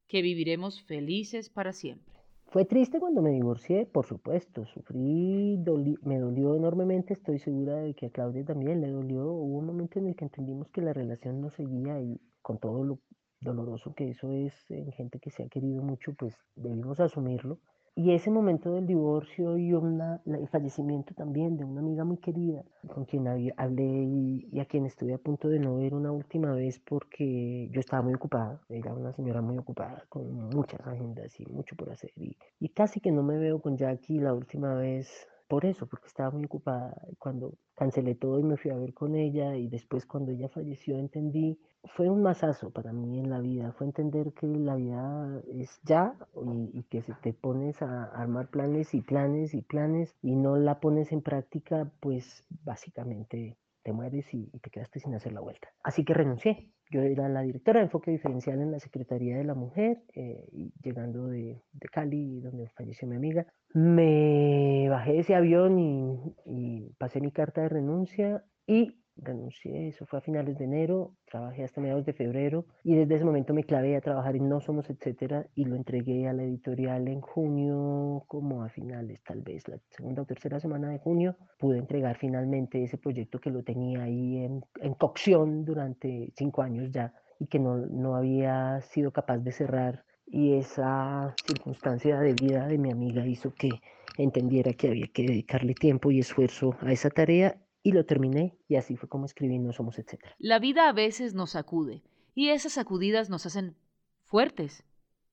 que 0.07 0.21
viviremos 0.21 0.81
felices 0.83 1.49
para 1.49 1.73
siempre. 1.73 2.13
Fue 2.53 2.65
triste 2.65 2.99
cuando 2.99 3.23
me 3.23 3.31
divorcié, 3.31 3.87
por 3.87 4.05
supuesto, 4.05 4.65
sufrí, 4.67 5.57
me 6.03 6.19
dolió 6.19 6.55
enormemente, 6.55 7.13
estoy 7.13 7.39
segura 7.39 7.77
de 7.77 7.95
que 7.95 8.05
a 8.05 8.09
Claudia 8.11 8.45
también 8.45 8.79
le 8.79 8.89
dolió. 8.91 9.25
Hubo 9.25 9.57
un 9.57 9.65
momento 9.65 9.97
en 9.97 10.07
el 10.07 10.15
que 10.15 10.25
entendimos 10.25 10.69
que 10.69 10.81
la 10.81 10.93
relación 10.93 11.41
no 11.41 11.49
seguía 11.49 11.99
y 11.99 12.21
con 12.43 12.59
todo 12.59 12.83
lo 12.83 12.99
doloroso 13.41 13.95
que 13.95 14.09
eso 14.09 14.31
es 14.31 14.53
en 14.69 14.91
gente 14.91 15.19
que 15.19 15.31
se 15.31 15.43
ha 15.43 15.49
querido 15.49 15.81
mucho, 15.81 16.13
pues 16.13 16.35
debimos 16.55 16.99
asumirlo. 16.99 17.59
Y 17.95 18.11
ese 18.11 18.31
momento 18.31 18.73
del 18.73 18.87
divorcio 18.87 19.55
y 19.55 19.71
una, 19.73 20.19
el 20.25 20.47
fallecimiento 20.47 21.13
también 21.13 21.57
de 21.57 21.63
una 21.63 21.81
amiga 21.81 22.03
muy 22.03 22.17
querida 22.17 22.63
con 22.87 23.05
quien 23.05 23.27
hablé 23.27 23.83
y, 23.83 24.59
a 24.59 24.65
quien 24.65 24.87
estuve 24.87 25.13
a 25.13 25.19
punto 25.19 25.47
de 25.47 25.59
no 25.59 25.75
ver 25.75 25.93
una 25.93 26.11
última 26.11 26.53
vez 26.53 26.79
porque 26.79 27.69
yo 27.71 27.79
estaba 27.79 28.01
muy 28.01 28.15
ocupada, 28.15 28.59
era 28.67 28.93
una 28.95 29.13
señora 29.13 29.41
muy 29.41 29.59
ocupada 29.59 30.05
con 30.09 30.49
muchas 30.49 30.81
agendas 30.87 31.39
y 31.39 31.45
mucho 31.45 31.75
por 31.75 31.91
hacer 31.91 32.11
y, 32.15 32.35
y 32.59 32.69
casi 32.69 32.99
que 32.99 33.11
no 33.11 33.21
me 33.21 33.37
veo 33.37 33.61
con 33.61 33.77
Jackie 33.77 34.19
la 34.19 34.33
última 34.33 34.73
vez 34.73 35.27
por 35.47 35.65
eso, 35.65 35.87
porque 35.87 36.07
estaba 36.07 36.31
muy 36.31 36.45
ocupada. 36.45 36.95
Cuando 37.19 37.53
cancelé 37.75 38.15
todo 38.15 38.39
y 38.39 38.43
me 38.43 38.57
fui 38.57 38.71
a 38.71 38.77
ver 38.77 38.93
con 38.93 39.15
ella 39.15 39.55
y 39.55 39.67
después 39.67 40.05
cuando 40.05 40.31
ella 40.31 40.49
falleció 40.49 40.97
entendí, 40.97 41.59
fue 41.95 42.09
un 42.09 42.21
masazo 42.21 42.71
para 42.71 42.93
mí 42.93 43.19
en 43.19 43.29
la 43.29 43.39
vida, 43.39 43.73
fue 43.73 43.87
entender 43.87 44.33
que 44.33 44.47
la 44.47 44.75
vida 44.75 45.41
es 45.51 45.79
ya 45.83 46.15
y, 46.45 46.79
y 46.79 46.83
que 46.83 47.01
si 47.01 47.13
te 47.21 47.33
pones 47.33 47.81
a 47.81 48.05
armar 48.05 48.49
planes 48.49 48.93
y 48.93 49.01
planes 49.01 49.53
y 49.53 49.61
planes 49.61 50.15
y 50.21 50.35
no 50.35 50.55
la 50.55 50.79
pones 50.79 51.11
en 51.11 51.21
práctica, 51.21 51.91
pues 51.99 52.45
básicamente 52.63 53.57
te 53.83 53.93
mueres 53.93 54.33
y, 54.33 54.49
y, 54.51 54.59
te 54.59 54.69
quedaste 54.69 54.99
sin 54.99 55.13
hacer 55.13 55.33
la 55.33 55.41
vuelta. 55.41 55.69
Así 55.83 56.03
que 56.03 56.13
renuncié. 56.13 56.69
Yo 56.89 57.01
era 57.01 57.27
la 57.27 57.41
directora 57.41 57.79
de 57.79 57.85
enfoque 57.85 58.11
diferencial 58.11 58.61
en 58.61 58.71
la 58.71 58.79
Secretaría 58.79 59.37
de 59.37 59.43
la 59.43 59.55
Mujer, 59.55 60.03
eh, 60.13 60.47
y 60.51 60.71
llegando 60.81 61.27
de, 61.27 61.61
de, 61.71 61.89
Cali, 61.89 62.39
donde 62.39 62.69
falleció 62.69 63.07
mi 63.07 63.15
amiga. 63.15 63.47
Me 63.73 64.87
bajé 64.89 65.13
de 65.13 65.19
ese 65.19 65.35
avión 65.35 65.79
y, 65.79 66.35
y 66.45 66.93
pasé 66.99 67.19
mi 67.19 67.31
carta 67.31 67.61
de 67.61 67.69
renuncia 67.69 68.43
y 68.67 69.02
renuncié, 69.17 69.89
eso 69.89 70.05
fue 70.05 70.19
a 70.19 70.21
finales 70.21 70.57
de 70.57 70.65
enero, 70.65 71.13
trabajé 71.25 71.63
hasta 71.63 71.81
mediados 71.81 72.05
de 72.05 72.13
febrero 72.13 72.65
y 72.83 72.95
desde 72.95 73.15
ese 73.15 73.25
momento 73.25 73.53
me 73.53 73.63
clavé 73.63 73.95
a 73.95 74.01
trabajar 74.01 74.35
en 74.35 74.49
No 74.49 74.59
Somos 74.59 74.89
Etcétera 74.89 75.47
y 75.55 75.65
lo 75.65 75.75
entregué 75.75 76.27
a 76.27 76.33
la 76.33 76.43
editorial 76.43 77.07
en 77.07 77.21
junio, 77.21 78.23
como 78.27 78.63
a 78.63 78.69
finales 78.69 79.21
tal 79.23 79.41
vez, 79.41 79.67
la 79.67 79.79
segunda 79.89 80.23
o 80.23 80.25
tercera 80.25 80.59
semana 80.59 80.89
de 80.89 80.99
junio, 80.99 81.35
pude 81.57 81.77
entregar 81.77 82.17
finalmente 82.17 82.83
ese 82.83 82.97
proyecto 82.97 83.39
que 83.39 83.51
lo 83.51 83.63
tenía 83.63 84.03
ahí 84.03 84.37
en, 84.37 84.63
en 84.81 84.93
cocción 84.95 85.65
durante 85.65 86.31
cinco 86.35 86.61
años 86.61 86.91
ya 86.91 87.13
y 87.39 87.47
que 87.47 87.59
no, 87.59 87.77
no 87.77 88.15
había 88.15 88.81
sido 88.81 89.11
capaz 89.11 89.39
de 89.39 89.51
cerrar 89.51 90.03
y 90.25 90.53
esa 90.53 91.35
circunstancia 91.45 92.19
de 92.19 92.33
vida 92.33 92.67
de 92.67 92.77
mi 92.77 92.91
amiga 92.91 93.25
hizo 93.25 93.53
que 93.53 93.69
entendiera 94.17 94.73
que 94.73 94.87
había 94.89 95.07
que 95.07 95.23
dedicarle 95.23 95.73
tiempo 95.73 96.11
y 96.11 96.19
esfuerzo 96.19 96.75
a 96.81 96.91
esa 96.91 97.09
tarea 97.09 97.57
y 97.83 97.91
lo 97.91 98.05
terminé 98.05 98.57
y 98.67 98.77
así 98.77 98.95
fue 98.95 99.09
como 99.09 99.25
escribí 99.25 99.59
No 99.59 99.73
Somos 99.73 99.99
Etcétera. 99.99 100.35
La 100.39 100.59
vida 100.59 100.87
a 100.87 100.93
veces 100.93 101.35
nos 101.35 101.51
sacude 101.51 102.01
y 102.33 102.49
esas 102.49 102.73
sacudidas 102.73 103.29
nos 103.29 103.45
hacen 103.45 103.75
fuertes 104.23 104.83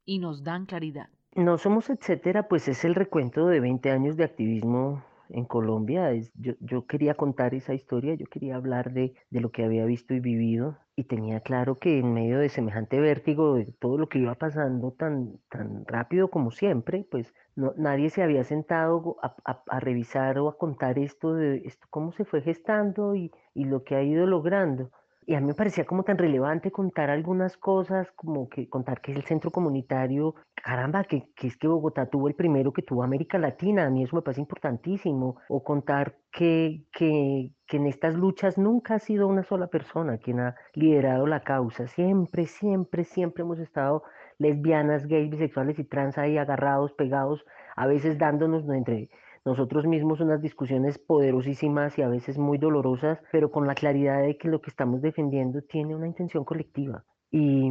y 0.05 0.19
nos 0.19 0.43
dan 0.43 0.67
claridad. 0.67 1.09
No 1.35 1.57
Somos 1.57 1.89
Etcétera 1.89 2.49
pues 2.49 2.69
es 2.69 2.85
el 2.85 2.95
recuento 2.95 3.47
de 3.47 3.61
20 3.61 3.91
años 3.91 4.17
de 4.17 4.25
activismo 4.25 5.05
en 5.33 5.45
Colombia. 5.45 6.13
Es, 6.13 6.33
yo, 6.35 6.55
yo, 6.61 6.87
quería 6.87 7.15
contar 7.15 7.55
esa 7.55 7.75
historia, 7.75 8.15
yo 8.15 8.27
quería 8.27 8.57
hablar 8.57 8.93
de, 8.93 9.15
de, 9.31 9.41
lo 9.41 9.51
que 9.51 9.65
había 9.65 9.85
visto 9.85 10.15
y 10.15 10.21
vivido 10.21 10.79
y 10.97 11.05
tenía 11.05 11.41
claro 11.41 11.77
que 11.77 11.99
en 11.99 12.13
medio 12.13 12.39
de 12.39 12.49
semejante 12.49 13.01
vértigo, 13.01 13.55
de 13.55 13.67
todo 13.79 13.99
lo 13.99 14.09
que 14.09 14.19
iba 14.19 14.35
pasando 14.35 14.93
tan, 14.93 15.39
tan 15.49 15.85
rápido 15.87 16.29
como 16.31 16.51
siempre, 16.51 17.07
pues 17.11 17.33
no, 17.57 17.73
nadie 17.77 18.11
se 18.11 18.23
había 18.23 18.45
sentado 18.45 19.17
a, 19.23 19.35
a, 19.45 19.63
a, 19.69 19.81
revisar 19.81 20.39
o 20.39 20.49
a 20.49 20.59
contar 20.59 20.99
esto 20.99 21.35
de 21.35 21.63
esto, 21.65 21.87
cómo 21.91 22.13
se 22.13 22.25
fue 22.25 22.43
gestando 22.43 23.15
y, 23.15 23.33
y 23.55 23.65
lo 23.65 23.83
que 23.85 23.97
ha 23.97 24.03
ido 24.03 24.27
logrando 24.27 24.91
y 25.31 25.37
a 25.37 25.41
mí 25.41 25.47
me 25.47 25.55
parecía 25.55 25.85
como 25.85 26.03
tan 26.03 26.19
relevante 26.19 26.73
contar 26.73 27.09
algunas 27.09 27.57
cosas, 27.57 28.11
como 28.17 28.49
que 28.49 28.69
contar 28.69 29.01
que 29.01 29.13
es 29.13 29.17
el 29.17 29.23
centro 29.23 29.53
comunitario, 29.53 30.35
caramba, 30.57 31.05
que, 31.05 31.29
que, 31.37 31.47
es 31.47 31.57
que 31.57 31.69
Bogotá 31.69 32.07
tuvo 32.07 32.27
el 32.27 32.35
primero 32.35 32.73
que 32.73 32.83
tuvo 32.83 33.05
América 33.05 33.39
Latina, 33.39 33.87
a 33.87 33.91
mí 33.91 34.03
eso 34.03 34.17
me 34.17 34.23
parece 34.23 34.41
importantísimo, 34.41 35.37
o 35.49 35.63
contar 35.63 36.17
que, 36.33 36.83
que, 36.93 37.53
que 37.69 37.77
en 37.77 37.87
estas 37.87 38.17
luchas 38.17 38.59
nunca 38.59 38.97
ha 38.97 38.99
sido 38.99 39.29
una 39.29 39.45
sola 39.45 39.69
persona 39.69 40.19
quien 40.19 40.41
ha 40.41 40.57
liderado 40.75 41.29
la 41.29 41.45
causa, 41.45 41.87
siempre, 41.87 42.47
siempre, 42.47 43.05
siempre 43.05 43.45
hemos 43.45 43.61
estado 43.61 44.03
lesbianas, 44.39 45.07
gays, 45.07 45.31
bisexuales 45.31 45.79
y 45.79 45.85
trans 45.85 46.19
ahí 46.19 46.39
agarrados, 46.39 46.93
pegados, 46.95 47.45
a 47.77 47.87
veces 47.87 48.19
dándonos 48.19 48.69
entre 48.69 49.11
nosotros 49.45 49.87
mismos 49.87 50.21
unas 50.21 50.43
discusiones 50.43 50.99
poderosísimas 50.99 51.99
y 51.99 52.03
a 52.03 52.09
veces 52.09 52.39
muy 52.39 52.59
dolorosas, 52.59 53.19
pero 53.33 53.51
con 53.51 53.67
la 53.67 53.75
claridad 53.75 54.23
de 54.23 54.37
que 54.37 54.49
lo 54.49 54.61
que 54.61 54.71
estamos 54.71 55.01
defendiendo 55.03 55.63
tiene 55.63 55.97
una 55.97 56.07
intención 56.07 56.45
colectiva. 56.45 57.05
Y, 57.31 57.71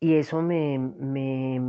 y 0.00 0.14
eso 0.14 0.42
me, 0.42 0.78
me, 0.78 1.60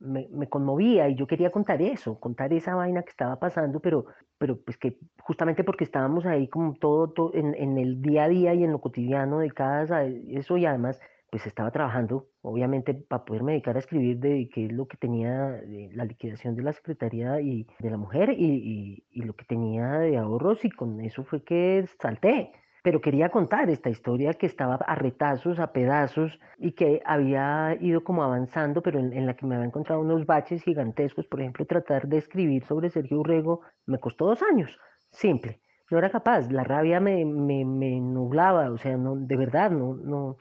me, 0.00 0.48
conmovía 0.48 1.08
y 1.08 1.16
yo 1.16 1.26
quería 1.26 1.50
contar 1.50 1.82
eso, 1.82 2.18
contar 2.18 2.52
esa 2.52 2.74
vaina 2.74 3.02
que 3.02 3.10
estaba 3.10 3.38
pasando, 3.38 3.80
pero, 3.80 4.06
pero 4.38 4.60
pues 4.60 4.78
que 4.78 4.98
justamente 5.20 5.64
porque 5.64 5.84
estábamos 5.84 6.24
ahí 6.24 6.48
como 6.48 6.74
todo, 6.74 7.10
todo 7.10 7.34
en, 7.34 7.54
en, 7.54 7.78
el 7.78 8.00
día 8.00 8.24
a 8.24 8.28
día 8.28 8.54
y 8.54 8.64
en 8.64 8.72
lo 8.72 8.80
cotidiano 8.80 9.40
de 9.40 9.50
cada 9.50 10.04
eso 10.04 10.56
y 10.56 10.66
además 10.66 11.00
pues 11.30 11.46
estaba 11.46 11.70
trabajando, 11.70 12.28
obviamente, 12.42 12.94
para 12.94 13.24
poderme 13.24 13.52
dedicar 13.52 13.76
a 13.76 13.80
escribir 13.80 14.18
de 14.18 14.48
qué 14.52 14.66
es 14.66 14.72
lo 14.72 14.86
que 14.86 14.96
tenía 14.96 15.48
de 15.48 15.90
la 15.92 16.04
liquidación 16.04 16.56
de 16.56 16.62
la 16.62 16.72
Secretaría 16.72 17.40
y 17.40 17.66
de 17.78 17.90
la 17.90 17.96
Mujer 17.96 18.30
y, 18.30 18.44
y, 18.44 19.04
y, 19.10 19.22
lo 19.22 19.34
que 19.34 19.44
tenía 19.44 19.98
de 19.98 20.16
ahorros 20.16 20.64
y 20.64 20.70
con 20.70 21.00
eso 21.00 21.24
fue 21.24 21.44
que 21.44 21.84
salté. 22.00 22.52
Pero 22.82 23.00
quería 23.00 23.28
contar 23.28 23.68
esta 23.68 23.90
historia 23.90 24.34
que 24.34 24.46
estaba 24.46 24.76
a 24.76 24.94
retazos, 24.94 25.58
a 25.58 25.72
pedazos 25.72 26.38
y 26.58 26.72
que 26.72 27.02
había 27.04 27.76
ido 27.80 28.04
como 28.04 28.22
avanzando, 28.22 28.82
pero 28.82 28.98
en, 28.98 29.12
en 29.12 29.26
la 29.26 29.34
que 29.34 29.46
me 29.46 29.56
había 29.56 29.66
encontrado 29.66 30.00
unos 30.00 30.24
baches 30.24 30.62
gigantescos. 30.62 31.26
Por 31.26 31.40
ejemplo, 31.40 31.66
tratar 31.66 32.08
de 32.08 32.18
escribir 32.18 32.64
sobre 32.64 32.90
Sergio 32.90 33.20
Urrego 33.20 33.60
me 33.86 33.98
costó 33.98 34.26
dos 34.26 34.42
años, 34.42 34.70
simple 35.10 35.60
no 35.90 35.98
era 35.98 36.10
capaz, 36.10 36.50
la 36.50 36.64
rabia 36.64 37.00
me, 37.00 37.24
me, 37.24 37.64
me 37.64 38.00
nublaba, 38.00 38.70
o 38.70 38.78
sea, 38.78 38.96
no, 38.96 39.16
de 39.16 39.36
verdad, 39.36 39.70
no, 39.70 39.94
no, 39.94 40.36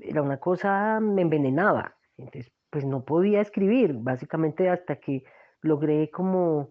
era 0.00 0.22
una 0.22 0.38
cosa, 0.38 1.00
me 1.00 1.22
envenenaba. 1.22 1.96
Entonces, 2.16 2.52
pues 2.70 2.84
no 2.84 3.04
podía 3.04 3.40
escribir, 3.40 3.94
básicamente 3.94 4.68
hasta 4.68 4.96
que 4.96 5.24
logré 5.62 6.10
como, 6.10 6.70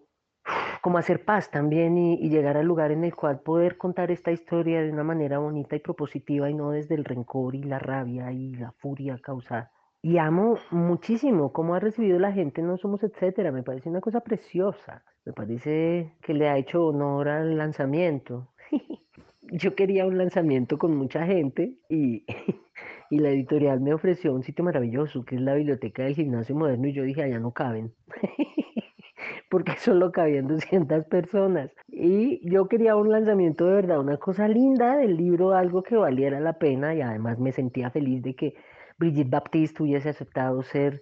como 0.82 0.98
hacer 0.98 1.26
paz 1.26 1.52
también 1.52 1.98
y, 1.98 2.16
y, 2.16 2.30
llegar 2.30 2.58
al 2.58 2.66
lugar 2.66 2.92
en 2.92 3.04
el 3.04 3.16
cual 3.16 3.42
poder 3.42 3.78
contar 3.78 4.12
esta 4.12 4.32
historia 4.32 4.82
de 4.82 4.92
una 4.92 5.04
manera 5.04 5.40
bonita 5.40 5.76
y 5.76 5.80
propositiva 5.80 6.50
y 6.50 6.54
no 6.54 6.72
desde 6.72 6.96
el 6.96 7.06
rencor 7.06 7.56
y 7.56 7.64
la 7.64 7.80
rabia 7.80 8.32
y 8.32 8.56
la 8.56 8.72
furia 8.74 9.18
causada. 9.22 9.72
Y 10.02 10.18
amo 10.18 10.58
muchísimo 10.72 11.52
cómo 11.52 11.76
ha 11.76 11.80
recibido 11.80 12.20
la 12.20 12.32
gente 12.32 12.62
No 12.62 12.78
Somos 12.78 13.04
Etcétera, 13.04 13.52
me 13.52 13.64
parece 13.64 13.90
una 13.90 14.00
cosa 14.00 14.22
preciosa, 14.22 15.04
me 15.26 15.34
parece 15.34 16.16
que 16.22 16.34
le 16.34 16.48
ha 16.48 16.58
hecho 16.58 16.88
honor 16.88 17.28
al 17.28 17.58
lanzamiento. 17.58 18.48
Yo 19.42 19.76
quería 19.76 20.06
un 20.06 20.18
lanzamiento 20.18 20.78
con 20.78 20.96
mucha 20.96 21.26
gente 21.26 21.80
y, 21.90 22.26
y 23.10 23.20
la 23.20 23.30
editorial 23.30 23.82
me 23.82 23.94
ofreció 23.94 24.34
un 24.34 24.44
sitio 24.44 24.64
maravilloso 24.64 25.26
que 25.26 25.36
es 25.36 25.42
la 25.42 25.56
biblioteca 25.56 26.04
del 26.04 26.16
gimnasio 26.16 26.56
moderno 26.56 26.88
y 26.88 26.94
yo 26.94 27.04
dije, 27.04 27.24
allá 27.24 27.40
no 27.40 27.52
caben, 27.52 27.94
porque 29.50 29.76
solo 29.78 30.12
cabían 30.12 30.48
200 30.48 31.06
personas. 31.06 31.72
Y 31.88 32.48
yo 32.50 32.68
quería 32.68 32.96
un 32.96 33.12
lanzamiento 33.12 33.66
de 33.66 33.74
verdad, 33.74 34.00
una 34.00 34.18
cosa 34.18 34.48
linda 34.48 34.98
del 34.98 35.18
libro, 35.18 35.54
algo 35.54 35.84
que 35.84 35.96
valiera 35.96 36.40
la 36.40 36.60
pena 36.60 36.94
y 36.94 37.02
además 37.02 37.40
me 37.40 37.52
sentía 37.52 37.90
feliz 37.90 38.22
de 38.22 38.36
que 38.36 38.56
Brigitte 38.98 39.30
Baptiste 39.30 39.84
hubiese 39.84 40.10
aceptado 40.10 40.62
ser 40.64 41.02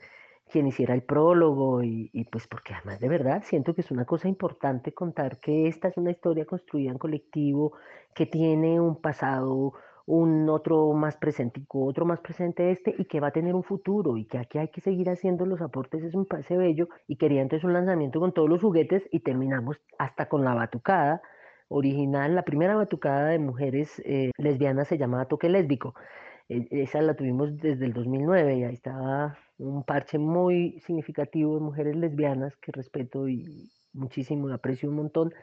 quien 0.50 0.68
hiciera 0.68 0.94
el 0.94 1.04
prólogo 1.04 1.84
y, 1.84 2.10
y, 2.14 2.24
pues 2.26 2.48
porque 2.48 2.74
además 2.74 3.02
de 3.02 3.10
verdad 3.10 3.44
siento 3.46 3.76
que 3.76 3.82
es 3.82 3.92
una 3.92 4.06
cosa 4.06 4.30
importante 4.30 4.94
contar 4.94 5.40
que 5.42 5.68
esta 5.68 5.90
es 5.90 5.98
una 5.98 6.12
historia 6.12 6.46
construida 6.46 6.92
en 6.92 6.98
colectivo, 6.98 7.74
que 8.14 8.26
tiene 8.26 8.80
un 8.80 9.02
pasado 9.02 9.74
un 10.08 10.50
otro 10.50 10.94
más 10.94 11.18
presentico, 11.18 11.84
otro 11.86 12.06
más 12.06 12.22
presente 12.22 12.72
este 12.72 12.96
y 12.98 13.06
que 13.06 13.20
va 13.20 13.28
a 13.28 13.32
tener 13.32 13.54
un 13.54 13.64
futuro 13.64 14.16
y 14.16 14.26
que 14.26 14.38
aquí 14.38 14.58
hay 14.58 14.70
que 14.70 14.80
seguir 14.80 15.10
haciendo 15.10 15.46
los 15.46 15.62
aportes, 15.62 16.02
es 16.02 16.16
un 16.16 16.26
pase 16.26 16.56
bello 16.56 16.88
y 17.08 17.18
quería 17.18 17.42
entonces 17.42 17.66
un 17.66 17.74
lanzamiento 17.74 18.22
con 18.22 18.34
todos 18.34 18.50
los 18.50 18.62
juguetes 18.62 19.04
y 19.12 19.20
terminamos 19.20 19.82
hasta 20.00 20.30
con 20.30 20.46
la 20.46 20.54
batucada 20.54 21.22
original, 21.68 22.36
la 22.36 22.44
primera 22.44 22.76
batucada 22.76 23.28
de 23.28 23.40
mujeres 23.40 24.02
eh, 24.06 24.32
lesbianas 24.38 24.88
se 24.88 24.98
llamaba 24.98 25.26
Toque 25.26 25.50
Lésbico, 25.50 25.94
e, 26.48 26.66
esa 26.72 27.02
la 27.02 27.16
tuvimos 27.16 27.58
desde 27.58 27.86
el 27.86 27.92
2009 27.92 28.56
y 28.56 28.64
ahí 28.64 28.74
estaba 28.76 29.38
un 29.58 29.84
parche 29.84 30.18
muy 30.20 30.80
significativo 30.86 31.56
de 31.56 31.62
mujeres 31.62 31.98
lesbianas 31.98 32.56
que 32.58 32.72
respeto 32.72 33.28
y 33.28 33.70
muchísimo, 33.92 34.48
aprecio 34.54 34.88
un 34.90 34.96
montón 34.96 35.34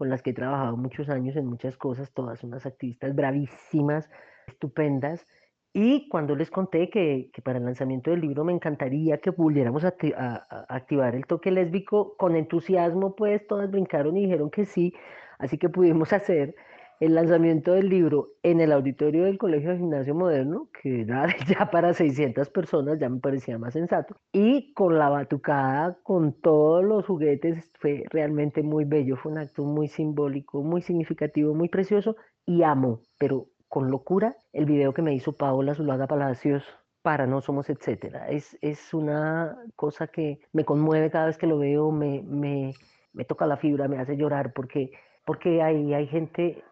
con 0.00 0.08
las 0.08 0.22
que 0.22 0.30
he 0.30 0.32
trabajado 0.32 0.78
muchos 0.78 1.10
años 1.10 1.36
en 1.36 1.44
muchas 1.44 1.76
cosas, 1.76 2.10
todas 2.14 2.42
unas 2.42 2.64
activistas 2.64 3.14
bravísimas, 3.14 4.08
estupendas. 4.46 5.26
Y 5.74 6.08
cuando 6.08 6.34
les 6.34 6.50
conté 6.50 6.88
que, 6.88 7.28
que 7.34 7.42
para 7.42 7.58
el 7.58 7.66
lanzamiento 7.66 8.10
del 8.10 8.22
libro 8.22 8.42
me 8.42 8.54
encantaría 8.54 9.18
que 9.18 9.30
pudiéramos 9.30 9.84
activar 9.84 11.14
el 11.14 11.26
toque 11.26 11.50
lésbico, 11.50 12.16
con 12.16 12.34
entusiasmo, 12.34 13.14
pues 13.14 13.46
todas 13.46 13.70
brincaron 13.70 14.16
y 14.16 14.22
dijeron 14.22 14.48
que 14.50 14.64
sí. 14.64 14.94
Así 15.38 15.58
que 15.58 15.68
pudimos 15.68 16.12
hacer 16.14 16.54
el 17.00 17.14
lanzamiento 17.14 17.72
del 17.72 17.88
libro 17.88 18.28
en 18.42 18.60
el 18.60 18.72
auditorio 18.72 19.24
del 19.24 19.38
Colegio 19.38 19.70
de 19.70 19.78
Gimnasio 19.78 20.14
Moderno, 20.14 20.68
que 20.82 21.00
era 21.00 21.26
ya 21.48 21.70
para 21.70 21.94
600 21.94 22.50
personas, 22.50 22.98
ya 22.98 23.08
me 23.08 23.20
parecía 23.20 23.58
más 23.58 23.72
sensato, 23.72 24.16
y 24.32 24.72
con 24.74 24.98
la 24.98 25.08
batucada, 25.08 25.98
con 26.02 26.34
todos 26.40 26.84
los 26.84 27.06
juguetes, 27.06 27.72
fue 27.80 28.04
realmente 28.10 28.62
muy 28.62 28.84
bello, 28.84 29.16
fue 29.16 29.32
un 29.32 29.38
acto 29.38 29.64
muy 29.64 29.88
simbólico, 29.88 30.62
muy 30.62 30.82
significativo, 30.82 31.54
muy 31.54 31.70
precioso, 31.70 32.16
y 32.44 32.62
amo, 32.62 33.00
pero 33.18 33.46
con 33.68 33.90
locura, 33.90 34.36
el 34.52 34.66
video 34.66 34.92
que 34.92 35.02
me 35.02 35.14
hizo 35.14 35.32
Paola 35.32 35.74
Zulaga 35.74 36.06
Palacios 36.06 36.64
para 37.02 37.26
No 37.26 37.40
Somos 37.40 37.70
Etcétera. 37.70 38.28
Es, 38.28 38.58
es 38.60 38.92
una 38.92 39.56
cosa 39.76 40.08
que 40.08 40.40
me 40.52 40.64
conmueve 40.64 41.10
cada 41.10 41.26
vez 41.26 41.38
que 41.38 41.46
lo 41.46 41.58
veo, 41.58 41.92
me, 41.92 42.22
me, 42.22 42.74
me 43.12 43.24
toca 43.24 43.46
la 43.46 43.56
fibra, 43.56 43.88
me 43.88 43.98
hace 43.98 44.16
llorar, 44.16 44.52
porque, 44.52 44.90
porque 45.24 45.62
hay, 45.62 45.94
hay 45.94 46.06
gente 46.08 46.62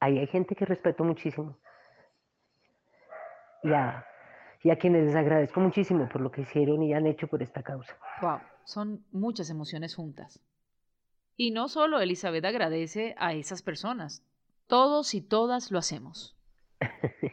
ahí 0.00 0.18
hay 0.18 0.26
gente 0.26 0.54
que 0.54 0.64
respeto 0.64 1.04
muchísimo. 1.04 1.56
Y 3.62 3.72
a, 3.72 4.06
y 4.62 4.70
a 4.70 4.76
quienes 4.76 5.06
les 5.06 5.16
agradezco 5.16 5.60
muchísimo 5.60 6.08
por 6.08 6.20
lo 6.20 6.30
que 6.30 6.42
hicieron 6.42 6.82
y 6.82 6.94
han 6.94 7.06
hecho 7.06 7.26
por 7.26 7.42
esta 7.42 7.62
causa. 7.62 7.96
Wow, 8.20 8.40
son 8.64 9.04
muchas 9.12 9.50
emociones 9.50 9.94
juntas. 9.94 10.40
Y 11.36 11.50
no 11.50 11.68
solo 11.68 12.00
Elizabeth 12.00 12.44
agradece 12.44 13.14
a 13.18 13.34
esas 13.34 13.62
personas, 13.62 14.22
todos 14.66 15.14
y 15.14 15.20
todas 15.20 15.70
lo 15.70 15.78
hacemos. 15.78 16.36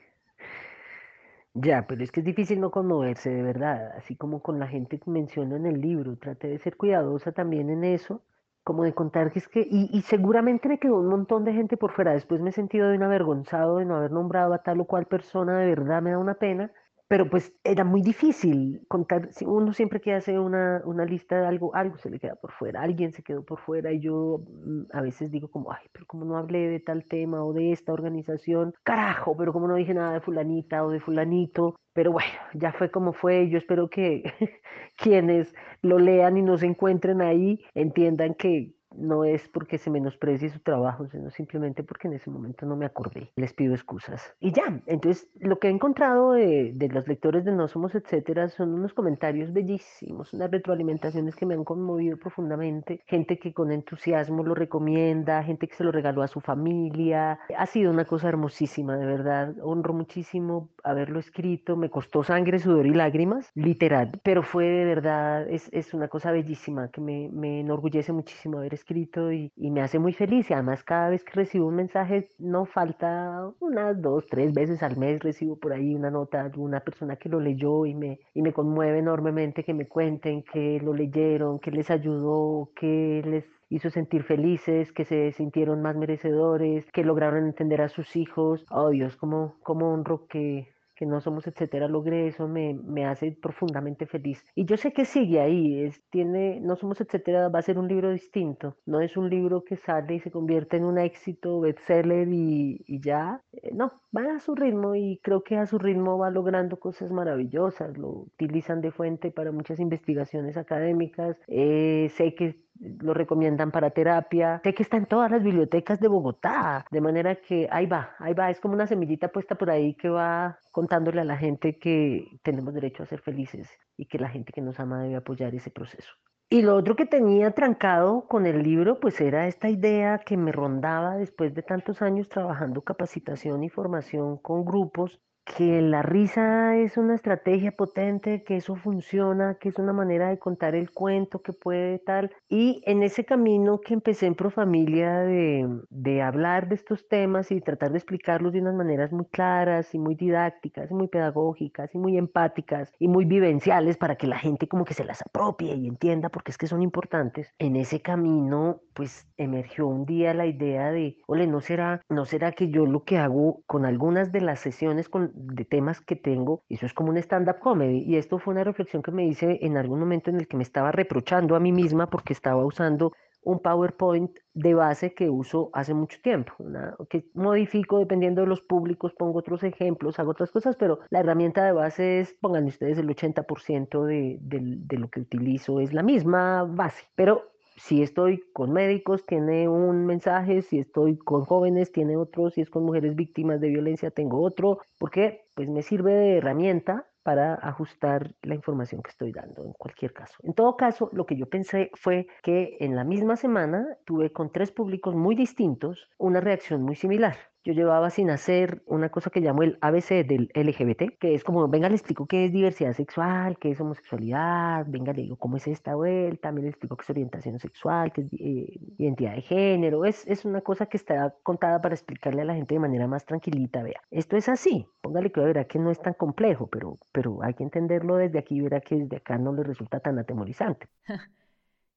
ya, 1.53 1.87
pero 1.87 2.03
es 2.03 2.11
que 2.11 2.19
es 2.19 2.25
difícil 2.25 2.59
no 2.59 2.71
conmoverse, 2.71 3.29
de 3.29 3.43
verdad, 3.43 3.93
así 3.97 4.15
como 4.15 4.41
con 4.41 4.59
la 4.59 4.67
gente 4.67 4.99
que 4.99 5.09
menciono 5.09 5.55
en 5.55 5.65
el 5.65 5.79
libro. 5.79 6.17
Traté 6.17 6.47
de 6.47 6.59
ser 6.59 6.75
cuidadosa 6.75 7.31
también 7.31 7.69
en 7.69 7.83
eso 7.83 8.21
como 8.63 8.83
de 8.83 8.93
contar 8.93 9.31
que 9.31 9.39
es 9.39 9.47
que, 9.47 9.61
y, 9.61 9.89
y, 9.91 10.01
seguramente 10.03 10.67
me 10.69 10.79
quedó 10.79 10.97
un 10.99 11.07
montón 11.07 11.43
de 11.45 11.53
gente 11.53 11.77
por 11.77 11.91
fuera, 11.91 12.13
después 12.13 12.41
me 12.41 12.49
he 12.51 12.53
sentido 12.53 12.89
bien 12.89 13.03
avergonzado 13.03 13.77
de 13.77 13.85
no 13.85 13.95
haber 13.97 14.11
nombrado 14.11 14.53
a 14.53 14.63
tal 14.63 14.81
o 14.81 14.85
cual 14.85 15.05
persona, 15.05 15.57
de 15.59 15.67
verdad 15.67 16.01
me 16.01 16.11
da 16.11 16.17
una 16.19 16.35
pena, 16.35 16.71
pero 17.07 17.29
pues 17.29 17.53
era 17.63 17.83
muy 17.83 18.01
difícil 18.01 18.81
contar, 18.87 19.29
uno 19.45 19.73
siempre 19.73 20.01
que 20.01 20.13
hace 20.13 20.39
una, 20.39 20.81
una 20.85 21.05
lista 21.05 21.39
de 21.39 21.47
algo, 21.47 21.75
algo 21.75 21.97
se 21.97 22.09
le 22.09 22.19
queda 22.19 22.35
por 22.35 22.51
fuera, 22.51 22.81
alguien 22.81 23.11
se 23.11 23.23
quedó 23.23 23.43
por 23.43 23.59
fuera 23.59 23.91
y 23.91 23.99
yo 23.99 24.39
mm, 24.47 24.83
a 24.91 25.01
veces 25.01 25.31
digo 25.31 25.49
como, 25.49 25.71
ay, 25.71 25.87
pero 25.91 26.05
como 26.05 26.25
no 26.25 26.37
hablé 26.37 26.67
de 26.69 26.79
tal 26.79 27.05
tema 27.05 27.43
o 27.43 27.53
de 27.53 27.71
esta 27.71 27.93
organización, 27.93 28.73
carajo, 28.83 29.35
pero 29.37 29.53
como 29.53 29.67
no 29.67 29.75
dije 29.75 29.93
nada 29.93 30.13
de 30.13 30.21
fulanita 30.21 30.85
o 30.85 30.89
de 30.89 30.99
fulanito, 30.99 31.75
pero 31.93 32.11
bueno, 32.11 32.29
ya 32.53 32.73
fue 32.73 32.91
como 32.91 33.13
fue. 33.13 33.49
Yo 33.49 33.57
espero 33.57 33.89
que 33.89 34.23
quienes 34.97 35.53
lo 35.81 35.99
lean 35.99 36.37
y 36.37 36.41
no 36.41 36.57
se 36.57 36.65
encuentren 36.65 37.21
ahí 37.21 37.63
entiendan 37.75 38.33
que 38.35 38.73
no 38.97 39.23
es 39.23 39.47
porque 39.49 39.77
se 39.77 39.89
menosprecie 39.89 40.49
su 40.49 40.59
trabajo, 40.59 41.07
sino 41.07 41.29
simplemente 41.29 41.83
porque 41.83 42.07
en 42.07 42.13
ese 42.13 42.29
momento 42.29 42.65
no 42.65 42.75
me 42.75 42.85
acordé. 42.85 43.31
Les 43.35 43.53
pido 43.53 43.73
excusas. 43.73 44.35
Y 44.39 44.51
ya, 44.51 44.81
entonces 44.85 45.29
lo 45.39 45.59
que 45.59 45.67
he 45.67 45.71
encontrado 45.71 46.33
de, 46.33 46.71
de 46.73 46.87
los 46.89 47.07
lectores 47.07 47.45
de 47.45 47.51
No 47.51 47.67
Somos, 47.67 47.95
etcétera, 47.95 48.49
son 48.49 48.73
unos 48.73 48.93
comentarios 48.93 49.51
bellísimos, 49.51 50.33
unas 50.33 50.51
retroalimentaciones 50.51 51.35
que 51.35 51.45
me 51.45 51.55
han 51.55 51.63
conmovido 51.63 52.17
profundamente. 52.17 53.01
Gente 53.07 53.39
que 53.39 53.53
con 53.53 53.71
entusiasmo 53.71 54.43
lo 54.43 54.55
recomienda, 54.55 55.43
gente 55.43 55.67
que 55.67 55.75
se 55.75 55.83
lo 55.83 55.91
regaló 55.91 56.21
a 56.21 56.27
su 56.27 56.39
familia. 56.39 57.39
Ha 57.57 57.65
sido 57.65 57.91
una 57.91 58.05
cosa 58.05 58.29
hermosísima, 58.29 58.97
de 58.97 59.05
verdad. 59.05 59.55
Honro 59.61 59.93
muchísimo 59.93 60.69
haberlo 60.83 61.19
escrito. 61.19 61.75
Me 61.75 61.89
costó 61.89 62.23
sangre, 62.23 62.59
sudor 62.59 62.85
y 62.85 62.93
lágrimas, 62.93 63.49
literal, 63.55 64.11
pero 64.23 64.43
fue 64.43 64.65
de 64.65 64.85
verdad, 64.85 65.49
es, 65.49 65.69
es 65.71 65.93
una 65.93 66.07
cosa 66.07 66.31
bellísima 66.31 66.89
que 66.89 67.01
me, 67.01 67.29
me 67.31 67.61
enorgullece 67.61 68.11
muchísimo 68.11 68.57
haber 68.57 68.73
escrito 68.73 68.82
y, 68.89 69.51
y, 69.55 69.71
me 69.71 69.81
hace 69.81 69.99
muy 69.99 70.13
feliz. 70.13 70.49
Y 70.49 70.53
además 70.53 70.83
cada 70.83 71.09
vez 71.09 71.23
que 71.23 71.33
recibo 71.33 71.67
un 71.67 71.75
mensaje, 71.75 72.27
no 72.39 72.65
falta 72.65 73.51
unas 73.59 74.01
dos, 74.01 74.25
tres 74.27 74.53
veces 74.53 74.83
al 74.83 74.97
mes 74.97 75.21
recibo 75.21 75.57
por 75.57 75.73
ahí 75.73 75.95
una 75.95 76.09
nota 76.09 76.49
de 76.49 76.59
una 76.59 76.79
persona 76.81 77.15
que 77.15 77.29
lo 77.29 77.39
leyó 77.39 77.85
y 77.85 77.93
me, 77.93 78.19
y 78.33 78.41
me 78.41 78.53
conmueve 78.53 78.99
enormemente 78.99 79.63
que 79.63 79.73
me 79.73 79.87
cuenten 79.87 80.43
que 80.43 80.79
lo 80.81 80.93
leyeron, 80.93 81.59
que 81.59 81.71
les 81.71 81.89
ayudó, 81.89 82.69
que 82.75 83.21
les 83.25 83.45
hizo 83.69 83.89
sentir 83.89 84.23
felices, 84.23 84.91
que 84.91 85.05
se 85.05 85.31
sintieron 85.31 85.81
más 85.81 85.95
merecedores, 85.95 86.85
que 86.91 87.03
lograron 87.03 87.45
entender 87.45 87.81
a 87.81 87.89
sus 87.89 88.15
hijos. 88.15 88.65
Oh 88.69 88.89
Dios, 88.89 89.15
como, 89.17 89.55
como 89.63 89.91
honro 89.93 90.27
que, 90.27 90.72
que 90.95 91.05
no 91.05 91.21
somos, 91.21 91.47
etcétera, 91.47 91.87
logré 91.87 92.27
eso, 92.27 92.47
me, 92.47 92.73
me, 92.73 93.05
hace 93.05 93.31
profundamente 93.31 94.05
feliz. 94.05 94.43
Y 94.55 94.65
yo 94.65 94.77
sé 94.77 94.93
que 94.93 95.05
sigue 95.05 95.39
ahí, 95.39 95.81
es, 95.83 96.01
tiene, 96.09 96.59
no 96.61 96.75
somos, 96.75 97.01
etcétera, 97.01 97.49
va 97.49 97.59
a 97.59 97.63
ser 97.63 97.77
un 97.77 97.87
libro 97.87 98.11
distinto, 98.11 98.77
no 98.85 99.01
es 99.01 99.17
un 99.17 99.29
libro 99.29 99.63
que 99.63 99.77
sale 99.77 100.15
y 100.15 100.19
se 100.19 100.31
convierte 100.31 100.77
en 100.77 100.85
un 100.85 100.97
éxito, 100.99 101.59
bestseller 101.61 102.27
y, 102.29 102.83
y 102.87 103.01
ya, 103.01 103.41
eh, 103.53 103.71
no, 103.73 103.93
va 104.15 104.35
a 104.35 104.39
su 104.39 104.55
ritmo 104.55 104.95
y 104.95 105.19
creo 105.23 105.43
que 105.43 105.57
a 105.57 105.65
su 105.65 105.79
ritmo 105.79 106.17
va 106.17 106.29
logrando 106.29 106.79
cosas 106.79 107.11
maravillosas, 107.11 107.97
lo 107.97 108.09
utilizan 108.09 108.81
de 108.81 108.91
fuente 108.91 109.31
para 109.31 109.51
muchas 109.51 109.79
investigaciones 109.79 110.57
académicas, 110.57 111.37
eh, 111.47 112.11
sé 112.15 112.35
que 112.35 112.63
lo 112.79 113.13
recomiendan 113.13 113.71
para 113.71 113.91
terapia. 113.91 114.61
Sé 114.63 114.73
que 114.73 114.83
está 114.83 114.97
en 114.97 115.05
todas 115.05 115.29
las 115.31 115.43
bibliotecas 115.43 115.99
de 115.99 116.07
Bogotá, 116.07 116.85
de 116.91 117.01
manera 117.01 117.35
que 117.35 117.67
ahí 117.71 117.85
va, 117.85 118.15
ahí 118.19 118.33
va, 118.33 118.49
es 118.49 118.59
como 118.59 118.73
una 118.73 118.87
semillita 118.87 119.29
puesta 119.29 119.55
por 119.55 119.69
ahí 119.69 119.93
que 119.95 120.09
va 120.09 120.59
contándole 120.71 121.21
a 121.21 121.25
la 121.25 121.37
gente 121.37 121.77
que 121.77 122.39
tenemos 122.43 122.73
derecho 122.73 123.03
a 123.03 123.05
ser 123.05 123.21
felices 123.21 123.69
y 123.97 124.05
que 124.05 124.19
la 124.19 124.29
gente 124.29 124.51
que 124.51 124.61
nos 124.61 124.79
ama 124.79 125.03
debe 125.03 125.15
apoyar 125.15 125.53
ese 125.55 125.71
proceso. 125.71 126.11
Y 126.49 126.61
lo 126.61 126.75
otro 126.75 126.95
que 126.95 127.05
tenía 127.05 127.51
trancado 127.51 128.27
con 128.27 128.45
el 128.45 128.61
libro, 128.61 128.99
pues 128.99 129.19
era 129.21 129.47
esta 129.47 129.69
idea 129.69 130.19
que 130.19 130.37
me 130.37 130.51
rondaba 130.51 131.17
después 131.17 131.55
de 131.55 131.63
tantos 131.63 132.01
años 132.01 132.29
trabajando 132.29 132.83
capacitación 132.83 133.63
y 133.63 133.69
formación 133.69 134.37
con 134.37 134.63
grupos 134.63 135.19
que 135.45 135.81
la 135.81 136.01
risa 136.01 136.77
es 136.77 136.97
una 136.97 137.15
estrategia 137.15 137.71
potente, 137.71 138.43
que 138.43 138.57
eso 138.57 138.75
funciona, 138.75 139.55
que 139.55 139.69
es 139.69 139.77
una 139.77 139.93
manera 139.93 140.29
de 140.29 140.39
contar 140.39 140.75
el 140.75 140.91
cuento, 140.91 141.41
que 141.41 141.53
puede 141.53 141.99
tal. 141.99 142.31
Y 142.49 142.81
en 142.85 143.03
ese 143.03 143.25
camino 143.25 143.81
que 143.81 143.93
empecé 143.93 144.25
en 144.25 144.35
Profamilia 144.35 145.19
de, 145.19 145.67
de 145.89 146.21
hablar 146.21 146.69
de 146.69 146.75
estos 146.75 147.07
temas 147.07 147.51
y 147.51 147.61
tratar 147.61 147.91
de 147.91 147.97
explicarlos 147.97 148.53
de 148.53 148.61
unas 148.61 148.75
maneras 148.75 149.11
muy 149.11 149.25
claras 149.25 149.93
y 149.93 149.99
muy 149.99 150.15
didácticas 150.15 150.89
y 150.91 150.93
muy 150.93 151.07
pedagógicas 151.07 151.93
y 151.93 151.97
muy 151.97 152.17
empáticas 152.17 152.91
y 152.99 153.07
muy 153.07 153.25
vivenciales 153.25 153.97
para 153.97 154.15
que 154.15 154.27
la 154.27 154.37
gente 154.37 154.67
como 154.67 154.85
que 154.85 154.93
se 154.93 155.03
las 155.03 155.21
apropie 155.21 155.75
y 155.75 155.87
entienda 155.87 156.29
porque 156.29 156.51
es 156.51 156.57
que 156.57 156.67
son 156.67 156.81
importantes. 156.81 157.53
En 157.59 157.75
ese 157.75 158.01
camino 158.01 158.81
pues 158.93 159.27
emergió 159.37 159.87
un 159.87 160.05
día 160.05 160.33
la 160.33 160.45
idea 160.45 160.91
de, 160.91 161.17
ole, 161.27 161.47
¿no 161.47 161.61
será, 161.61 162.01
no 162.09 162.25
será 162.25 162.51
que 162.51 162.69
yo 162.69 162.85
lo 162.85 163.03
que 163.03 163.17
hago 163.17 163.63
con 163.65 163.85
algunas 163.85 164.31
de 164.31 164.41
las 164.41 164.59
sesiones 164.59 165.09
con, 165.09 165.32
de 165.33 165.65
temas 165.65 166.01
que 166.01 166.15
tengo, 166.15 166.63
eso 166.69 166.85
es 166.85 166.93
como 166.93 167.09
un 167.09 167.17
stand-up 167.17 167.59
comedy? 167.59 168.03
Y 168.03 168.17
esto 168.17 168.39
fue 168.39 168.53
una 168.53 168.63
reflexión 168.63 169.01
que 169.01 169.11
me 169.11 169.25
hice 169.25 169.59
en 169.61 169.77
algún 169.77 169.99
momento 169.99 170.29
en 170.29 170.37
el 170.37 170.47
que 170.47 170.57
me 170.57 170.63
estaba 170.63 170.91
reprochando 170.91 171.55
a 171.55 171.59
mí 171.59 171.71
misma 171.71 172.09
porque 172.09 172.33
estaba 172.33 172.65
usando 172.65 173.13
un 173.43 173.59
PowerPoint 173.59 174.31
de 174.53 174.73
base 174.73 175.13
que 175.13 175.29
uso 175.29 175.69
hace 175.73 175.93
mucho 175.93 176.17
tiempo, 176.21 176.53
una, 176.59 176.95
que 177.09 177.25
modifico 177.33 177.99
dependiendo 177.99 178.41
de 178.41 178.47
los 178.47 178.61
públicos, 178.61 179.13
pongo 179.13 179.39
otros 179.39 179.63
ejemplos, 179.63 180.19
hago 180.19 180.31
otras 180.31 180.51
cosas, 180.51 180.75
pero 180.77 180.99
la 181.09 181.19
herramienta 181.19 181.65
de 181.65 181.73
base 181.73 182.21
es, 182.21 182.33
pongan 182.39 182.65
ustedes 182.65 182.97
el 182.97 183.07
80% 183.07 184.05
de, 184.05 184.37
de, 184.41 184.59
de 184.61 184.97
lo 184.97 185.09
que 185.09 185.19
utilizo, 185.19 185.79
es 185.79 185.93
la 185.93 186.03
misma 186.03 186.63
base, 186.63 187.05
pero 187.15 187.52
si 187.75 188.01
estoy 188.01 188.43
con 188.53 188.71
médicos, 188.71 189.25
tiene 189.25 189.67
un 189.67 190.05
mensaje, 190.05 190.61
si 190.61 190.79
estoy 190.79 191.17
con 191.17 191.45
jóvenes, 191.45 191.91
tiene 191.91 192.17
otro, 192.17 192.49
si 192.49 192.61
es 192.61 192.69
con 192.69 192.83
mujeres 192.83 193.15
víctimas 193.15 193.59
de 193.59 193.69
violencia, 193.69 194.11
tengo 194.11 194.41
otro, 194.41 194.79
porque 194.97 195.45
pues 195.55 195.69
me 195.69 195.81
sirve 195.81 196.13
de 196.13 196.37
herramienta 196.37 197.07
para 197.23 197.55
ajustar 197.55 198.35
la 198.41 198.55
información 198.55 199.01
que 199.01 199.11
estoy 199.11 199.31
dando 199.31 199.63
en 199.63 199.73
cualquier 199.73 200.11
caso. 200.11 200.35
En 200.43 200.53
todo 200.53 200.75
caso, 200.75 201.09
lo 201.13 201.25
que 201.25 201.37
yo 201.37 201.47
pensé 201.47 201.89
fue 201.93 202.27
que 202.41 202.77
en 202.81 202.95
la 202.95 203.05
misma 203.05 203.37
semana 203.37 203.97
tuve 204.05 204.31
con 204.31 204.51
tres 204.51 204.71
públicos 204.71 205.15
muy 205.15 205.35
distintos 205.35 206.09
una 206.17 206.41
reacción 206.41 206.83
muy 206.83 206.95
similar 206.95 207.37
yo 207.63 207.71
llevaba 207.71 208.09
sin 208.09 208.29
hacer 208.29 208.83
una 208.85 209.09
cosa 209.09 209.29
que 209.29 209.39
llamo 209.39 209.63
el 209.63 209.77
ABC 209.79 210.25
del 210.25 210.51
LGBT, 210.53 211.17
que 211.17 211.33
es 211.33 211.43
como, 211.45 211.67
venga, 211.69 211.87
le 211.87 211.95
explico 211.95 212.25
qué 212.25 212.45
es 212.45 212.51
diversidad 212.51 212.93
sexual, 212.93 213.57
qué 213.57 213.71
es 213.71 213.79
homosexualidad, 213.79 214.85
venga, 214.87 215.13
le 215.13 215.21
digo 215.21 215.37
cómo 215.37 215.55
es 215.57 215.67
esta 215.67 215.95
vuelta, 215.95 216.49
también 216.49 216.65
le 216.65 216.71
explico 216.71 216.97
qué 216.97 217.03
es 217.03 217.09
orientación 217.09 217.59
sexual, 217.59 218.11
qué 218.11 218.21
es 218.21 218.33
eh, 218.33 218.79
identidad 218.97 219.35
de 219.35 219.41
género, 219.41 220.03
es, 220.03 220.27
es 220.27 220.43
una 220.43 220.59
cosa 220.59 220.87
que 220.87 220.97
está 220.97 221.35
contada 221.41 221.81
para 221.81 221.95
explicarle 221.95 222.41
a 222.41 222.45
la 222.45 222.55
gente 222.55 222.75
de 222.75 222.79
manera 222.81 223.07
más 223.07 223.25
tranquilita, 223.25 223.81
vea, 223.81 224.01
esto 224.11 224.35
es 224.35 224.49
así, 224.49 224.85
póngale 225.01 225.31
que 225.31 225.39
verá 225.39 225.63
que 225.65 225.79
no 225.79 225.89
es 225.89 226.01
tan 226.01 226.15
complejo, 226.15 226.67
pero, 226.67 226.99
pero 227.13 227.43
hay 227.43 227.53
que 227.53 227.63
entenderlo 227.63 228.17
desde 228.17 228.39
aquí 228.39 228.55
y 228.55 228.61
verá 228.61 228.81
que 228.81 228.95
desde 228.95 229.17
acá 229.17 229.37
no 229.37 229.53
le 229.53 229.63
resulta 229.63 230.01
tan 230.01 230.19
atemorizante. 230.19 230.87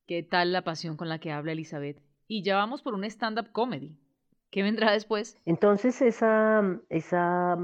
¿Qué 0.06 0.22
tal 0.22 0.52
la 0.52 0.62
pasión 0.62 0.96
con 0.96 1.08
la 1.08 1.18
que 1.18 1.32
habla 1.32 1.50
Elizabeth? 1.50 2.00
Y 2.28 2.42
ya 2.42 2.54
vamos 2.54 2.82
por 2.82 2.94
un 2.94 3.02
stand-up 3.04 3.50
comedy. 3.50 3.98
¿Qué 4.50 4.62
vendrá 4.62 4.92
después? 4.92 5.36
Entonces 5.44 6.00
esa, 6.02 6.62
esa 6.88 7.58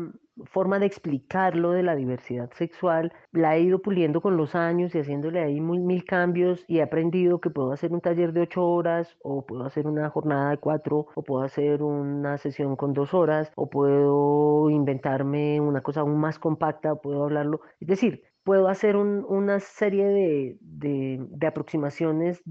forma 0.44 0.78
de 0.78 0.86
explicarlo 0.86 1.72
de 1.72 1.82
la 1.82 1.94
diversidad 1.94 2.50
sexual 2.52 3.12
la 3.32 3.56
he 3.56 3.60
ido 3.62 3.80
puliendo 3.80 4.20
con 4.20 4.36
los 4.36 4.54
años 4.54 4.94
y 4.94 4.98
haciéndole 4.98 5.40
ahí 5.40 5.60
muy, 5.60 5.78
mil 5.78 6.04
cambios 6.04 6.64
y 6.66 6.78
he 6.78 6.82
aprendido 6.82 7.40
que 7.40 7.50
puedo 7.50 7.72
hacer 7.72 7.92
un 7.92 8.00
taller 8.00 8.32
de 8.32 8.42
ocho 8.42 8.66
horas 8.66 9.16
o 9.22 9.44
puedo 9.46 9.64
hacer 9.64 9.86
una 9.86 10.08
jornada 10.10 10.50
de 10.50 10.58
cuatro 10.58 11.08
o 11.14 11.22
puedo 11.22 11.42
hacer 11.42 11.82
una 11.82 12.38
sesión 12.38 12.76
con 12.76 12.92
dos 12.94 13.14
horas 13.14 13.52
o 13.56 13.68
puedo 13.68 14.70
inventarme 14.70 15.60
una 15.60 15.82
cosa 15.82 16.00
aún 16.00 16.18
más 16.18 16.38
compacta, 16.38 16.94
puedo 16.96 17.24
hablarlo. 17.24 17.60
Es 17.80 17.88
decir, 17.88 18.24
puedo 18.44 18.68
hacer 18.68 18.96
un, 18.96 19.24
una 19.28 19.60
serie 19.60 20.06
de, 20.06 20.56
de, 20.60 21.46
aproximaciones 21.46 22.42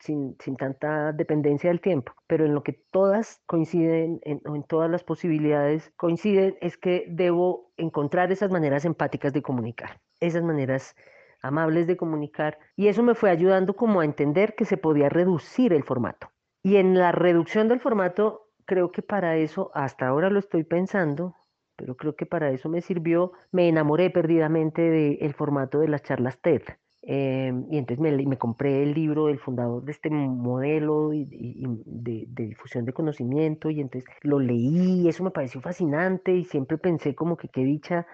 sin, 0.00 0.36
sin, 0.38 0.56
tanta 0.56 1.12
dependencia 1.12 1.70
del 1.70 1.80
tiempo, 1.80 2.12
pero 2.26 2.46
en 2.46 2.54
lo 2.54 2.62
que 2.62 2.72
todas 2.72 3.42
coinciden, 3.46 4.20
en, 4.22 4.40
en 4.44 4.62
todas 4.64 4.90
las 4.90 5.04
posibilidades 5.04 5.92
coinciden, 5.96 6.56
es 6.60 6.76
que 6.76 7.06
debo 7.08 7.72
encontrar 7.76 8.32
esas 8.32 8.50
maneras 8.50 8.84
empáticas 8.84 9.32
de 9.32 9.42
comunicar, 9.42 10.00
esas 10.20 10.42
maneras 10.42 10.96
amables 11.42 11.86
de 11.86 11.96
comunicar, 11.96 12.58
y 12.74 12.88
eso 12.88 13.02
me 13.02 13.14
fue 13.14 13.30
ayudando 13.30 13.76
como 13.76 14.00
a 14.00 14.04
entender 14.04 14.54
que 14.54 14.64
se 14.64 14.78
podía 14.78 15.10
reducir 15.10 15.72
el 15.74 15.84
formato. 15.84 16.30
Y 16.62 16.76
en 16.76 16.98
la 16.98 17.12
reducción 17.12 17.68
del 17.68 17.80
formato, 17.80 18.48
creo 18.64 18.90
que 18.90 19.02
para 19.02 19.36
eso, 19.36 19.70
hasta 19.74 20.06
ahora 20.06 20.30
lo 20.30 20.38
estoy 20.38 20.64
pensando, 20.64 21.36
pero 21.76 21.96
creo 21.96 22.16
que 22.16 22.26
para 22.26 22.50
eso 22.50 22.68
me 22.68 22.80
sirvió, 22.80 23.32
me 23.52 23.68
enamoré 23.68 24.10
perdidamente 24.10 24.82
del 24.82 25.34
formato 25.34 25.80
de 25.80 25.88
las 25.88 26.02
charlas 26.02 26.38
TED. 26.40 26.62
Eh, 27.06 27.52
y 27.70 27.76
entonces 27.76 28.00
me, 28.00 28.10
me, 28.26 28.38
compré 28.38 28.82
el 28.82 28.94
libro 28.94 29.26
del 29.26 29.38
fundador 29.38 29.84
de 29.84 29.92
este 29.92 30.08
modelo 30.08 31.10
de, 31.10 32.24
de, 32.26 32.46
difusión 32.46 32.86
de 32.86 32.94
conocimiento 32.94 33.68
y 33.68 33.82
entonces 33.82 34.08
lo 34.22 34.38
leí, 34.38 35.06
eso 35.06 35.22
me 35.22 35.30
pareció 35.30 35.60
fascinante 35.60 36.34
y 36.34 36.44
siempre 36.44 36.78
pensé 36.78 37.14
como 37.14 37.36
que 37.36 37.48
qué 37.48 37.62
dicha, 37.62 38.06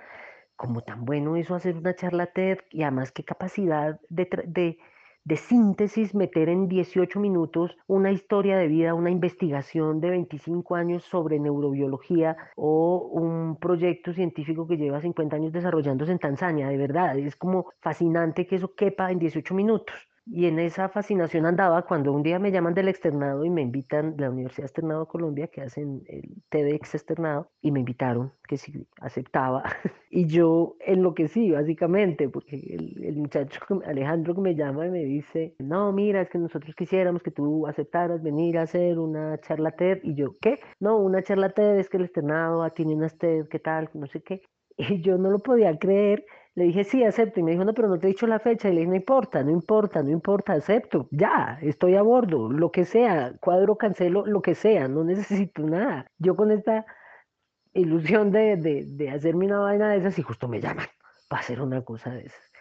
como 0.57 0.83
tan 0.83 1.05
bueno 1.05 1.37
eso 1.37 1.55
hacer 1.55 1.77
una 1.77 1.95
charla 1.95 2.27
TED 2.27 2.59
y 2.73 2.83
además 2.83 3.13
qué 3.13 3.23
capacidad 3.23 4.01
de, 4.09 4.29
de 4.45 4.79
de 5.25 5.37
síntesis 5.37 6.15
meter 6.15 6.49
en 6.49 6.69
18 6.69 7.21
minutos 7.21 7.77
una 7.87 8.11
historia 8.11 8.57
de 8.57 8.69
vida, 8.69 8.95
una 8.95 9.11
investigación 9.11 10.01
de 10.01 10.11
25 10.11 10.75
años 10.75 11.05
sobre 11.05 11.39
neurobiología 11.39 12.37
o 12.57 13.09
un 13.13 13.57
proyecto 13.57 14.13
científico 14.13 14.67
que 14.67 14.77
lleva 14.77 15.01
50 15.01 15.37
años 15.37 15.53
desarrollándose 15.53 16.13
en 16.13 16.19
Tanzania, 16.19 16.69
de 16.69 16.77
verdad, 16.77 17.19
es 17.19 17.37
como 17.37 17.73
fascinante 17.81 18.47
que 18.47 18.57
eso 18.57 18.75
quepa 18.75 19.11
en 19.11 19.19
18 19.19 19.55
minutos. 19.55 20.10
Y 20.33 20.47
en 20.47 20.61
esa 20.61 20.89
fascinación 20.89 21.45
andaba 21.45 21.83
cuando 21.83 22.13
un 22.13 22.23
día 22.23 22.39
me 22.39 22.53
llaman 22.53 22.73
del 22.73 22.87
externado 22.87 23.45
y 23.45 23.51
me 23.51 23.63
invitan, 23.63 24.15
la 24.17 24.31
Universidad 24.31 24.67
Externado 24.67 25.09
Colombia, 25.09 25.49
que 25.49 25.61
hacen 25.61 26.05
el 26.07 26.23
TEDx 26.51 26.95
externado, 26.95 27.51
y 27.61 27.73
me 27.73 27.81
invitaron, 27.81 28.33
que 28.47 28.57
si 28.57 28.87
aceptaba. 29.01 29.65
y 30.11 30.27
yo 30.27 30.77
enloquecí, 30.87 31.51
básicamente, 31.51 32.29
porque 32.29 32.57
el, 32.57 33.05
el, 33.05 33.17
muchacho 33.17 33.61
Alejandro 33.85 34.37
que 34.37 34.41
me 34.41 34.55
llama 34.55 34.87
y 34.87 34.91
me 34.91 35.05
dice, 35.05 35.57
no, 35.59 35.91
mira, 35.93 36.21
es 36.21 36.31
que 36.31 36.39
nosotros 36.39 36.77
quisiéramos 36.77 37.25
que 37.25 37.33
tú 37.33 37.67
aceptaras 37.67 38.23
venir 38.23 38.57
a 38.59 38.63
hacer 38.63 39.01
una 39.01 39.37
charla 39.41 39.73
TED. 39.73 39.99
Y 40.05 40.15
yo, 40.15 40.37
¿qué? 40.41 40.61
No, 40.79 40.99
una 40.99 41.25
charla 41.25 41.51
TED 41.51 41.81
es 41.81 41.89
que 41.89 41.97
el 41.97 42.05
externado 42.05 42.71
tiene 42.71 42.95
unas 42.95 43.19
TED, 43.19 43.49
¿qué 43.49 43.59
tal? 43.59 43.91
No 43.95 44.07
sé 44.07 44.23
qué. 44.23 44.43
Y 44.77 45.03
yo 45.03 45.19
no 45.19 45.31
lo 45.31 45.41
podía 45.41 45.79
creer 45.79 46.25
le 46.55 46.65
dije, 46.65 46.85
sí, 46.85 47.05
acepto. 47.05 47.41
Y 47.41 47.43
me 47.43 47.53
dijo, 47.53 47.65
no, 47.65 47.75
pero 47.75 47.89
no 47.89 47.99
te 47.99 48.07
he 48.07 48.11
dicho 48.11 48.27
la 48.27 48.41
fecha. 48.41 48.69
Y 48.69 48.73
le 48.73 48.81
dije, 48.81 48.91
no 48.91 48.97
importa, 48.97 49.43
no 49.43 49.51
importa, 49.51 50.03
no 50.03 50.11
importa, 50.11 50.53
acepto. 50.55 51.09
Ya, 51.11 51.59
estoy 51.63 51.95
a 51.97 52.03
bordo, 52.03 52.51
lo 52.51 52.71
que 52.71 52.85
sea, 52.85 53.35
cuadro, 53.41 53.77
cancelo, 53.77 54.27
lo 54.27 54.43
que 54.43 54.55
sea, 54.55 54.89
no 54.89 55.05
necesito 55.05 55.63
nada. 55.63 56.07
Yo 56.19 56.37
con 56.37 56.51
esta 56.51 56.87
ilusión 57.73 58.33
de, 58.33 58.57
de, 58.57 58.85
de 58.87 59.11
hacerme 59.11 59.47
una 59.47 59.61
vaina 59.61 59.91
de 59.91 59.99
esas 59.99 60.19
y 60.19 60.23
justo 60.23 60.49
me 60.49 60.61
llaman 60.61 60.87
para 61.29 61.41
hacer 61.41 61.61
una 61.63 61.83
cosa 61.85 62.11
de 62.11 62.27
esas. 62.27 62.53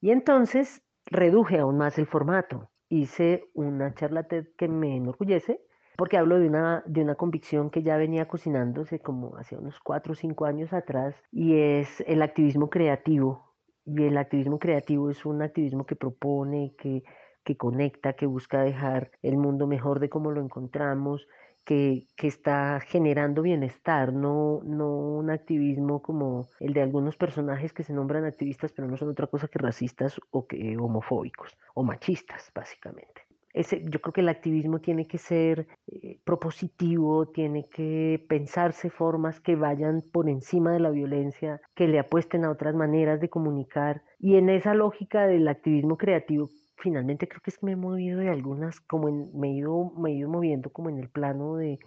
Y 0.00 0.10
entonces 0.10 0.82
reduje 1.06 1.58
aún 1.58 1.78
más 1.78 1.98
el 1.98 2.06
formato. 2.06 2.70
Hice 2.88 3.44
una 3.54 3.94
charla 3.94 4.24
TED 4.24 4.46
que 4.56 4.68
me 4.68 4.96
enorgullece, 4.96 5.60
porque 5.96 6.18
hablo 6.18 6.38
de 6.38 6.48
una, 6.48 6.82
de 6.86 7.02
una 7.02 7.14
convicción 7.14 7.70
que 7.70 7.82
ya 7.82 7.96
venía 7.96 8.28
cocinándose 8.28 9.00
como 9.00 9.36
hace 9.36 9.56
unos 9.56 9.78
cuatro 9.80 10.12
o 10.12 10.16
cinco 10.16 10.44
años 10.44 10.72
atrás, 10.72 11.14
y 11.32 11.56
es 11.56 12.02
el 12.06 12.22
activismo 12.22 12.70
creativo. 12.70 13.54
Y 13.84 14.02
el 14.04 14.18
activismo 14.18 14.58
creativo 14.58 15.10
es 15.10 15.24
un 15.24 15.42
activismo 15.42 15.86
que 15.86 15.96
propone, 15.96 16.74
que, 16.76 17.04
que 17.44 17.56
conecta, 17.56 18.14
que 18.14 18.26
busca 18.26 18.62
dejar 18.62 19.10
el 19.22 19.36
mundo 19.36 19.66
mejor 19.66 20.00
de 20.00 20.08
cómo 20.08 20.32
lo 20.32 20.42
encontramos, 20.42 21.26
que, 21.64 22.06
que, 22.16 22.28
está 22.28 22.80
generando 22.80 23.42
bienestar, 23.42 24.12
no, 24.12 24.60
no 24.64 24.88
un 24.88 25.30
activismo 25.30 26.00
como 26.00 26.48
el 26.60 26.72
de 26.74 26.82
algunos 26.82 27.16
personajes 27.16 27.72
que 27.72 27.82
se 27.82 27.92
nombran 27.92 28.24
activistas, 28.24 28.72
pero 28.72 28.86
no 28.86 28.96
son 28.96 29.08
otra 29.08 29.26
cosa 29.26 29.48
que 29.48 29.58
racistas 29.58 30.20
o 30.30 30.46
que 30.46 30.76
homofóbicos 30.78 31.56
o 31.74 31.82
machistas, 31.82 32.52
básicamente. 32.54 33.25
Yo 33.56 34.00
creo 34.02 34.12
que 34.12 34.20
el 34.20 34.28
activismo 34.28 34.80
tiene 34.80 35.06
que 35.06 35.16
ser 35.16 35.66
eh, 35.86 36.18
propositivo, 36.24 37.26
tiene 37.28 37.68
que 37.68 38.22
pensarse 38.28 38.90
formas 38.90 39.40
que 39.40 39.56
vayan 39.56 40.02
por 40.12 40.28
encima 40.28 40.72
de 40.72 40.80
la 40.80 40.90
violencia, 40.90 41.60
que 41.74 41.88
le 41.88 41.98
apuesten 41.98 42.44
a 42.44 42.50
otras 42.50 42.74
maneras 42.74 43.20
de 43.20 43.30
comunicar. 43.30 44.02
Y 44.18 44.36
en 44.36 44.50
esa 44.50 44.74
lógica 44.74 45.26
del 45.26 45.48
activismo 45.48 45.96
creativo, 45.96 46.50
finalmente 46.76 47.28
creo 47.28 47.40
que 47.40 47.50
es 47.50 47.58
que 47.58 47.66
me 47.66 47.72
he 47.72 47.76
movido 47.76 48.20
de 48.20 48.28
algunas, 48.28 48.80
como 48.80 49.08
en, 49.08 49.30
me, 49.38 49.48
he 49.48 49.54
ido, 49.54 49.90
me 49.96 50.10
he 50.10 50.14
ido 50.16 50.28
moviendo 50.28 50.70
como 50.70 50.90
en 50.90 50.98
el 50.98 51.08
plano 51.08 51.56
de, 51.56 51.78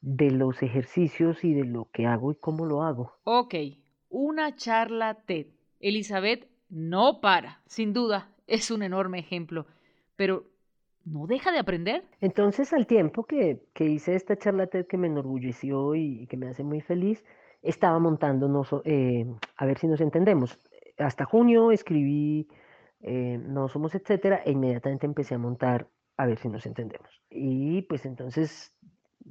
de 0.00 0.30
los 0.32 0.62
ejercicios 0.62 1.44
y 1.44 1.54
de 1.54 1.64
lo 1.64 1.88
que 1.92 2.06
hago 2.06 2.32
y 2.32 2.34
cómo 2.34 2.66
lo 2.66 2.82
hago. 2.82 3.14
Ok, 3.22 3.54
una 4.08 4.56
charla 4.56 5.14
TED. 5.14 5.46
Elizabeth 5.80 6.48
no 6.68 7.20
para, 7.20 7.60
sin 7.66 7.92
duda, 7.92 8.30
es 8.46 8.70
un 8.70 8.82
enorme 8.82 9.18
ejemplo, 9.18 9.66
pero 10.16 10.44
no 11.04 11.26
deja 11.26 11.52
de 11.52 11.58
aprender. 11.58 12.04
Entonces, 12.20 12.72
al 12.72 12.86
tiempo 12.86 13.24
que, 13.24 13.62
que 13.72 13.84
hice 13.84 14.14
esta 14.14 14.36
charla 14.36 14.66
que 14.66 14.96
me 14.96 15.06
enorgulleció 15.06 15.94
y, 15.94 16.22
y, 16.22 16.26
que 16.26 16.36
me 16.36 16.48
hace 16.48 16.62
muy 16.64 16.80
feliz, 16.80 17.24
estaba 17.62 17.98
montando, 17.98 18.82
eh, 18.84 19.26
a 19.56 19.66
ver 19.66 19.78
si 19.78 19.86
nos 19.86 20.00
entendemos. 20.00 20.58
Hasta 20.98 21.24
junio 21.24 21.72
escribí 21.72 22.48
eh, 23.00 23.38
No 23.38 23.68
Somos 23.68 23.94
Etcétera 23.94 24.42
e 24.44 24.52
inmediatamente 24.52 25.06
empecé 25.06 25.34
a 25.34 25.38
montar 25.38 25.88
a 26.16 26.26
ver 26.26 26.38
si 26.38 26.48
nos 26.48 26.66
entendemos. 26.66 27.22
Y 27.30 27.82
pues 27.82 28.06
entonces, 28.06 28.74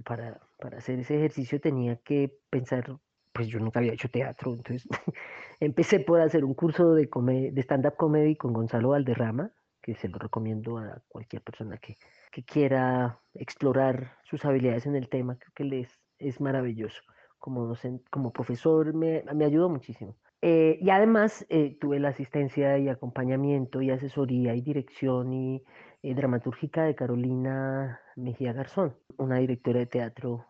para, 0.03 0.41
para 0.59 0.79
hacer 0.79 0.99
ese 0.99 1.15
ejercicio 1.15 1.61
tenía 1.61 1.97
que 1.97 2.37
pensar, 2.49 2.97
pues 3.31 3.47
yo 3.47 3.59
nunca 3.59 3.79
había 3.79 3.93
hecho 3.93 4.09
teatro, 4.09 4.53
entonces 4.53 4.87
empecé 5.59 5.99
por 5.99 6.19
hacer 6.21 6.43
un 6.43 6.53
curso 6.53 6.93
de, 6.93 7.07
de 7.51 7.61
stand-up 7.61 7.95
comedy 7.95 8.35
con 8.35 8.53
Gonzalo 8.53 8.89
Valderrama, 8.89 9.51
que 9.83 9.95
se 9.95 10.07
lo 10.07 10.17
recomiendo 10.17 10.77
a 10.77 11.03
cualquier 11.09 11.41
persona 11.43 11.77
que, 11.77 11.97
que 12.31 12.43
quiera 12.43 13.19
explorar 13.35 14.17
sus 14.23 14.45
habilidades 14.45 14.85
en 14.85 14.95
el 14.95 15.09
tema, 15.09 15.37
creo 15.37 15.51
que 15.53 15.65
les 15.65 15.99
es 16.17 16.41
maravilloso. 16.41 17.01
Como, 17.37 17.75
como 18.09 18.31
profesor 18.31 18.93
me, 18.93 19.23
me 19.35 19.43
ayudó 19.43 19.69
muchísimo. 19.69 20.15
Eh, 20.41 20.77
y 20.81 20.89
además 20.89 21.45
eh, 21.49 21.77
tuve 21.79 21.99
la 21.99 22.09
asistencia 22.09 22.77
y 22.77 22.89
acompañamiento 22.89 23.81
y 23.81 23.91
asesoría 23.91 24.55
y 24.55 24.61
dirección 24.61 25.33
y 25.33 25.63
eh, 26.01 26.15
dramatúrgica 26.15 26.83
de 26.83 26.95
Carolina 26.95 28.01
Mejía 28.15 28.53
Garzón, 28.53 28.97
una 29.17 29.37
directora 29.37 29.79
de 29.79 29.85
teatro 29.85 30.45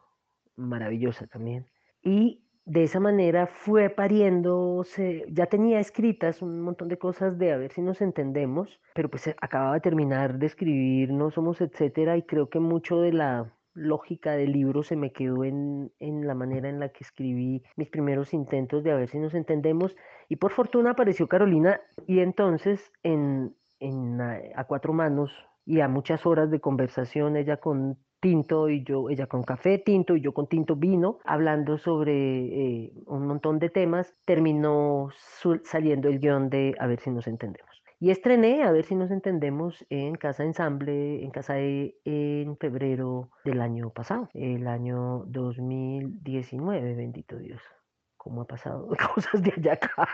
maravillosa 0.55 1.27
también. 1.27 1.67
Y 2.01 2.42
de 2.65 2.83
esa 2.83 2.99
manera 2.99 3.47
fue 3.47 3.89
pariéndose, 3.89 5.25
ya 5.29 5.47
tenía 5.47 5.79
escritas 5.79 6.41
un 6.41 6.61
montón 6.61 6.87
de 6.87 6.97
cosas 6.97 7.37
de 7.37 7.51
a 7.51 7.57
ver 7.57 7.71
si 7.73 7.81
nos 7.81 8.01
entendemos, 8.01 8.79
pero 8.93 9.09
pues 9.09 9.27
eh, 9.27 9.35
acababa 9.41 9.73
de 9.73 9.81
terminar 9.81 10.39
de 10.39 10.45
escribir 10.45 11.11
No 11.11 11.29
Somos 11.29 11.59
Etcétera 11.59 12.15
y 12.15 12.23
creo 12.23 12.49
que 12.49 12.59
mucho 12.59 13.01
de 13.01 13.11
la 13.11 13.53
lógica 13.73 14.33
del 14.33 14.53
libro 14.53 14.83
se 14.83 14.95
me 14.95 15.11
quedó 15.11 15.43
en, 15.43 15.91
en, 15.99 16.25
la 16.27 16.35
manera 16.35 16.69
en 16.69 16.79
la 16.79 16.89
que 16.89 17.03
escribí 17.03 17.63
mis 17.75 17.89
primeros 17.89 18.33
intentos 18.33 18.83
de 18.83 18.91
a 18.91 18.95
ver 18.95 19.09
si 19.09 19.17
nos 19.17 19.33
entendemos 19.33 19.95
y 20.29 20.35
por 20.35 20.51
fortuna 20.51 20.91
apareció 20.91 21.27
Carolina 21.27 21.81
y 22.05 22.19
entonces 22.19 22.91
en, 23.01 23.55
en 23.79 24.21
a 24.21 24.63
cuatro 24.65 24.93
manos 24.93 25.31
y 25.65 25.79
a 25.79 25.87
muchas 25.87 26.25
horas 26.25 26.51
de 26.51 26.59
conversación 26.59 27.35
ella 27.35 27.57
con 27.57 27.97
tinto 28.23 28.69
y 28.69 28.85
yo, 28.85 29.09
ella 29.09 29.27
con 29.27 29.43
café 29.43 29.79
tinto 29.79 30.15
y 30.15 30.21
yo 30.21 30.33
con 30.33 30.47
tinto 30.47 30.77
vino, 30.77 31.19
hablando 31.25 31.77
sobre 31.77 32.13
eh, 32.13 32.93
un 33.05 33.27
montón 33.27 33.59
de 33.59 33.69
temas, 33.69 34.15
terminó 34.23 35.09
saliendo 35.65 36.07
el 36.07 36.19
guion 36.19 36.49
de 36.49 36.73
A 36.79 36.87
ver 36.87 37.01
si 37.01 37.11
nos 37.11 37.27
entendemos. 37.27 37.83
Y 37.99 38.11
estrené 38.11 38.63
A 38.63 38.71
ver 38.71 38.85
si 38.85 38.95
nos 38.95 39.11
entendemos 39.11 39.85
en 39.89 40.15
Casa 40.15 40.45
Ensamble, 40.45 41.21
en 41.21 41.31
Casa 41.31 41.59
E, 41.59 41.95
en 42.05 42.55
febrero 42.55 43.29
del 43.43 43.59
año 43.59 43.89
pasado, 43.89 44.29
el 44.33 44.67
año 44.67 45.25
2019, 45.27 46.95
bendito 46.95 47.37
Dios 47.37 47.61
cómo 48.15 48.43
ha 48.43 48.47
pasado 48.47 48.87
cosas 49.13 49.43
de 49.43 49.51
allá 49.57 49.73
acá. 49.73 50.07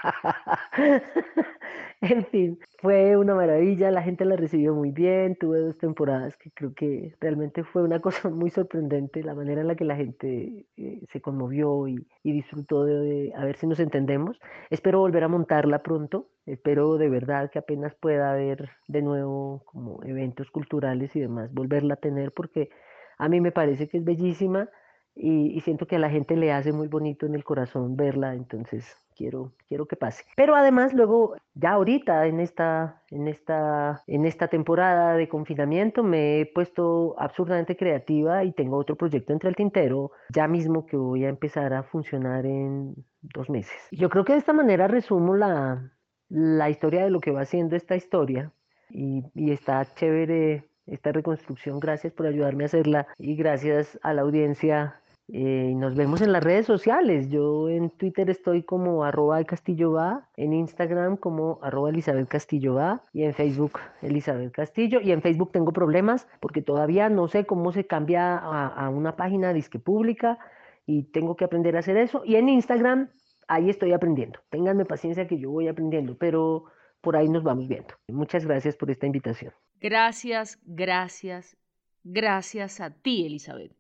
en 2.16 2.26
fin, 2.28 2.60
fue 2.82 3.18
una 3.18 3.36
maravilla, 3.36 3.92
la 3.92 4.02
gente 4.02 4.24
la 4.24 4.38
recibió 4.38 4.74
muy 4.74 4.92
bien, 4.92 5.36
tuve 5.36 5.60
dos 5.60 5.78
temporadas 5.78 6.38
que 6.38 6.50
creo 6.52 6.74
que 6.74 7.14
realmente 7.20 7.66
fue 7.66 7.84
una 7.84 8.00
cosa 8.02 8.30
muy 8.30 8.50
sorprendente, 8.50 9.22
la 9.22 9.36
manera 9.36 9.62
en 9.62 9.68
la 9.68 9.76
que 9.76 9.84
la 9.84 9.98
gente 9.98 10.66
eh, 10.78 11.02
se 11.12 11.22
conmovió 11.22 11.88
y, 11.88 12.06
disfrutó 12.24 12.86
de, 12.86 13.34
a 13.36 13.44
ver 13.44 13.58
si 13.58 13.68
nos 13.68 13.80
entendemos. 13.80 14.40
Espero 14.70 15.00
volver 15.00 15.24
a 15.26 15.28
montarla 15.28 15.84
pronto, 15.84 16.30
espero 16.46 16.98
de 16.98 17.10
verdad 17.10 17.50
que 17.52 17.60
apenas 17.60 17.94
pueda 17.96 18.32
haber 18.32 18.70
de 18.88 19.02
nuevo 19.02 19.64
como 19.66 20.02
eventos 20.04 20.52
culturales 20.52 21.16
y 21.16 21.20
demás, 21.20 21.54
volverla 21.54 21.96
a 21.96 21.98
tener 21.98 22.32
porque 22.32 22.70
a 23.18 23.28
mí 23.28 23.42
me 23.42 23.52
parece 23.52 23.90
que 23.90 23.98
es 23.98 24.06
bellísima 24.06 24.70
y, 25.16 25.60
siento 25.62 25.86
que 25.86 25.98
a 25.98 26.00
la 26.00 26.10
gente 26.10 26.38
le 26.38 26.54
hace 26.54 26.72
muy 26.72 26.88
bonito 26.88 27.26
en 27.26 27.36
el 27.36 27.44
corazón 27.44 27.98
verla, 27.98 28.36
entonces 28.36 28.96
quiero, 29.20 29.52
quiero 29.68 29.86
que 29.86 29.98
pase. 29.98 30.24
Pero 30.38 30.56
además 30.56 30.94
luego, 30.94 31.36
ya 31.54 31.72
ahorita 31.72 32.26
en 32.26 32.40
esta, 32.40 33.04
en, 33.12 33.28
esta, 33.28 34.02
en 34.08 34.26
esta 34.26 34.48
temporada 34.48 35.16
de 35.16 35.28
confinamiento 35.28 36.04
me 36.04 36.40
he 36.40 36.46
puesto 36.46 37.16
absurdamente 37.20 37.76
creativa 37.76 38.46
y 38.46 38.54
tengo 38.54 38.78
otro 38.78 38.96
proyecto 38.96 39.34
entre 39.34 39.50
el 39.50 39.58
tintero 39.58 40.12
ya 40.30 40.48
mismo 40.48 40.86
que 40.86 40.96
voy 40.96 41.26
a 41.26 41.30
empezar 41.30 41.74
a 41.74 41.84
funcionar 41.84 42.46
en 42.46 42.96
dos 43.22 43.50
meses. 43.50 43.76
Yo 43.92 44.10
creo 44.10 44.24
que 44.24 44.34
de 44.34 44.40
esta 44.40 44.54
manera 44.54 44.88
resumo 44.88 45.36
la, 45.36 45.92
la 46.30 46.70
historia 46.70 47.04
de 47.04 47.12
lo 47.12 47.20
que 47.20 47.32
va 47.32 47.44
siendo 47.44 47.76
esta 47.76 47.98
historia 47.98 48.54
y, 48.90 49.26
y 49.36 49.52
está 49.52 49.86
chévere 49.96 50.70
esta 50.88 51.12
reconstrucción. 51.12 51.80
Gracias 51.80 52.14
por 52.14 52.26
ayudarme 52.26 52.64
a 52.64 52.68
hacerla 52.68 53.08
y 53.18 53.36
gracias 53.36 54.00
a 54.02 54.14
la 54.14 54.22
audiencia 54.22 55.02
eh, 55.32 55.74
nos 55.76 55.96
vemos 55.96 56.22
en 56.22 56.32
las 56.32 56.44
redes 56.44 56.66
sociales. 56.66 57.30
Yo 57.30 57.70
en 57.70 57.92
Twitter 57.92 58.30
estoy 58.30 58.64
como 58.64 59.04
arroba 59.04 59.44
Castillo 59.44 59.92
va, 59.92 60.28
en 60.38 60.54
Instagram 60.54 61.18
como 61.18 61.60
arroba 61.62 61.92
Elizabeth 61.92 62.28
Castillo 62.28 62.74
va 62.74 63.04
y 63.14 63.24
en 63.24 63.36
Facebook 63.36 63.80
Elizabeth 64.02 64.52
Castillo. 64.52 65.00
Y 65.02 65.12
en 65.12 65.22
Facebook 65.22 65.52
tengo 65.52 65.72
problemas 65.72 66.28
porque 66.40 66.64
todavía 66.64 67.10
no 67.10 67.28
sé 67.28 67.46
cómo 67.46 67.72
se 67.72 67.86
cambia 67.86 68.38
a, 68.38 68.90
una 68.90 69.16
página 69.16 69.54
disque 69.54 69.78
pública 69.78 70.40
y 70.88 71.04
tengo 71.04 71.36
que 71.36 71.46
aprender 71.46 71.76
a 71.76 71.80
hacer 71.80 71.98
eso. 71.98 72.24
Y 72.26 72.36
en 72.36 72.50
Instagram 72.50 73.10
ahí 73.48 73.70
estoy 73.70 73.94
aprendiendo. 73.94 74.40
Ténganme 74.50 74.86
paciencia 74.86 75.28
que 75.28 75.38
yo 75.38 75.52
voy 75.52 75.68
aprendiendo, 75.68 76.18
pero 76.18 76.66
por 77.02 77.16
ahí 77.16 77.30
nos 77.30 77.44
vamos 77.44 77.68
viendo. 77.68 77.94
Muchas 78.08 78.46
gracias 78.46 78.76
por 78.76 78.90
esta 78.90 79.06
invitación. 79.06 79.54
Gracias, 79.80 80.60
gracias, 80.64 81.56
gracias 82.04 82.82
a 82.82 82.90
ti, 82.90 83.28
Elizabeth. 83.28 83.79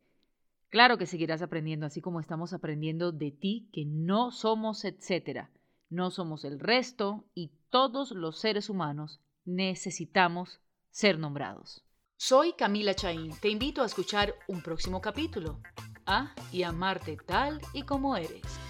Claro 0.69 0.97
que 0.97 1.07
seguirás 1.07 1.41
aprendiendo, 1.41 1.87
así 1.87 1.99
como 1.99 2.19
estamos 2.19 2.53
aprendiendo 2.53 3.11
de 3.11 3.31
ti, 3.31 3.69
que 3.73 3.85
no 3.85 4.31
somos 4.31 4.85
etcétera. 4.85 5.51
No 5.89 6.11
somos 6.11 6.45
el 6.45 6.59
resto 6.59 7.25
y 7.33 7.51
todos 7.69 8.11
los 8.11 8.39
seres 8.39 8.69
humanos 8.69 9.19
necesitamos 9.45 10.61
ser 10.91 11.17
nombrados. 11.17 11.83
Soy 12.17 12.53
Camila 12.53 12.93
Chaín. 12.93 13.31
Te 13.41 13.49
invito 13.49 13.81
a 13.81 13.85
escuchar 13.85 14.35
un 14.47 14.61
próximo 14.61 15.01
capítulo. 15.01 15.59
Ah, 16.05 16.35
y 16.51 16.63
amarte 16.63 17.17
tal 17.25 17.59
y 17.73 17.83
como 17.83 18.15
eres. 18.15 18.68